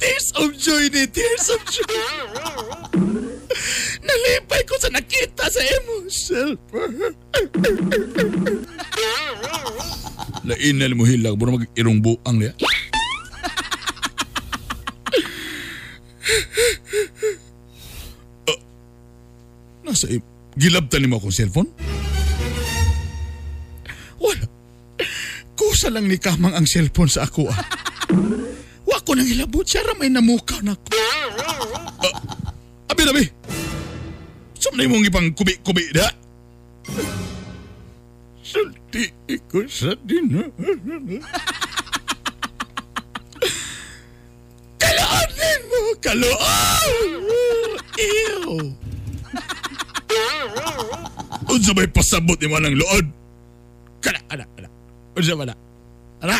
Tears 0.01 0.33
of 0.41 0.57
joy 0.57 0.89
ni 0.89 1.05
tears 1.13 1.45
of 1.53 1.61
joy! 1.69 1.93
Nalipay 4.01 4.65
ko 4.65 4.81
sa 4.81 4.89
nakita 4.89 5.45
sa 5.45 5.61
imo 5.61 6.09
cellphone. 6.09 7.13
Lainal 10.41 10.97
mo 10.97 11.05
hilag, 11.05 11.37
buro 11.37 11.61
mag-irong 11.61 12.01
buang 12.01 12.41
niya. 12.41 12.57
Ah, 18.49 18.59
nasa 19.85 20.09
im... 20.09 20.25
Gilabtan 20.57 21.07
mo 21.07 21.21
akong 21.21 21.31
cellphone? 21.31 21.69
Wala. 24.19 24.45
Kusa 25.55 25.87
lang 25.87 26.09
ni 26.09 26.19
Kamang 26.19 26.57
ang 26.57 26.67
cellphone 26.67 27.07
sa 27.07 27.23
ako 27.23 27.47
ah. 27.47 27.61
Wa 28.83 28.99
ko 29.05 29.15
nang 29.15 29.29
ilabot 29.29 29.63
siya 29.63 29.87
ramay 29.87 30.11
namukaw 30.11 30.59
na 30.59 30.75
ko. 30.75 30.91
Ah, 32.03 32.91
abi, 32.91 33.03
abi. 33.07 33.25
Na 34.71 34.87
mong 34.87 35.03
ipang 35.03 35.35
kubi-kubi 35.35 35.91
da? 35.91 36.07
Sulti 38.91 39.39
ko 39.47 39.63
sa 39.71 39.95
dinahan. 40.03 40.51
Kaloonin 44.75 45.61
mo! 45.71 45.79
Kaloon! 46.03 47.09
Ew! 47.95 48.75
Unsa 51.47 51.71
may 51.71 51.87
pasabot 51.87 52.35
ni 52.35 52.51
mo 52.51 52.59
ng 52.59 52.75
lood? 52.75 53.07
Kana, 54.03 54.19
ana, 54.27 54.43
ana. 54.59 54.67
Unsa 55.15 55.39
ba 55.39 55.47
na? 55.47 55.55
Ana! 56.27 56.35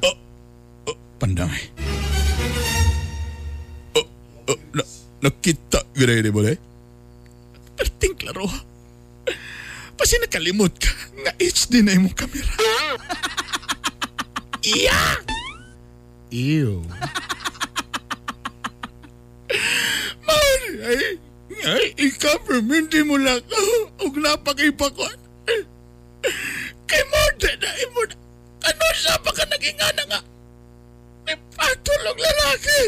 Oh, 0.00 0.16
oh, 0.88 0.96
pandamay. 1.20 1.68
Oh, 3.92 4.08
oh, 4.48 4.58
na, 4.72 4.82
nakita 5.20 5.84
gano'n 5.92 6.24
ni 6.24 6.30
mo 6.32 6.40
eh? 6.48 6.56
Perting 7.76 8.16
klaro 8.16 8.48
ha. 8.48 8.75
Pasi 9.96 10.20
nakalimot 10.20 10.76
ka 10.76 10.92
nga 11.24 11.32
HD 11.40 11.80
na 11.80 11.96
imong 11.96 12.12
kamera. 12.12 12.52
Iya! 14.60 15.00
Ew. 16.30 16.84
Mauri 20.26 20.72
ay, 20.84 21.00
ay, 21.64 21.86
di 21.96 23.00
mo 23.06 23.16
lang 23.16 23.40
og 24.04 24.14
napakipakon. 24.20 25.16
Kay 26.86 27.02
mo 27.08 27.20
na 27.40 27.70
imo 27.88 28.00
na. 28.04 28.14
Ano 28.66 28.84
sa 28.98 29.14
pa 29.22 29.30
ka 29.30 29.46
naging 29.46 29.78
ana 29.78 30.02
nga? 30.10 30.20
May 31.24 31.38
patulog 31.54 32.18
lalaki. 32.18 32.80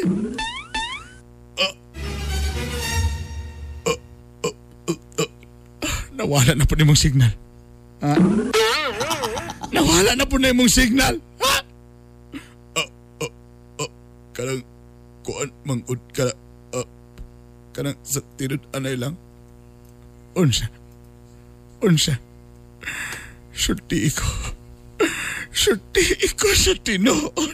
Nawala 6.19 6.53
na 6.59 6.67
po 6.67 6.75
na 6.75 6.83
imong 6.83 6.99
signal. 6.99 7.31
Ha? 8.03 8.19
Nawala 9.71 10.19
na 10.19 10.27
po 10.27 10.35
na 10.43 10.51
imong 10.51 10.71
signal. 10.71 11.15
Ha? 11.39 11.55
kanang 14.39 14.63
kuan 15.27 15.51
mangud 15.67 15.99
ka 16.15 16.31
uh, 16.71 16.87
kanang 17.75 17.99
sa 18.07 18.23
tirod 18.39 18.63
anay 18.71 18.95
lang. 18.95 19.19
Unsa? 20.39 20.71
Unsa? 21.83 22.15
Sulti 23.51 24.07
ko 24.15 24.23
Sulti 25.51 26.15
ko 26.39 26.47
sa 26.55 26.79
tinoon 26.79 27.51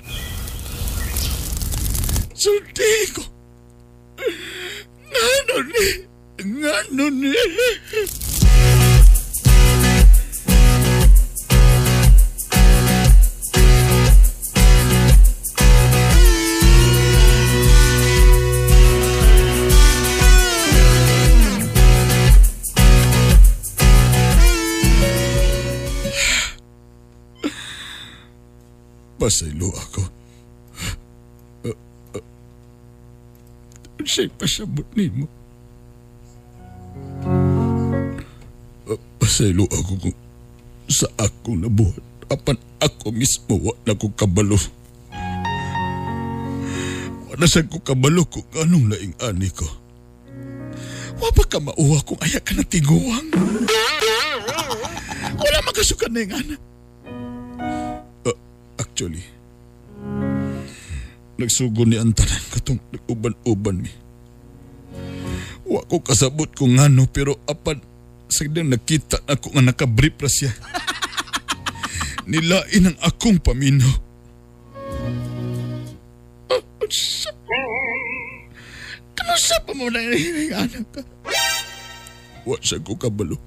Sulti 2.37 2.91
ko 3.17 3.25
Ngano 5.09 5.57
ni? 5.65 5.89
Ngano 6.45 7.05
ni 7.09 7.33
Pasaylo 29.25 29.73
ako. 29.73 30.05
Uh, 31.65 31.73
siya'y 34.05 34.29
pasabot 34.37 34.85
ni 34.93 35.09
mo. 35.09 35.25
Uh, 38.85 39.01
pasaylo 39.17 39.65
ako 39.65 39.93
kung 39.97 40.19
sa 40.93 41.09
ako 41.17 41.57
nabuhat. 41.57 42.05
Apan 42.29 42.61
ako 42.85 43.17
mismo 43.17 43.57
wa 43.65 43.73
na 43.89 43.97
ko 43.97 44.13
kabalo. 44.13 44.61
Sa 47.49 47.65
ko 47.65 47.81
kabalo 47.81 48.29
kung 48.29 48.45
anong 48.61 48.93
laing 48.93 49.17
ani 49.25 49.49
ko. 49.49 49.65
Wa 51.17 51.33
pa 51.33 51.49
ka 51.49 51.65
mauwa 51.65 51.97
kung 52.05 52.21
aya 52.21 52.45
ka 52.45 52.53
na 52.53 52.65
tiguang. 52.69 53.33
Wala 55.33 55.65
makasukan 55.65 56.13
na 56.13 56.21
yung 56.29 56.37
anak. 56.45 56.74
Actually, 58.75 59.23
nagsugo 61.39 61.87
ni 61.87 61.99
ang 61.99 62.15
tanan 62.15 62.43
katong 62.51 62.81
nag-uban-uban 62.91 63.83
mi. 63.83 63.93
Wa 65.65 65.81
ko 65.87 66.03
kasabot 66.03 66.51
kung 66.53 66.77
ano 66.79 67.09
pero 67.09 67.41
apan 67.49 67.81
sagdang 68.29 68.69
nakita 68.69 69.23
ako 69.31 69.55
nga 69.55 69.63
nakabrip 69.63 70.19
ra 70.19 70.31
siya. 70.31 70.51
Nilain 72.31 72.89
ang 72.89 72.99
akong 73.05 73.39
paminaw. 73.39 73.95
Oh, 76.51 76.63
sa... 76.91 77.31
Kanusa 79.15 79.57
pa 79.63 79.73
mo 79.73 79.87
na 79.89 80.03
yung 80.03 80.55
anak 80.57 80.87
ka? 80.91 81.03
Wa 82.45 82.59
siya 82.61 82.83
ko 82.83 82.99
kabalo. 82.99 83.39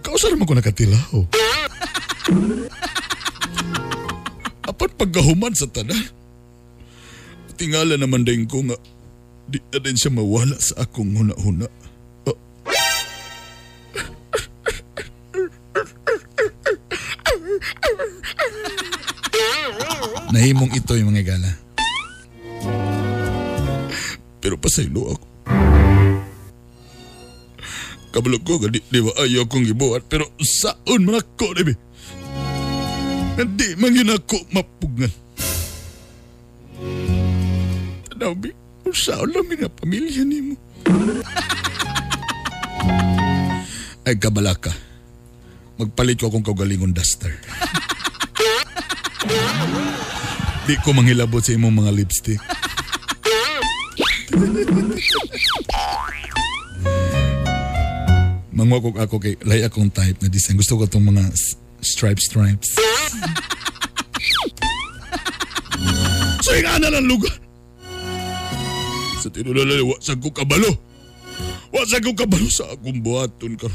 Kausa 0.00 0.32
naman 0.32 0.48
ko 0.48 0.54
nakatilaw. 0.58 1.14
Apat 4.70 4.90
paggahuman 4.96 5.54
sa 5.54 5.66
tanan. 5.66 5.98
Tingala 7.60 8.00
naman 8.00 8.24
din 8.24 8.48
ko 8.48 8.64
nga 8.64 8.78
di 9.50 9.58
na 9.58 9.78
din 9.82 9.98
siya 9.98 10.14
mawala 10.14 10.54
sa 10.62 10.86
akong 10.86 11.10
huna-huna. 11.10 11.66
Oh. 12.30 12.38
Nahimong 20.30 20.70
ito 20.70 20.94
yung 20.94 21.10
mga 21.10 21.34
gala. 21.34 21.50
Pero 24.38 24.54
pasaylo 24.56 25.18
ako. 25.18 25.26
Kabalo 28.10 28.42
ko 28.42 28.66
di, 28.66 28.82
di 28.90 28.98
ba 29.02 29.14
ayaw 29.22 29.46
kong 29.46 29.70
gibuhat 29.70 30.02
pero 30.10 30.26
saon 30.42 31.06
man 31.06 31.18
ako 31.18 31.54
dibi. 31.58 31.74
Hindi 33.36 33.68
man 33.78 33.94
yun 33.94 34.10
ako 34.10 34.36
mapugngan. 34.50 35.12
Tanaw 38.10 38.34
bi, 38.36 38.50
kung 38.84 38.96
saon 38.96 39.30
lang 39.32 39.46
nga 39.48 39.68
pamilya 39.70 40.22
ni 40.24 40.40
mo. 40.52 40.54
Ay 44.08 44.16
kabala 44.16 44.56
ka. 44.56 44.72
Magpalit 45.76 46.20
ko 46.20 46.28
akong 46.28 46.44
kaugalingon 46.44 46.92
duster. 46.92 47.32
Di 50.68 50.76
ko 50.84 50.92
manghilabot 50.92 51.40
sa 51.40 51.56
imong 51.56 51.82
mga 51.82 51.92
lipstick. 51.96 52.40
Mangwa 58.50 58.82
ko 58.82 58.88
ako 58.92 59.16
kay 59.22 59.34
lay 59.46 59.64
akong 59.64 59.88
type 59.88 60.20
na 60.20 60.28
design. 60.28 60.58
Gusto 60.58 60.76
ko 60.76 60.84
itong 60.84 61.06
mga 61.06 61.22
s- 61.32 61.56
stripes 61.80 62.28
stripes. 63.10 63.40
so 66.44 66.50
yung 66.54 66.70
ana 66.70 66.88
lang 66.94 67.06
lugar. 67.06 67.34
Sa 69.20 69.28
tinulala, 69.28 69.76
wa 69.84 69.96
sa 70.00 70.16
ko 70.16 70.32
kabalo. 70.32 70.70
Wa 71.70 71.84
sa 71.84 72.00
ko 72.00 72.16
kabalo 72.16 72.48
sa 72.48 72.72
akong 72.72 73.02
buhaton 73.04 73.54
ka. 73.58 73.68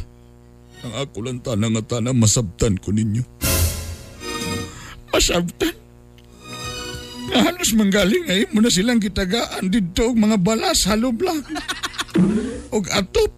Ang 0.86 0.94
ako 1.02 1.18
lang 1.22 1.40
tanang 1.42 1.74
nga 1.78 1.98
tanang 1.98 2.18
masabtan 2.18 2.78
ko 2.82 2.90
ninyo. 2.94 3.22
Masabtan? 5.14 5.76
Nga 7.26 7.40
halos 7.42 7.72
manggaling 7.74 8.26
ay 8.30 8.46
mo 8.54 8.62
na 8.62 8.70
silang 8.70 9.02
kitagaan 9.02 9.70
dito 9.70 10.14
og 10.14 10.18
mga 10.18 10.38
balas 10.42 10.86
halob 10.86 11.22
lang. 11.22 11.42
og 12.76 12.86
atop. 12.94 13.32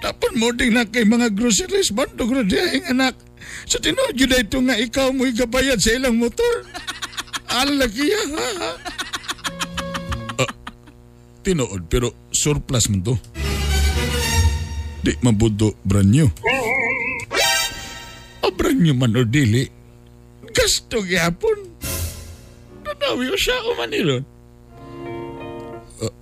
Dapat 0.00 0.32
mo 0.40 0.48
ding 0.56 0.72
na 0.72 0.88
kay 0.88 1.04
mga 1.04 1.28
groceries 1.36 1.92
bandog 1.92 2.32
na 2.32 2.40
diyahing 2.40 2.88
anak. 2.88 3.16
Sa 3.70 3.78
tinuod 3.78 4.16
yun 4.18 4.30
na 4.30 4.42
ito 4.42 4.58
nga 4.58 4.76
ikaw 4.76 5.14
mo 5.14 5.26
igabayad 5.26 5.78
sa 5.78 5.94
ilang 5.94 6.18
motor. 6.18 6.66
Alaki 7.60 8.06
ha 8.14 8.22
ha. 8.30 8.70
Ah, 10.42 10.52
tinuod 11.42 11.86
pero 11.90 12.30
surplus 12.30 12.86
man 12.90 13.02
to. 13.02 13.14
Di 15.00 15.16
mabudo 15.24 15.74
brand 15.82 16.10
new. 16.10 16.28
O 18.44 18.46
brand 18.52 18.78
new 18.78 18.94
man 18.94 19.16
o 19.16 19.24
dili. 19.24 19.66
Gasto 20.50 21.02
gyapon. 21.02 21.58
Nanawi 22.86 23.30
o 23.32 23.36
siya 23.38 23.56
o 23.66 23.74
manilon. 23.78 24.22
Ah, 26.04 26.14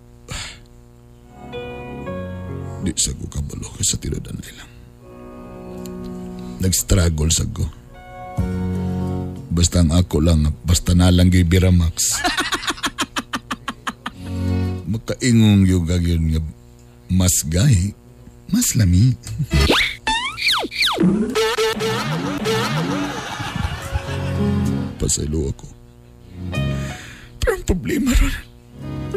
di 2.84 2.90
sa 2.96 3.12
ko 3.12 3.24
kabalo 3.28 3.68
ka 3.72 3.82
sa 3.84 4.00
tiradan 4.00 4.36
na 4.36 4.46
ilang. 4.48 4.67
Nag-struggle 6.58 7.30
sa 7.30 7.46
ko. 7.46 7.64
Basta 9.48 9.82
ang 9.82 9.94
ako 9.94 10.22
lang, 10.22 10.54
basta 10.62 10.94
na 10.94 11.10
lang 11.10 11.30
gay 11.30 11.46
Biramax. 11.46 12.18
Makaingong 14.92 15.66
yung 15.66 15.86
gagyon 15.86 16.22
nga 16.30 16.42
mas 17.08 17.40
gay, 17.46 17.94
mas 18.52 18.76
lami. 18.76 19.16
Pasaylo 24.98 25.50
ako. 25.50 25.66
Pero 27.40 27.52
ang 27.54 27.64
problema 27.64 28.12
ron, 28.12 28.34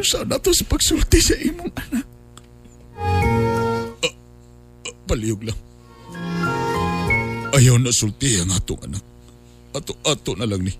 saan 0.02 0.26
na 0.26 0.40
to 0.40 0.50
sa 0.50 0.66
pagsulti 0.66 1.20
sa 1.22 1.36
imong 1.38 1.70
anak? 1.90 2.06
Ah, 4.02 4.14
ah, 4.88 4.94
palihog 5.06 5.46
lang. 5.46 5.58
Ayaw 7.52 7.76
na 7.76 7.92
sulti 7.92 8.40
ang 8.40 8.52
atong 8.52 8.80
anak. 8.88 9.04
Ato-ato 9.76 10.32
na 10.36 10.48
lang 10.48 10.64
ni. 10.64 10.72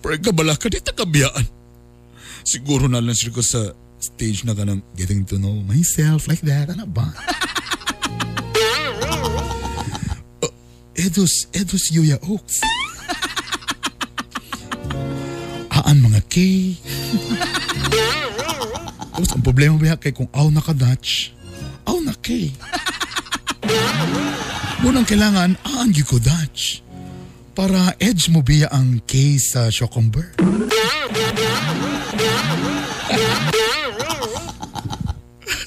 Pero 0.00 0.16
kabala 0.20 0.56
ka, 0.56 0.72
di 0.72 0.80
takabiyaan. 0.80 1.46
Siguro 2.48 2.88
na 2.88 3.04
lang 3.04 3.16
siya 3.16 3.32
ko 3.32 3.44
sa 3.44 3.72
stage 4.00 4.48
na 4.48 4.56
ka 4.56 4.64
ng 4.64 4.80
getting 4.96 5.26
to 5.28 5.36
know 5.36 5.60
myself 5.68 6.24
like 6.28 6.40
that. 6.44 6.72
Ano 6.72 6.88
ba? 6.88 7.12
Uh, 10.40 10.52
Edos, 11.04 11.48
Edos 11.52 11.92
Yuya 11.92 12.16
Oaks. 12.24 12.64
Aan 15.88 16.04
mga 16.04 16.20
K. 16.28 16.36
Tapos 19.18 19.34
ang 19.34 19.42
problema 19.42 19.74
ba 19.74 19.98
kay 19.98 20.12
kung 20.14 20.30
aw 20.30 20.46
na 20.52 20.62
ka 20.62 20.70
Dutch, 20.70 21.34
aw 21.88 21.98
na 21.98 22.14
K. 22.22 22.54
Munang 24.78 25.02
kailangan 25.02 25.58
aan 25.58 25.90
ko 25.90 26.22
Dutch 26.22 26.86
para 27.58 27.98
edge 27.98 28.30
mo 28.30 28.46
biya 28.46 28.70
ang 28.70 29.02
K 29.02 29.34
sa 29.34 29.66
Shokomber. 29.74 30.38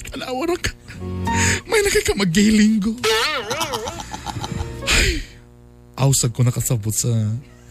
Tanawa 0.08 0.56
ka. 0.56 0.72
May 1.68 1.84
nakakamagay 1.84 2.48
linggo. 2.56 2.96
Ay, 4.88 5.20
awsag 6.00 6.32
ko 6.32 6.40
nakasabot 6.40 6.96
sa 6.96 7.12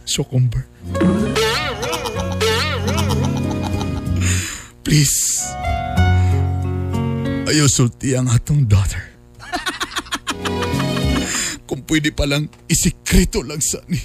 Shokomber. 0.05 0.69
Please. 4.85 5.41
Ayaw 7.49 7.65
sulti 7.65 8.13
ang 8.13 8.29
atong 8.29 8.69
daughter. 8.69 9.10
Kung 11.71 11.87
pwede 11.87 12.11
palang 12.11 12.51
isikreto 12.67 13.39
lang 13.47 13.63
sa 13.63 13.79
ni 13.87 13.95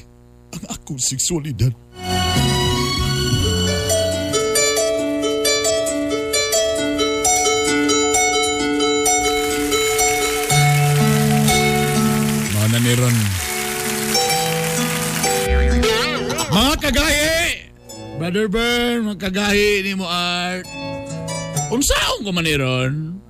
ang 0.55 0.65
akong 0.71 1.03
seksualidad. 1.03 1.75
Mana 12.55 12.79
ni 12.79 12.93
Ron. 12.95 13.17
Mga 16.55 16.75
kagahi! 16.87 17.35
Brother 18.23 18.47
Bern, 18.47 19.11
mga 19.11 19.19
kagahi 19.27 19.83
ni 19.83 19.99
mo 19.99 20.07
art. 20.07 20.71
Unsaon 21.75 22.23
ko 22.23 22.31
man 22.31 22.47
ni 22.47 22.55
Ron? 22.55 23.26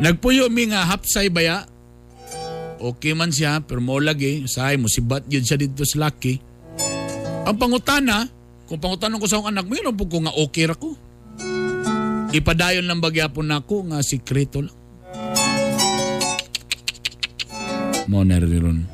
Nagpuyo 0.00 0.48
mi 0.48 0.64
nga 0.72 0.88
hapsay 0.88 1.28
baya. 1.28 1.68
Okay 2.80 3.12
man 3.12 3.28
siya, 3.28 3.60
pero 3.60 3.84
mo 3.84 4.00
lagi. 4.00 4.48
Say, 4.48 4.80
musibat 4.80 5.28
yun 5.28 5.44
siya 5.44 5.60
dito 5.60 5.84
sa 5.84 6.08
Lucky. 6.08 6.40
Ang 7.44 7.56
pangutana, 7.60 8.24
kung 8.64 8.80
pangutanong 8.80 9.20
ko 9.20 9.28
sa 9.28 9.36
akong 9.36 9.52
anak 9.52 9.68
mo, 9.68 9.76
yun 9.76 9.92
ang 9.92 9.98
po 10.00 10.08
ko 10.08 10.24
nga 10.24 10.32
okay 10.32 10.64
ra 10.64 10.72
ko. 10.72 10.96
Ipadayon 12.32 12.88
lang 12.88 13.04
bagyapon 13.04 13.52
nako 13.52 13.84
nga 13.92 14.00
sikreto 14.00 14.64
lang. 14.64 14.76
Mo 18.08 18.24
na 18.24 18.40
rin. 18.40 18.88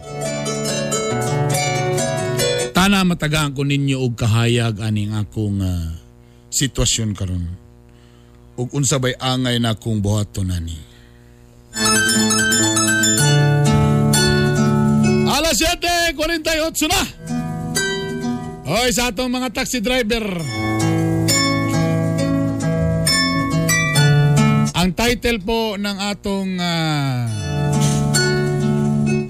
Tana 2.74 3.07
matagaan 3.07 3.57
ko 3.57 3.64
ninyo 3.64 4.02
og 4.02 4.18
kahayag 4.18 4.82
aning 4.84 5.14
akong 5.16 5.62
ah, 5.64 5.96
sitwasyon 6.52 7.16
karon. 7.16 7.44
Ug 8.57 8.72
unsa 8.72 9.00
bay 9.00 9.16
angay 9.16 9.57
na 9.61 9.76
akong 9.76 10.00
buhaton 10.00 10.52
ani. 10.52 10.95
Alas 15.27 15.59
7.48 15.61 16.89
na! 16.89 17.03
Hoy, 18.66 18.91
sa 18.91 19.14
atong 19.14 19.31
mga 19.31 19.55
taxi 19.55 19.79
driver. 19.79 20.27
Ang 24.77 24.93
title 24.97 25.41
po 25.45 25.77
ng 25.79 25.97
atong 26.03 26.59
ah, 26.59 27.31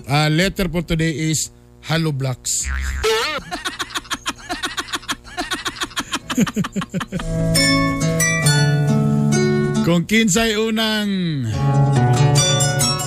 ah, 0.08 0.28
letter 0.32 0.72
for 0.72 0.80
today 0.86 1.32
is 1.32 1.50
Hello 1.84 2.12
Blocks. 2.16 2.64
Kung 9.86 10.02
kinsay 10.02 10.58
unang 10.58 11.46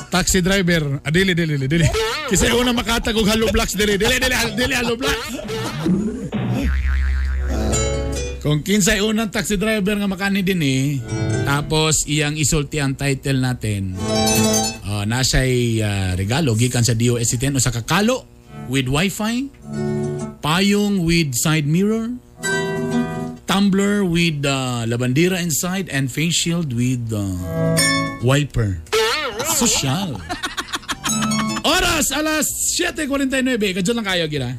taxi 0.10 0.42
driver, 0.42 1.00
ah, 1.06 1.12
dili, 1.14 1.38
dili, 1.38 1.56
dili, 1.56 1.68
dili. 1.70 1.86
Kinsay 2.30 2.54
unang 2.58 2.74
makatag 2.74 3.14
og 3.14 3.30
Hello 3.30 3.48
Blocks, 3.54 3.78
dili, 3.78 3.96
dili, 3.96 4.18
dili, 4.18 4.36
dili, 4.58 4.74
Hello 4.74 4.98
Blocks. 4.98 5.30
Kung 8.42 8.66
kinsay 8.66 9.06
unang 9.06 9.30
taxi 9.30 9.56
driver 9.62 9.94
nga 9.94 10.10
makani 10.10 10.42
din 10.42 10.64
eh, 10.66 10.98
tapos 11.46 12.08
iyang 12.10 12.34
isulti 12.40 12.82
ang 12.82 12.98
title 12.98 13.38
natin, 13.38 13.94
uh, 14.90 15.06
nasa'y 15.06 15.86
ah, 15.86 16.12
regalo, 16.18 16.58
gikan 16.58 16.82
sa 16.82 16.98
DOST10 16.98 17.58
o 17.58 17.60
sa 17.62 17.70
kakalo 17.70 18.26
with 18.66 18.90
wifi, 18.90 19.50
payong 20.42 21.06
with 21.06 21.38
side 21.38 21.70
mirror, 21.70 22.10
tumbler 23.46 24.06
with 24.06 24.42
uh, 24.46 24.86
labandira 24.90 25.38
inside, 25.42 25.90
and 25.90 26.10
face 26.10 26.38
shield 26.38 26.74
with 26.74 27.02
uh, 27.14 27.34
wiper. 28.22 28.82
Social. 29.60 30.16
Oras, 31.68 32.16
alas 32.16 32.48
7.49. 32.80 33.76
Kadyo 33.76 33.92
lang 33.92 34.08
kayo, 34.08 34.24
gira. 34.32 34.56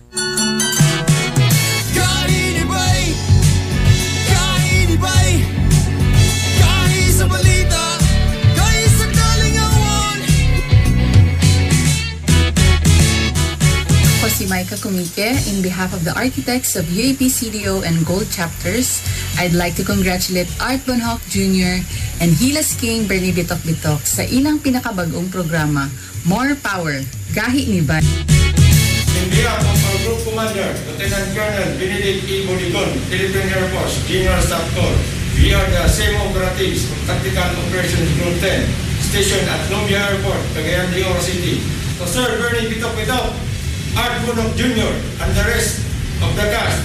Micah 14.70 14.86
Kumike. 14.86 15.34
In 15.50 15.62
behalf 15.66 15.90
of 15.90 16.06
the 16.06 16.14
architects 16.14 16.78
of 16.78 16.86
UAP 16.94 17.26
CDO 17.26 17.82
and 17.82 18.06
Gold 18.06 18.30
Chapters, 18.30 19.02
I'd 19.34 19.50
like 19.50 19.74
to 19.74 19.82
congratulate 19.82 20.46
Art 20.62 20.78
Bonhoc 20.86 21.18
Jr. 21.26 21.82
and 22.22 22.30
Hilas 22.38 22.78
King 22.78 23.10
Bernie 23.10 23.34
Bitok 23.34 23.58
Bitok 23.66 24.06
sa 24.06 24.22
ilang 24.22 24.62
pinakabagong 24.62 25.26
programa, 25.26 25.90
More 26.22 26.54
Power, 26.54 27.02
Gahi 27.34 27.66
ni 27.66 27.82
Bay. 27.82 27.98
In 27.98 29.26
behalf 29.34 29.58
of 29.58 29.74
our 29.74 29.98
Group 30.06 30.22
Commander, 30.22 30.70
Lieutenant 30.86 31.28
Colonel 31.34 31.70
Benedict 31.74 32.30
E. 32.30 32.46
Bonigon, 32.46 32.94
Philippine 33.10 33.50
Air 33.50 33.66
Force, 33.74 33.98
General 34.06 34.38
Staff 34.38 34.70
Corps, 34.78 34.98
we 35.34 35.50
are 35.50 35.66
the 35.66 35.90
same 35.90 36.14
operatives 36.22 36.86
of 36.86 36.98
Tactical 37.10 37.58
Operations 37.66 38.06
Group 38.22 38.38
10, 38.38 38.70
stationed 39.02 39.50
at 39.50 39.66
Nubia 39.66 40.14
Airport, 40.14 40.38
Cagayan 40.54 40.94
de 40.94 41.02
Oro 41.10 41.18
City. 41.18 41.58
So 41.98 42.06
Sir 42.06 42.38
Bernie 42.38 42.70
Bitok 42.70 42.94
Bitok, 42.94 43.49
Art 43.97 44.22
Bunok 44.22 44.55
Jr., 44.57 44.93
and 45.22 45.30
the 45.34 45.45
rest 45.51 45.82
of 46.22 46.30
the 46.36 46.47
cast, 46.51 46.78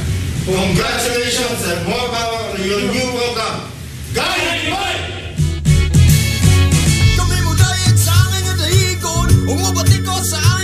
Congratulations 0.46 1.62
and 1.66 1.90
more 1.90 2.08
power 2.14 2.54
on 2.54 2.62
your 2.62 2.82
new 2.94 3.08
program. 3.18 3.66
Guys, 4.14 4.70
Kami 7.18 7.38
mo 7.42 7.52
dayag 7.58 7.98
sa 7.98 8.14
aming 8.14 8.46
nga 8.46 8.56
dahigon 8.62 9.28
Umabati 9.50 10.06
ko 10.06 10.14
sa 10.22 10.55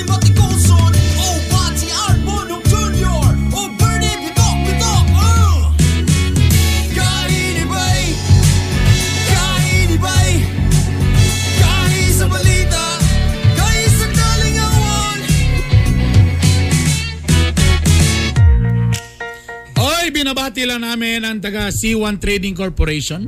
binabati 20.32 20.64
lang 20.64 20.80
namin 20.80 21.28
ang 21.28 21.44
taga 21.44 21.68
C1 21.68 22.16
Trading 22.16 22.56
Corporation. 22.56 23.20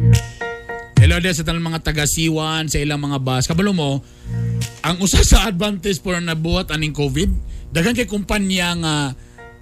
Hello 0.95 1.20
din 1.20 1.36
sa 1.36 1.43
talang 1.43 1.60
mga 1.60 1.84
taga 1.84 2.08
C1, 2.08 2.72
sa 2.72 2.80
ilang 2.80 3.04
mga 3.04 3.20
bus. 3.20 3.43
Kabalo 3.43 3.76
mo, 3.76 3.99
ang 4.80 4.95
usa 5.04 5.20
sa 5.20 5.43
advantage 5.43 5.99
for 5.99 6.16
nabuhat 6.16 6.72
aning 6.72 6.95
COVID, 6.95 7.28
dagan 7.76 7.91
kay 7.91 8.08
kumpanya 8.08 8.72
nga 8.80 8.95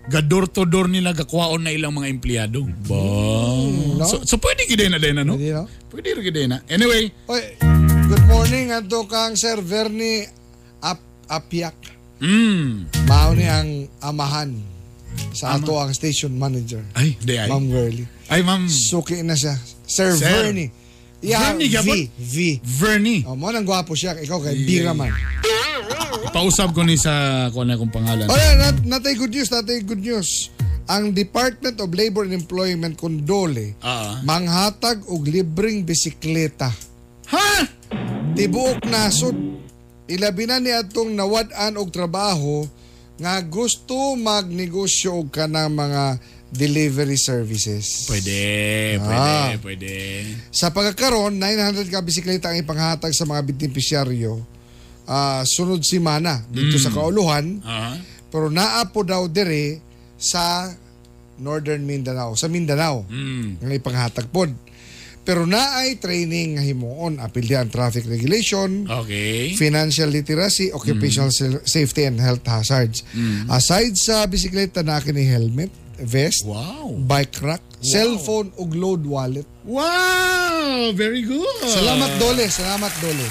gador 0.06 0.46
to 0.54 0.70
door 0.70 0.86
nila 0.86 1.18
gakwaon 1.18 1.66
na 1.66 1.74
ilang 1.74 1.98
mga 1.98 2.14
empleyado. 2.14 2.62
Ba. 2.86 2.94
no? 2.94 4.06
So, 4.06 4.22
so 4.22 4.38
pwede 4.38 4.70
gid 4.70 4.86
na 4.94 5.02
din 5.02 5.18
ano? 5.18 5.34
Pwede, 5.34 5.58
no? 5.58 5.66
Pwede 5.90 6.08
rin 6.14 6.22
gid 6.22 6.38
na. 6.46 6.62
Anyway, 6.70 7.10
Oy, 7.26 7.58
good 8.06 8.26
morning 8.30 8.70
adto 8.70 9.10
kang 9.10 9.34
Sir 9.34 9.58
Vernie 9.66 10.30
Ap 10.86 11.02
Apyak. 11.26 11.74
mm, 12.22 13.02
Mao 13.10 13.34
ni 13.34 13.50
ang 13.50 13.90
amahan 13.98 14.71
sa 15.34 15.56
ato 15.56 15.76
ang 15.76 15.92
station 15.92 16.32
manager. 16.36 16.84
Ay, 16.94 17.16
di 17.20 17.36
ay. 17.36 17.48
Ma'am 17.48 17.66
Girlie. 17.68 18.08
Ay, 18.28 18.42
ma'am. 18.42 18.68
Suki 18.68 19.20
na 19.24 19.36
siya. 19.36 19.56
Sir, 19.84 20.16
Sir. 20.16 20.52
Vernie. 20.52 20.70
Yeah, 21.22 21.54
Vernie, 21.54 21.70
V. 21.70 21.90
V. 22.18 22.36
Vernie. 22.66 23.22
Oh, 23.30 23.38
mo 23.38 23.52
nang 23.54 23.62
gwapo 23.62 23.94
siya. 23.94 24.18
Ikaw 24.18 24.40
kay 24.42 24.56
Bira 24.66 24.92
man. 24.92 25.14
Pausap 26.32 26.72
ko 26.72 26.82
ni 26.82 26.96
sa 26.96 27.46
kung 27.52 27.68
ano 27.68 27.78
kung 27.78 27.92
pangalan. 27.94 28.26
Oh, 28.26 28.38
yeah, 28.38 28.56
nat 28.58 28.82
natay 28.88 29.14
good 29.14 29.30
news, 29.30 29.52
natay 29.52 29.84
good 29.84 30.02
news. 30.02 30.50
Ang 30.90 31.14
Department 31.14 31.78
of 31.78 31.94
Labor 31.94 32.26
and 32.26 32.36
Employment 32.36 32.98
kondole 32.98 33.78
Ah. 33.80 34.20
manghatag 34.26 35.06
og 35.08 35.24
libreng 35.24 35.86
bisikleta. 35.86 36.72
Ha? 37.32 37.50
Tibuok 38.36 38.84
nasod. 38.90 39.36
Ilabi 40.10 40.44
na 40.50 40.60
ni 40.60 40.74
atong 40.74 41.16
nawad-an 41.16 41.80
og 41.80 41.88
trabaho 41.94 42.68
nga 43.22 43.38
gusto 43.40 44.18
magnegosyo 44.18 45.22
og 45.22 45.30
kanang 45.30 45.70
mga 45.70 46.18
delivery 46.50 47.16
services. 47.16 48.10
Pwede, 48.10 48.42
Ah. 48.98 49.06
pwede, 49.56 49.62
pwede. 49.62 49.94
Sa 50.50 50.68
pagkakaroon, 50.68 51.38
900 51.38 51.88
ka 51.88 52.02
bisikleta 52.02 52.50
ang 52.50 52.60
ipanghatag 52.60 53.14
sa 53.14 53.24
mga 53.24 53.46
benepisyaryo 53.46 54.42
ah, 55.06 55.44
sunod 55.44 55.80
simana 55.82 56.42
dito 56.48 56.76
Mm. 56.76 56.84
sa 56.84 56.90
Kauluhan. 56.90 57.46
Ah. 57.62 57.96
Pero 58.28 58.48
naa 58.48 58.84
po 58.88 59.04
daw 59.04 59.28
dire 59.28 59.80
sa 60.16 60.72
Northern 61.36 61.82
Mindanao, 61.82 62.34
sa 62.34 62.48
Mindanao. 62.48 63.04
Mm. 63.08 63.60
Nga 63.60 63.76
ipanghatag 63.76 64.28
pod. 64.30 64.50
Pero 65.22 65.46
naay 65.46 65.96
training 65.96 66.58
nga 66.58 66.64
himuon 66.64 67.18
apil 67.18 67.46
di 67.46 67.54
ang 67.54 67.70
traffic 67.70 68.10
regulation, 68.10 68.90
Okay. 68.90 69.54
financial 69.54 70.10
literacy, 70.10 70.74
occupational 70.74 71.30
sa- 71.30 71.62
safety 71.62 72.04
and 72.04 72.18
health 72.18 72.42
hazards. 72.44 73.06
Mm. 73.14 73.46
Aside 73.48 73.94
sa 73.96 74.26
bisikleta 74.26 74.82
na 74.82 74.98
kini 74.98 75.22
helmet, 75.24 75.70
vest, 76.02 76.42
Wow. 76.44 76.98
bike 77.06 77.38
rack, 77.40 77.62
cellphone 77.80 78.50
ug 78.58 78.74
load 78.74 79.06
wallet. 79.06 79.46
Wow! 79.62 80.90
Very 80.94 81.22
good. 81.22 81.46
Salamat 81.70 82.18
Dole, 82.18 82.50
salamat 82.50 82.90
Dole. 82.98 83.28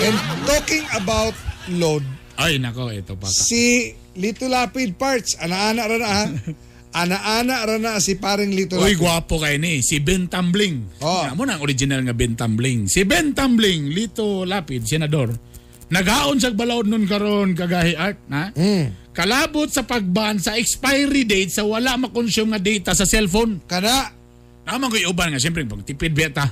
And 0.00 0.16
talking 0.48 0.84
about 0.96 1.36
load, 1.68 2.00
Ay, 2.40 2.56
nako, 2.56 2.88
ito 2.88 3.12
pa. 3.12 3.28
si 3.28 3.92
Lito 4.16 4.48
Lapid 4.48 4.96
Parts, 4.96 5.36
ana-ana 5.36 5.84
ra 5.84 5.96
na 6.00 6.08
ha. 6.08 6.24
Ana-ana 6.92 7.64
ra 7.64 7.76
na 7.80 7.96
si 8.04 8.20
paring 8.20 8.52
Lito 8.52 8.76
Uy, 8.76 9.00
gwapo 9.00 9.40
kayo 9.40 9.56
ni. 9.56 9.80
Si 9.80 9.96
Ben 9.96 10.28
Tumbling. 10.28 11.00
Oh. 11.00 11.24
Amo 11.24 11.48
na 11.48 11.56
ang 11.56 11.64
original 11.64 12.04
nga 12.04 12.12
Ben 12.12 12.36
Tumbling. 12.36 12.84
Si 12.84 13.08
Ben 13.08 13.32
Tumbling, 13.32 13.88
Lito 13.88 14.44
Lapid, 14.44 14.84
senador. 14.84 15.32
Nagaon 15.92 16.40
sa 16.40 16.52
balaod 16.52 16.88
nun 16.88 17.04
karon 17.04 17.52
kagahi 17.56 17.96
art 17.96 18.20
na. 18.28 18.52
Mm. 18.52 19.12
Kalabot 19.12 19.68
sa 19.68 19.84
pagban 19.84 20.40
sa 20.40 20.56
expiry 20.56 21.28
date 21.28 21.52
sa 21.52 21.68
wala 21.68 22.00
makonsume 22.00 22.56
nga 22.56 22.60
data 22.60 22.90
sa 22.96 23.04
cellphone. 23.04 23.60
Kana. 23.68 24.08
Naman 24.64 24.88
ko 24.88 24.96
uban 25.12 25.36
nga 25.36 25.40
siyempre 25.40 25.68
pag 25.68 25.84
tipid 25.84 26.16
beta. 26.16 26.48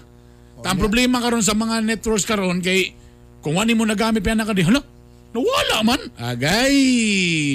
Ta 0.61 0.77
ang 0.77 0.77
problema 0.77 1.25
karon 1.25 1.41
sa 1.41 1.57
mga 1.57 1.81
networks 1.81 2.29
karon 2.29 2.61
kay 2.61 2.93
kung 3.41 3.57
wani 3.57 3.73
mo 3.73 3.89
nagamit 3.89 4.21
pa 4.21 4.37
na 4.37 4.45
ka 4.45 4.53
di 4.53 4.61
hala. 4.61 4.85
Nawala 5.31 5.87
man. 5.87 6.01
Agay, 6.19 6.75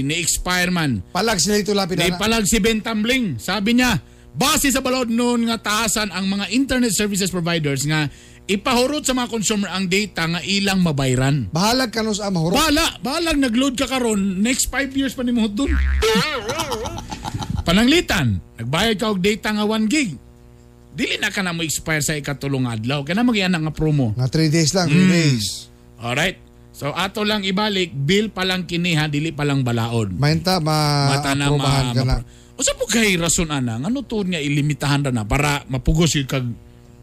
ni-expire 0.02 0.72
man. 0.72 1.04
Palag 1.12 1.44
si 1.44 1.52
Lito 1.52 1.76
Lapid. 1.76 2.00
Di 2.00 2.08
ana. 2.08 2.16
palag 2.16 2.48
si 2.48 2.64
Ben 2.64 2.80
Tumbling. 2.80 3.36
Sabi 3.36 3.76
niya, 3.76 4.00
base 4.32 4.72
sa 4.72 4.80
balod 4.80 5.12
noon 5.12 5.52
nga 5.52 5.60
taasan 5.60 6.08
ang 6.10 6.24
mga 6.26 6.56
internet 6.56 6.96
services 6.96 7.28
providers 7.28 7.84
nga 7.84 8.08
ipahurot 8.46 9.04
sa 9.04 9.12
mga 9.12 9.28
consumer 9.28 9.68
ang 9.68 9.90
data 9.90 10.24
nga 10.24 10.40
ilang 10.46 10.80
mabayran. 10.80 11.52
Bahalag 11.52 11.92
ka 11.92 12.00
sa 12.14 12.32
mahurot. 12.32 12.56
Bahala, 12.56 12.96
bahalag 13.02 13.44
nag-load 13.44 13.76
ka 13.76 13.90
karon 13.90 14.40
next 14.40 14.72
5 14.72 14.96
years 14.96 15.12
pa 15.12 15.26
ni 15.26 15.36
mo 15.36 15.50
dun. 15.50 15.74
Pananglitan, 17.66 18.38
nagbayad 18.56 18.96
ka 18.96 19.10
og 19.10 19.20
data 19.20 19.50
nga 19.52 19.66
1 19.66 19.90
gig. 19.90 20.14
Dili 20.96 21.20
na 21.20 21.28
ka 21.28 21.44
na 21.44 21.52
mo 21.52 21.60
expire 21.60 22.00
sa 22.00 22.16
ikatulong 22.16 22.70
adlaw. 22.72 23.04
Kaya 23.04 23.20
na 23.20 23.28
magyan 23.28 23.52
nga 23.52 23.74
promo. 23.74 24.16
Nga 24.16 24.32
3 24.32 24.48
days 24.48 24.72
lang, 24.72 24.88
3 24.88 24.96
Mm. 24.96 25.12
days. 25.12 25.46
Alright. 26.00 26.38
So 26.76 26.92
ato 26.92 27.24
lang 27.24 27.48
ibalik, 27.48 27.96
bill 27.96 28.36
pa 28.36 28.44
lang 28.44 28.68
kiniha, 28.68 29.08
dili 29.08 29.32
pa 29.32 29.48
lang 29.48 29.64
balaod. 29.64 30.12
Mainta 30.12 30.60
ma 30.60 31.08
Mata 31.16 31.32
na 31.32 31.48
ma, 31.56 31.96
ka 31.96 32.04
na. 32.04 32.20
O 32.56 32.64
sa 32.64 32.76
po 32.76 32.84
kay 32.84 33.16
rason 33.16 33.48
ana, 33.48 33.80
ano 33.80 34.04
to 34.04 34.28
nga 34.28 34.40
ilimitahan 34.44 35.08
ra 35.08 35.12
na 35.16 35.24
para 35.24 35.64
mapugos 35.72 36.20
yung 36.20 36.28
kag 36.28 36.48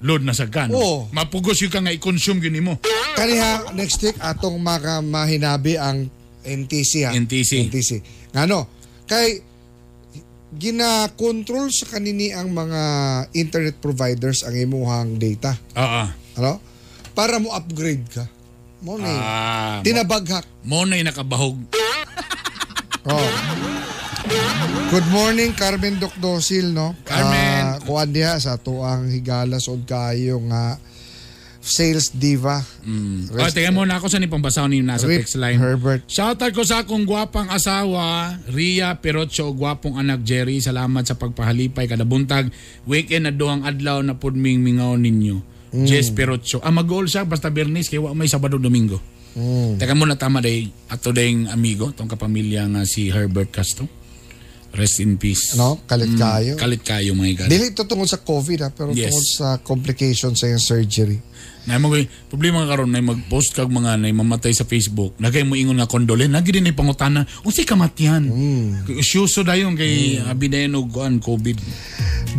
load 0.02 0.28
na 0.28 0.36
sa 0.36 0.44
gan. 0.44 0.68
Oo. 0.74 1.08
Mapugos 1.14 1.62
yung 1.64 1.72
ka 1.72 1.80
nga 1.80 1.94
i-consume 1.94 2.44
yun 2.44 2.60
mo. 2.60 2.74
Kaniha 3.16 3.72
next 3.72 4.02
week 4.04 4.18
atong 4.20 4.60
maka 4.60 5.00
mahinabi 5.00 5.80
ang 5.80 6.10
NTC 6.42 7.06
ha. 7.06 7.10
NTC. 7.14 7.70
NTC. 7.70 7.90
Ngano? 8.34 8.66
Kay 9.06 9.40
gina-control 10.52 11.72
sa 11.72 11.96
kanini 11.96 12.34
ang 12.34 12.52
mga 12.52 12.82
internet 13.32 13.80
providers 13.80 14.44
ang 14.44 14.52
imuhang 14.52 15.16
data. 15.16 15.56
Oo. 15.78 16.04
Ano? 16.36 16.52
Para 17.16 17.40
mo 17.40 17.54
upgrade 17.56 18.04
ka. 18.10 18.24
Mo 18.82 18.98
ni. 18.98 19.06
Ah, 19.06 19.78
Tinabaghak. 19.86 20.42
mo 20.66 20.82
na 20.82 20.98
nakabahog. 20.98 21.54
Oh. 23.06 23.30
Good 24.90 25.08
morning, 25.10 25.54
Carmen 25.54 25.98
Docdosil, 25.98 26.70
no? 26.70 26.94
Carmen. 27.06 27.62
Ah, 27.62 27.78
kuan 27.82 28.10
diha 28.10 28.38
sa 28.38 28.58
tuang 28.58 29.10
higalas 29.10 29.66
od 29.66 29.82
kayo 29.86 30.38
nga 30.50 30.78
sales 31.62 32.10
diva. 32.10 32.58
Mm. 32.82 33.30
O, 33.30 33.46
tingnan 33.54 33.74
mo 33.74 33.82
na 33.86 34.02
ako 34.02 34.10
sa 34.10 34.18
ni 34.18 34.26
pambasaw 34.26 34.66
ni 34.66 34.82
nasa 34.82 35.06
Rip 35.06 35.22
text 35.22 35.38
line. 35.38 35.58
Herbert. 35.62 36.02
Shoutout 36.10 36.50
ko 36.50 36.66
sa 36.66 36.82
akong 36.82 37.06
gwapang 37.06 37.46
asawa, 37.54 38.34
Ria 38.50 38.98
Perocho, 38.98 39.54
gwapong 39.54 39.94
anak 39.94 40.26
Jerry. 40.26 40.58
Salamat 40.58 41.06
sa 41.06 41.14
pagpahalipay 41.14 41.86
kada 41.86 42.02
buntag. 42.02 42.50
Weekend 42.82 43.30
na 43.30 43.32
doang 43.34 43.62
adlaw 43.62 44.02
na 44.02 44.18
pudming 44.18 44.58
mingaw 44.58 44.98
ninyo. 44.98 45.38
Mm. 45.72 45.88
Jess 45.88 46.12
Perocho. 46.12 46.60
Ah, 46.60 46.70
mag-goal 46.70 47.08
siya 47.08 47.24
basta 47.24 47.48
Bernis 47.48 47.88
kaya 47.88 48.04
wa 48.04 48.12
may 48.12 48.28
Sabado 48.28 48.60
Domingo. 48.60 49.00
Mm. 49.32 49.80
Teka 49.80 49.96
muna 49.96 50.20
tama 50.20 50.44
day 50.44 50.68
ato 50.92 51.08
dayng 51.08 51.48
amigo 51.48 51.88
tong 51.96 52.08
kapamilya 52.08 52.68
nga 52.68 52.84
si 52.84 53.08
Herbert 53.08 53.48
Castro. 53.48 53.88
Rest 54.72 55.04
in 55.04 55.20
peace. 55.20 55.52
No, 55.52 55.76
kalit 55.84 56.16
kayo. 56.16 56.56
Kalit 56.56 56.80
kayo 56.80 57.12
mga 57.12 57.44
God. 57.44 57.48
Dili 57.52 57.76
to 57.76 57.84
tungod 57.84 58.08
sa 58.08 58.24
COVID 58.24 58.58
ha, 58.64 58.68
pero 58.72 58.96
Yes. 58.96 59.12
tungod 59.12 59.26
sa 59.28 59.48
complications 59.60 60.40
sa 60.40 60.48
yung 60.48 60.64
surgery. 60.64 61.20
Na 61.68 61.76
mo 61.76 61.92
problema 62.32 62.64
karon 62.64 62.88
na 62.88 63.04
mag-post 63.04 63.52
kag 63.52 63.68
mga 63.68 64.00
na 64.00 64.08
mamatay 64.08 64.56
sa 64.56 64.64
Facebook. 64.64 65.12
Nagay 65.20 65.44
mo 65.44 65.60
ingon 65.60 65.76
nga 65.76 65.86
condolence, 65.86 66.32
nagi 66.32 66.56
din 66.56 66.64
ni 66.64 66.72
pangutana. 66.72 67.28
Unsay 67.44 67.68
kamatian? 67.68 68.24
Mm. 68.24 68.96
Syuso 69.04 69.44
dayon 69.44 69.76
kay 69.76 70.24
mm. 70.24 70.32
abidayon 70.32 70.72
og 70.80 70.88
kuan 70.88 71.20
COVID. 71.20 71.60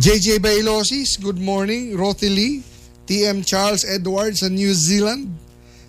JJ 0.02 0.42
Bailosis, 0.42 1.22
good 1.22 1.38
morning. 1.38 1.94
Rothy 1.94 2.34
Lee, 2.34 2.73
TM 3.04 3.44
Charles 3.44 3.84
Edwards 3.84 4.40
sa 4.40 4.48
New 4.48 4.72
Zealand. 4.72 5.30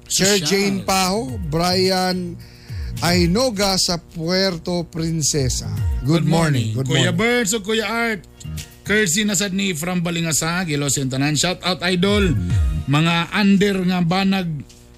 Sir. 0.06 0.38
Jane 0.38 0.86
Paho, 0.86 1.42
Brian 1.50 2.38
Ainoga 3.02 3.76
sa 3.76 4.00
Puerto 4.00 4.88
Princesa. 4.88 5.68
Good, 6.06 6.24
morning. 6.24 6.78
Good 6.78 6.88
Kuya 6.88 7.12
morning. 7.12 7.20
Birds 7.20 7.52
o 7.52 7.60
Kuya 7.60 7.88
Art. 7.90 8.22
Courtesy 8.86 9.26
na 9.26 9.34
sad 9.34 9.52
ni 9.52 9.74
from 9.74 10.06
Balingasa, 10.06 10.62
Gilos 10.64 11.02
and 11.02 11.10
Tanan. 11.10 11.34
Shout 11.34 11.60
out 11.66 11.82
idol. 11.82 12.38
Mga 12.86 13.16
under 13.34 13.76
nga 13.82 14.00
banag 14.06 14.48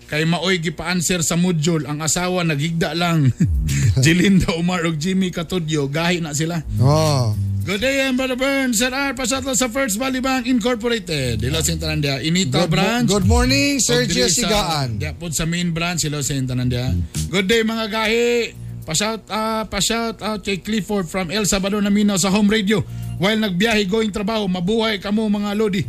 kay 0.08 0.24
maoy 0.28 0.60
gipa-answer 0.60 1.24
sa 1.24 1.40
module 1.40 1.88
ang 1.88 2.04
asawa 2.04 2.44
naghigda 2.44 2.92
lang. 2.94 3.32
Jilinda 4.04 4.56
Umar 4.60 4.84
ug 4.84 5.00
Jimmy 5.00 5.32
Katudyo 5.32 5.88
gahi 5.88 6.20
na 6.20 6.36
sila. 6.36 6.60
Oh. 6.84 7.32
Good 7.68 7.84
day, 7.84 8.00
Brother 8.16 8.40
Burns. 8.40 8.80
Sir 8.80 8.96
R. 8.96 9.12
Pasatlo 9.12 9.52
sa 9.52 9.68
First 9.68 10.00
Valley 10.00 10.24
Bank 10.24 10.48
Incorporated. 10.48 11.44
Dilo 11.44 11.60
sa 11.60 11.76
Tanandia. 11.76 12.24
Inito 12.24 12.64
Good, 12.64 12.72
branch. 12.72 13.12
good 13.12 13.28
morning, 13.28 13.84
Sergio 13.84 14.24
O 14.24 14.32
dili 14.32 14.32
sa- 14.32 14.48
Sigaan. 14.48 14.90
Diya 14.96 15.12
po 15.12 15.28
sa 15.36 15.44
main 15.44 15.76
branch. 15.76 16.08
Silo 16.08 16.24
sa 16.24 16.32
Tanandia. 16.32 16.96
Good 17.28 17.44
day, 17.44 17.68
mga 17.68 17.86
gahi. 17.92 18.56
Pa-shout, 18.88 19.28
ah, 19.28 19.68
pa-shout 19.68 20.24
out 20.24 20.48
kay 20.48 20.64
Clifford 20.64 21.12
from 21.12 21.28
El 21.28 21.44
Salvador 21.44 21.84
na 21.84 21.92
Mindanao 21.92 22.16
sa 22.16 22.32
home 22.32 22.48
radio. 22.48 22.80
While 23.20 23.36
nagbiyahe 23.36 23.84
going 23.84 24.16
trabaho, 24.16 24.48
mabuhay 24.48 25.04
kamo 25.04 25.28
mga 25.28 25.52
lodi. 25.60 25.84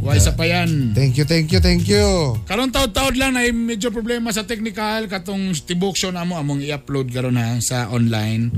Why 0.00 0.16
sa 0.22 0.32
pa 0.32 0.46
yan. 0.46 0.94
Thank 0.94 1.18
you, 1.18 1.26
thank 1.26 1.50
you, 1.50 1.58
thank 1.58 1.90
you. 1.90 2.38
Karon 2.46 2.70
taod-taod 2.70 3.18
lang 3.18 3.34
ay 3.34 3.50
medyo 3.50 3.90
problema 3.90 4.30
sa 4.30 4.46
technical 4.46 5.10
katong 5.10 5.58
tibok 5.66 5.98
show 5.98 6.14
na 6.14 6.22
mo 6.22 6.38
among 6.38 6.62
i-upload 6.62 7.10
karon 7.10 7.34
ha 7.34 7.58
sa 7.58 7.90
online. 7.90 8.48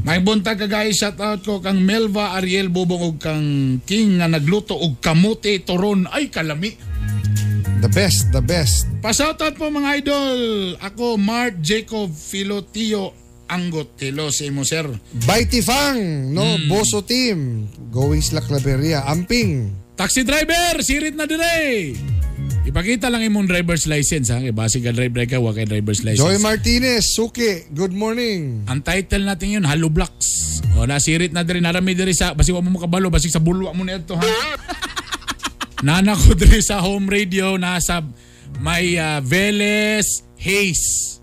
May 0.00 0.16
buntag 0.24 0.56
ka 0.56 0.64
guys, 0.64 0.96
shout 0.96 1.20
out 1.20 1.44
ko 1.44 1.60
kang 1.60 1.84
Melva 1.84 2.40
Ariel 2.40 2.72
Bubong 2.72 3.04
ug 3.04 3.16
kang 3.20 3.78
King 3.84 4.20
nga 4.20 4.32
nagluto 4.32 4.72
og 4.72 4.96
kamote 5.04 5.60
toron 5.60 6.08
ay 6.08 6.32
kalami. 6.32 6.72
The 7.80 7.88
best, 7.92 8.28
the 8.32 8.44
best. 8.44 8.84
Pa-shoutout 9.00 9.56
po 9.56 9.72
mga 9.72 10.04
idol. 10.04 10.40
Ako 10.84 11.16
Mark 11.16 11.64
Jacob 11.64 12.12
Filotio 12.12 13.16
Anggot. 13.48 13.96
Hello 13.96 14.28
sa 14.28 14.44
imo 14.44 14.68
sir. 14.68 14.84
Baiti 15.24 15.64
Fang, 15.64 16.28
no? 16.28 16.44
Hmm. 16.44 16.68
Boso 16.68 17.00
Team, 17.00 17.64
Going 17.88 18.20
Slack 18.20 18.52
Laberia, 18.52 19.08
Amping. 19.08 19.72
Taxi 20.00 20.24
driver, 20.24 20.80
sirit 20.80 21.12
na 21.12 21.28
dire. 21.28 21.92
Ipakita 22.64 23.12
lang 23.12 23.20
imong 23.20 23.44
driver's 23.44 23.84
license 23.84 24.32
ha. 24.32 24.40
Kay 24.40 24.56
ka 24.56 24.96
driver 24.96 25.28
ka, 25.28 25.36
wa 25.36 25.52
kay 25.52 25.68
driver's 25.68 26.00
license. 26.00 26.24
Joy 26.24 26.40
Martinez, 26.40 27.12
Suki, 27.12 27.68
good 27.76 27.92
morning. 27.92 28.64
Ang 28.64 28.80
title 28.80 29.28
natin 29.28 29.60
yun, 29.60 29.64
Halo 29.68 29.92
Blocks. 29.92 30.64
O 30.80 30.88
nasirit 30.88 31.36
na 31.36 31.44
diri 31.44 31.60
narami 31.60 31.92
diri 31.92 32.16
sa 32.16 32.32
basi 32.32 32.48
wa 32.48 32.64
mo 32.64 32.80
makabalo 32.80 33.12
basi 33.12 33.28
sa 33.28 33.44
bulwa 33.44 33.76
mo 33.76 33.84
nito 33.84 34.16
ha. 34.16 34.24
Nana 35.84 36.16
ko 36.16 36.32
diri 36.32 36.64
sa 36.64 36.80
home 36.80 37.04
radio 37.04 37.60
nasa 37.60 38.00
may 38.56 38.96
uh, 38.96 39.20
Veles 39.20 40.24
Hayes. 40.40 41.20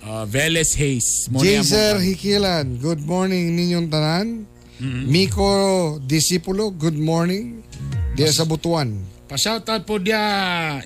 Uh, 0.00 0.24
Veles 0.24 0.72
Hayes. 0.72 1.28
Jaser 1.36 2.00
Hikilan, 2.00 2.80
good 2.80 3.04
morning 3.04 3.52
ninyong 3.52 3.92
tanan. 3.92 4.48
Mm-hmm. 4.80 5.04
Miko 5.04 5.52
Disipulo, 6.00 6.72
good 6.72 6.96
morning. 6.96 7.60
Diya 8.16 8.32
sa 8.32 8.48
Butuan. 8.48 8.96
Pa-shoutout 9.28 9.84
po 9.84 10.00
dia 10.00 10.16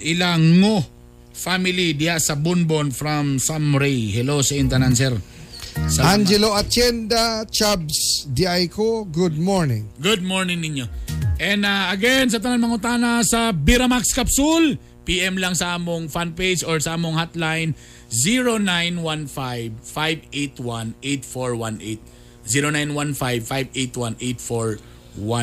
ilang 0.03 0.59
ngo 0.59 0.83
family 1.31 1.95
dia 1.95 2.19
sa 2.19 2.35
Bunbon 2.35 2.91
from 2.91 3.39
Samray. 3.39 4.11
Hello 4.11 4.43
sa 4.43 4.59
intanan 4.59 4.99
sir. 4.99 5.15
Salamat. 5.87 6.11
Angelo 6.11 6.59
Atienda, 6.59 7.47
Chubbs 7.47 8.27
Diaiko, 8.27 9.07
good 9.07 9.39
morning. 9.39 9.87
Good 10.03 10.27
morning 10.27 10.59
ninyo. 10.59 10.91
And 11.39 11.63
uh, 11.63 11.95
again, 11.95 12.35
sa 12.35 12.43
tanan 12.43 12.67
mangutana 12.67 13.23
sa 13.23 13.55
Biramax 13.55 14.11
Capsule, 14.11 14.75
PM 15.07 15.39
lang 15.39 15.55
sa 15.55 15.79
among 15.79 16.11
fan 16.11 16.35
page 16.35 16.67
or 16.67 16.83
sa 16.83 16.99
among 16.99 17.15
hotline 17.15 17.79
0915-581-8418. 19.87 22.03
0915-581-8418. 22.43 24.90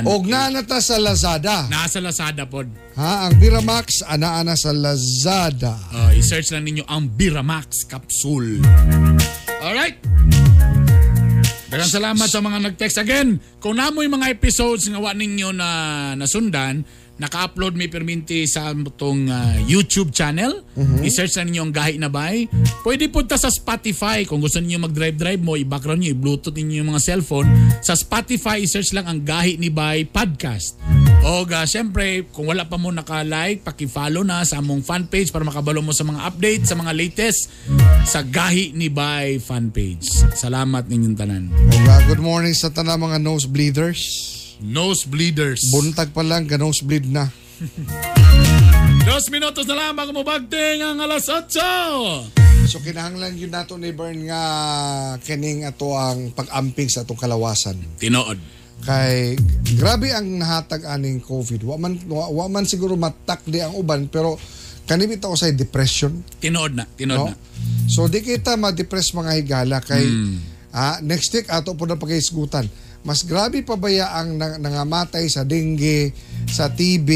Og 0.07 0.27
nanata 0.27 0.79
sa 0.79 0.95
Lazada. 0.97 1.67
Nasa 1.67 1.99
Lazada 1.99 2.47
pod. 2.47 2.71
Ha, 2.95 3.27
ang 3.27 3.35
Biramax 3.37 4.01
ana-ana 4.07 4.55
sa 4.55 4.71
Lazada. 4.71 5.75
Uh, 5.91 6.15
i-search 6.15 6.55
lang 6.55 6.63
ninyo 6.65 6.87
ang 6.87 7.11
Biramax 7.11 7.83
Capsule. 7.85 8.63
Alright. 9.61 9.99
Daghang 11.87 12.03
salamat 12.03 12.27
sa 12.27 12.43
mga 12.43 12.59
nag-text. 12.67 12.99
Again, 12.99 13.39
kung 13.63 13.79
namoy 13.79 14.11
mga 14.11 14.27
episodes 14.27 14.91
nga 14.91 14.99
wa 14.99 15.15
ninyo 15.15 15.55
na 15.55 15.69
nasundan, 16.19 16.83
naka-upload 17.15 17.79
may 17.79 17.87
perminti 17.87 18.43
sa 18.43 18.75
itong 18.75 19.31
ah, 19.31 19.55
YouTube 19.63 20.11
channel. 20.11 20.67
Mhm. 20.75 21.07
I-search 21.07 21.39
na 21.39 21.47
ninyo 21.47 21.63
ang 21.63 21.71
Gahi 21.71 21.95
na 21.95 22.11
Bay. 22.11 22.51
Pwede 22.83 23.07
punta 23.07 23.39
sa 23.39 23.47
Spotify. 23.47 24.27
Kung 24.27 24.43
gusto 24.43 24.59
niyo 24.59 24.83
mag-drive-drive 24.83 25.39
mo, 25.39 25.55
i-background 25.55 26.03
niyo, 26.03 26.11
i-bluetooth 26.11 26.59
ninyo 26.59 26.83
yung 26.83 26.91
mga 26.91 27.07
cellphone. 27.07 27.47
Sa 27.79 27.95
Spotify, 27.95 28.59
i-search 28.59 28.91
lang 28.91 29.07
ang 29.07 29.23
Gahi 29.23 29.55
ni 29.55 29.71
Bay 29.71 30.03
Podcast. 30.03 30.75
O 31.27 31.43
ga, 31.43 31.67
syempre, 31.67 32.23
kung 32.31 32.47
wala 32.47 32.63
pa 32.63 32.79
mo 32.79 32.87
naka-like, 32.87 33.59
paki-follow 33.59 34.23
na 34.23 34.47
sa 34.47 34.63
among 34.63 34.79
fan 34.79 35.11
page 35.11 35.27
para 35.27 35.43
makabalo 35.43 35.83
mo 35.83 35.91
sa 35.91 36.07
mga 36.07 36.23
update, 36.23 36.63
sa 36.63 36.79
mga 36.79 36.95
latest 36.95 37.51
sa 38.07 38.23
Gahi 38.23 38.71
ni 38.71 38.87
Bay 38.87 39.35
fan 39.35 39.67
page. 39.67 40.07
Salamat 40.31 40.87
ninyong 40.87 41.17
tanan. 41.19 41.51
Oga, 41.51 42.07
good 42.07 42.23
morning 42.23 42.55
sa 42.55 42.71
tanang 42.71 43.03
mga 43.03 43.19
nosebleeders. 43.19 43.99
Nosebleeders. 44.63 45.67
Buntag 45.67 46.15
pa 46.15 46.23
lang, 46.23 46.47
ka-nosebleed 46.47 47.11
na. 47.11 47.27
Dos 49.07 49.27
minutos 49.27 49.67
na 49.67 49.75
lang 49.75 49.99
bago 49.99 50.15
mo 50.15 50.23
bagting 50.23 50.79
ang 50.79 51.03
alas 51.03 51.27
8. 51.27 52.71
So 52.71 52.79
kinahanglan 52.79 53.35
yun 53.35 53.51
nato 53.51 53.75
ni 53.75 53.91
Bern 53.91 54.31
nga 54.31 54.41
kining 55.23 55.67
ato 55.67 55.91
ang 55.91 56.31
pag-amping 56.31 56.87
sa 56.87 57.03
atong 57.03 57.19
kalawasan. 57.19 57.75
Tinood. 57.99 58.39
Kay 58.79 59.35
grabe 59.75 60.11
ang 60.11 60.37
nahatag 60.37 60.85
aning 60.85 61.19
COVID. 61.19 61.65
Wa 61.65 61.75
man 61.75 61.97
wa, 62.05 62.29
wa 62.29 62.45
man 62.47 62.63
siguro 62.63 62.93
matakdi 62.93 63.59
ang 63.59 63.73
uban 63.73 64.07
pero 64.07 64.37
kanimit 64.83 65.19
ako 65.19 65.35
sa 65.35 65.49
depression. 65.49 66.23
Tinood 66.37 66.71
na, 66.73 66.87
tinood 66.87 67.19
No? 67.19 67.25
na. 67.27 67.35
So 67.87 68.05
di 68.05 68.21
kita 68.21 68.55
ma-depress 68.55 69.11
mga 69.11 69.31
higala 69.35 69.77
kay 69.79 70.03
Hmm. 70.03 70.39
ah, 70.71 70.97
next 71.01 71.33
week 71.33 71.47
ato 71.47 71.73
po 71.73 71.83
na 71.83 71.95
pagkaisgutan. 71.95 72.63
Mas 73.07 73.23
grabe 73.23 73.63
pa 73.63 73.79
ba 73.79 73.87
ang 73.87 74.35
nang- 74.35 74.59
nangamatay 74.59 75.31
sa 75.31 75.47
dengue, 75.47 76.11
sa 76.43 76.67
TB, 76.67 77.09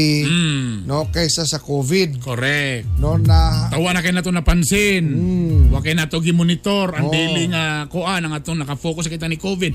no 0.84 1.08
kaysa 1.08 1.44
sa 1.44 1.56
COVID. 1.56 2.16
Hmm. 2.16 2.22
Correct. 2.22 2.84
No 2.96 3.16
na 3.16 3.68
Tawa 3.68 3.92
na 3.92 4.00
kayo 4.00 4.12
na 4.12 4.20
ito 4.20 4.32
napansin. 4.32 5.04
Wa 5.68 5.80
kayo 5.80 5.92
na 5.92 6.04
ito 6.04 6.16
gimonitor. 6.16 6.92
Ang 6.92 6.96
Hmm. 6.98 7.08
Oo. 7.08 7.14
daily 7.14 7.44
nga 7.46 7.64
kuan 7.88 8.24
ang 8.24 8.32
atong 8.32 8.56
nakafocus 8.56 9.04
sa 9.04 9.12
kita 9.12 9.28
ni 9.28 9.36
COVID. 9.36 9.72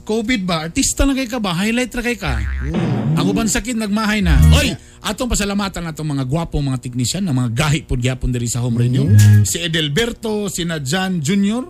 COVID 0.00 0.40
ba? 0.44 0.64
Artista 0.64 1.04
na 1.04 1.12
kay 1.12 1.28
ka 1.28 1.36
ba? 1.36 1.52
Highlight 1.52 1.92
ra 1.92 2.02
kay 2.02 2.16
ka? 2.16 2.40
Hmm. 2.40 3.20
Ang 3.20 3.26
uban 3.26 3.44
sakit 3.44 3.76
nagmahay 3.76 4.20
na. 4.20 4.40
Oy, 4.54 4.72
atong 5.00 5.28
pasalamatan 5.28 5.80
natong 5.82 6.08
mga 6.10 6.24
gwapong 6.24 6.62
mga 6.62 6.80
teknisyan, 6.80 7.20
na 7.20 7.36
mga 7.36 7.52
gahi 7.52 7.80
pod 7.84 8.00
gyapon 8.00 8.32
diri 8.32 8.48
sa 8.48 8.60
home 8.60 8.80
radio. 8.80 9.04
Hmm. 9.04 9.44
Si 9.44 9.60
Edelberto, 9.60 10.48
si 10.48 10.64
Nadjan 10.64 11.20
Jr., 11.20 11.62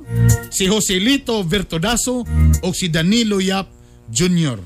si 0.46 0.66
Joselito 0.66 1.42
Vertodaso, 1.42 2.22
o 2.60 2.66
si 2.70 2.86
Danilo 2.86 3.42
Yap 3.42 3.79
Jr. 4.10 4.58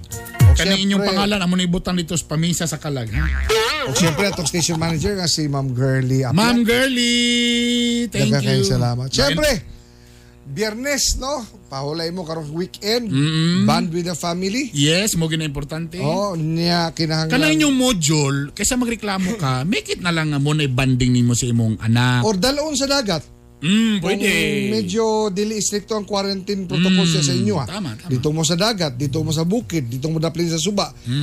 Kani 0.55 0.87
inyong 0.87 1.05
pangalan 1.05 1.41
amo 1.43 1.55
ni 1.59 1.67
butang 1.69 1.99
dito 1.99 2.17
sa 2.17 2.25
pamisa 2.25 2.65
sa 2.65 2.79
kalag. 2.79 3.11
Ha? 3.13 3.25
o 3.85 3.93
siyempre 3.93 4.25
atong 4.33 4.49
station 4.49 4.81
manager 4.81 5.13
nga 5.19 5.29
si 5.29 5.45
Ma'am 5.45 5.77
Girly 5.77 6.25
Apia. 6.25 6.33
Ma'am 6.33 6.65
Girly, 6.65 8.09
thank 8.09 8.33
Daghang 8.33 8.65
you. 8.65 8.69
salamat. 8.69 9.09
Siyempre, 9.13 9.75
Biyernes, 10.45 11.17
no? 11.17 11.41
Pahulay 11.73 12.13
mo 12.13 12.21
karong 12.29 12.53
weekend. 12.53 13.09
Mm-mm. 13.09 13.65
Band 13.65 13.89
with 13.89 14.05
the 14.05 14.13
family. 14.13 14.69
Yes, 14.77 15.17
mo 15.17 15.25
gina 15.25 15.41
importante. 15.41 15.97
Oh, 16.05 16.37
niya 16.37 16.93
kinahanglan. 16.93 17.33
Kana 17.33 17.49
inyong 17.49 17.73
module, 17.73 18.41
kaysa 18.53 18.77
magreklamo 18.77 19.41
ka, 19.41 19.65
make 19.73 19.89
it 19.89 20.05
na 20.05 20.13
lang 20.13 20.37
nga 20.37 20.41
mo 20.41 20.53
na 20.53 20.69
banding 20.69 21.17
nimo 21.17 21.33
sa 21.33 21.49
imong 21.49 21.81
anak. 21.81 22.29
Or 22.29 22.37
dalon 22.37 22.77
sa 22.77 22.85
dagat. 22.85 23.25
Mm, 23.65 23.97
pwede. 23.99 24.29
Kung 24.29 24.71
medyo 24.71 25.05
dili 25.33 25.57
stricto 25.57 25.97
ang 25.97 26.05
quarantine 26.05 26.69
protocol 26.69 27.09
Mm, 27.09 27.17
sa 27.17 27.33
inyo 27.33 27.55
ha. 27.57 27.65
tama, 27.65 27.97
tama. 27.97 28.13
Dito 28.13 28.29
mo 28.29 28.45
sa 28.45 28.55
dagat, 28.55 28.93
dito 28.95 29.25
mo 29.25 29.33
sa 29.33 29.41
bukid, 29.43 29.89
dito 29.89 30.13
mo 30.13 30.21
daplin 30.21 30.53
sa 30.53 30.61
suba. 30.61 30.93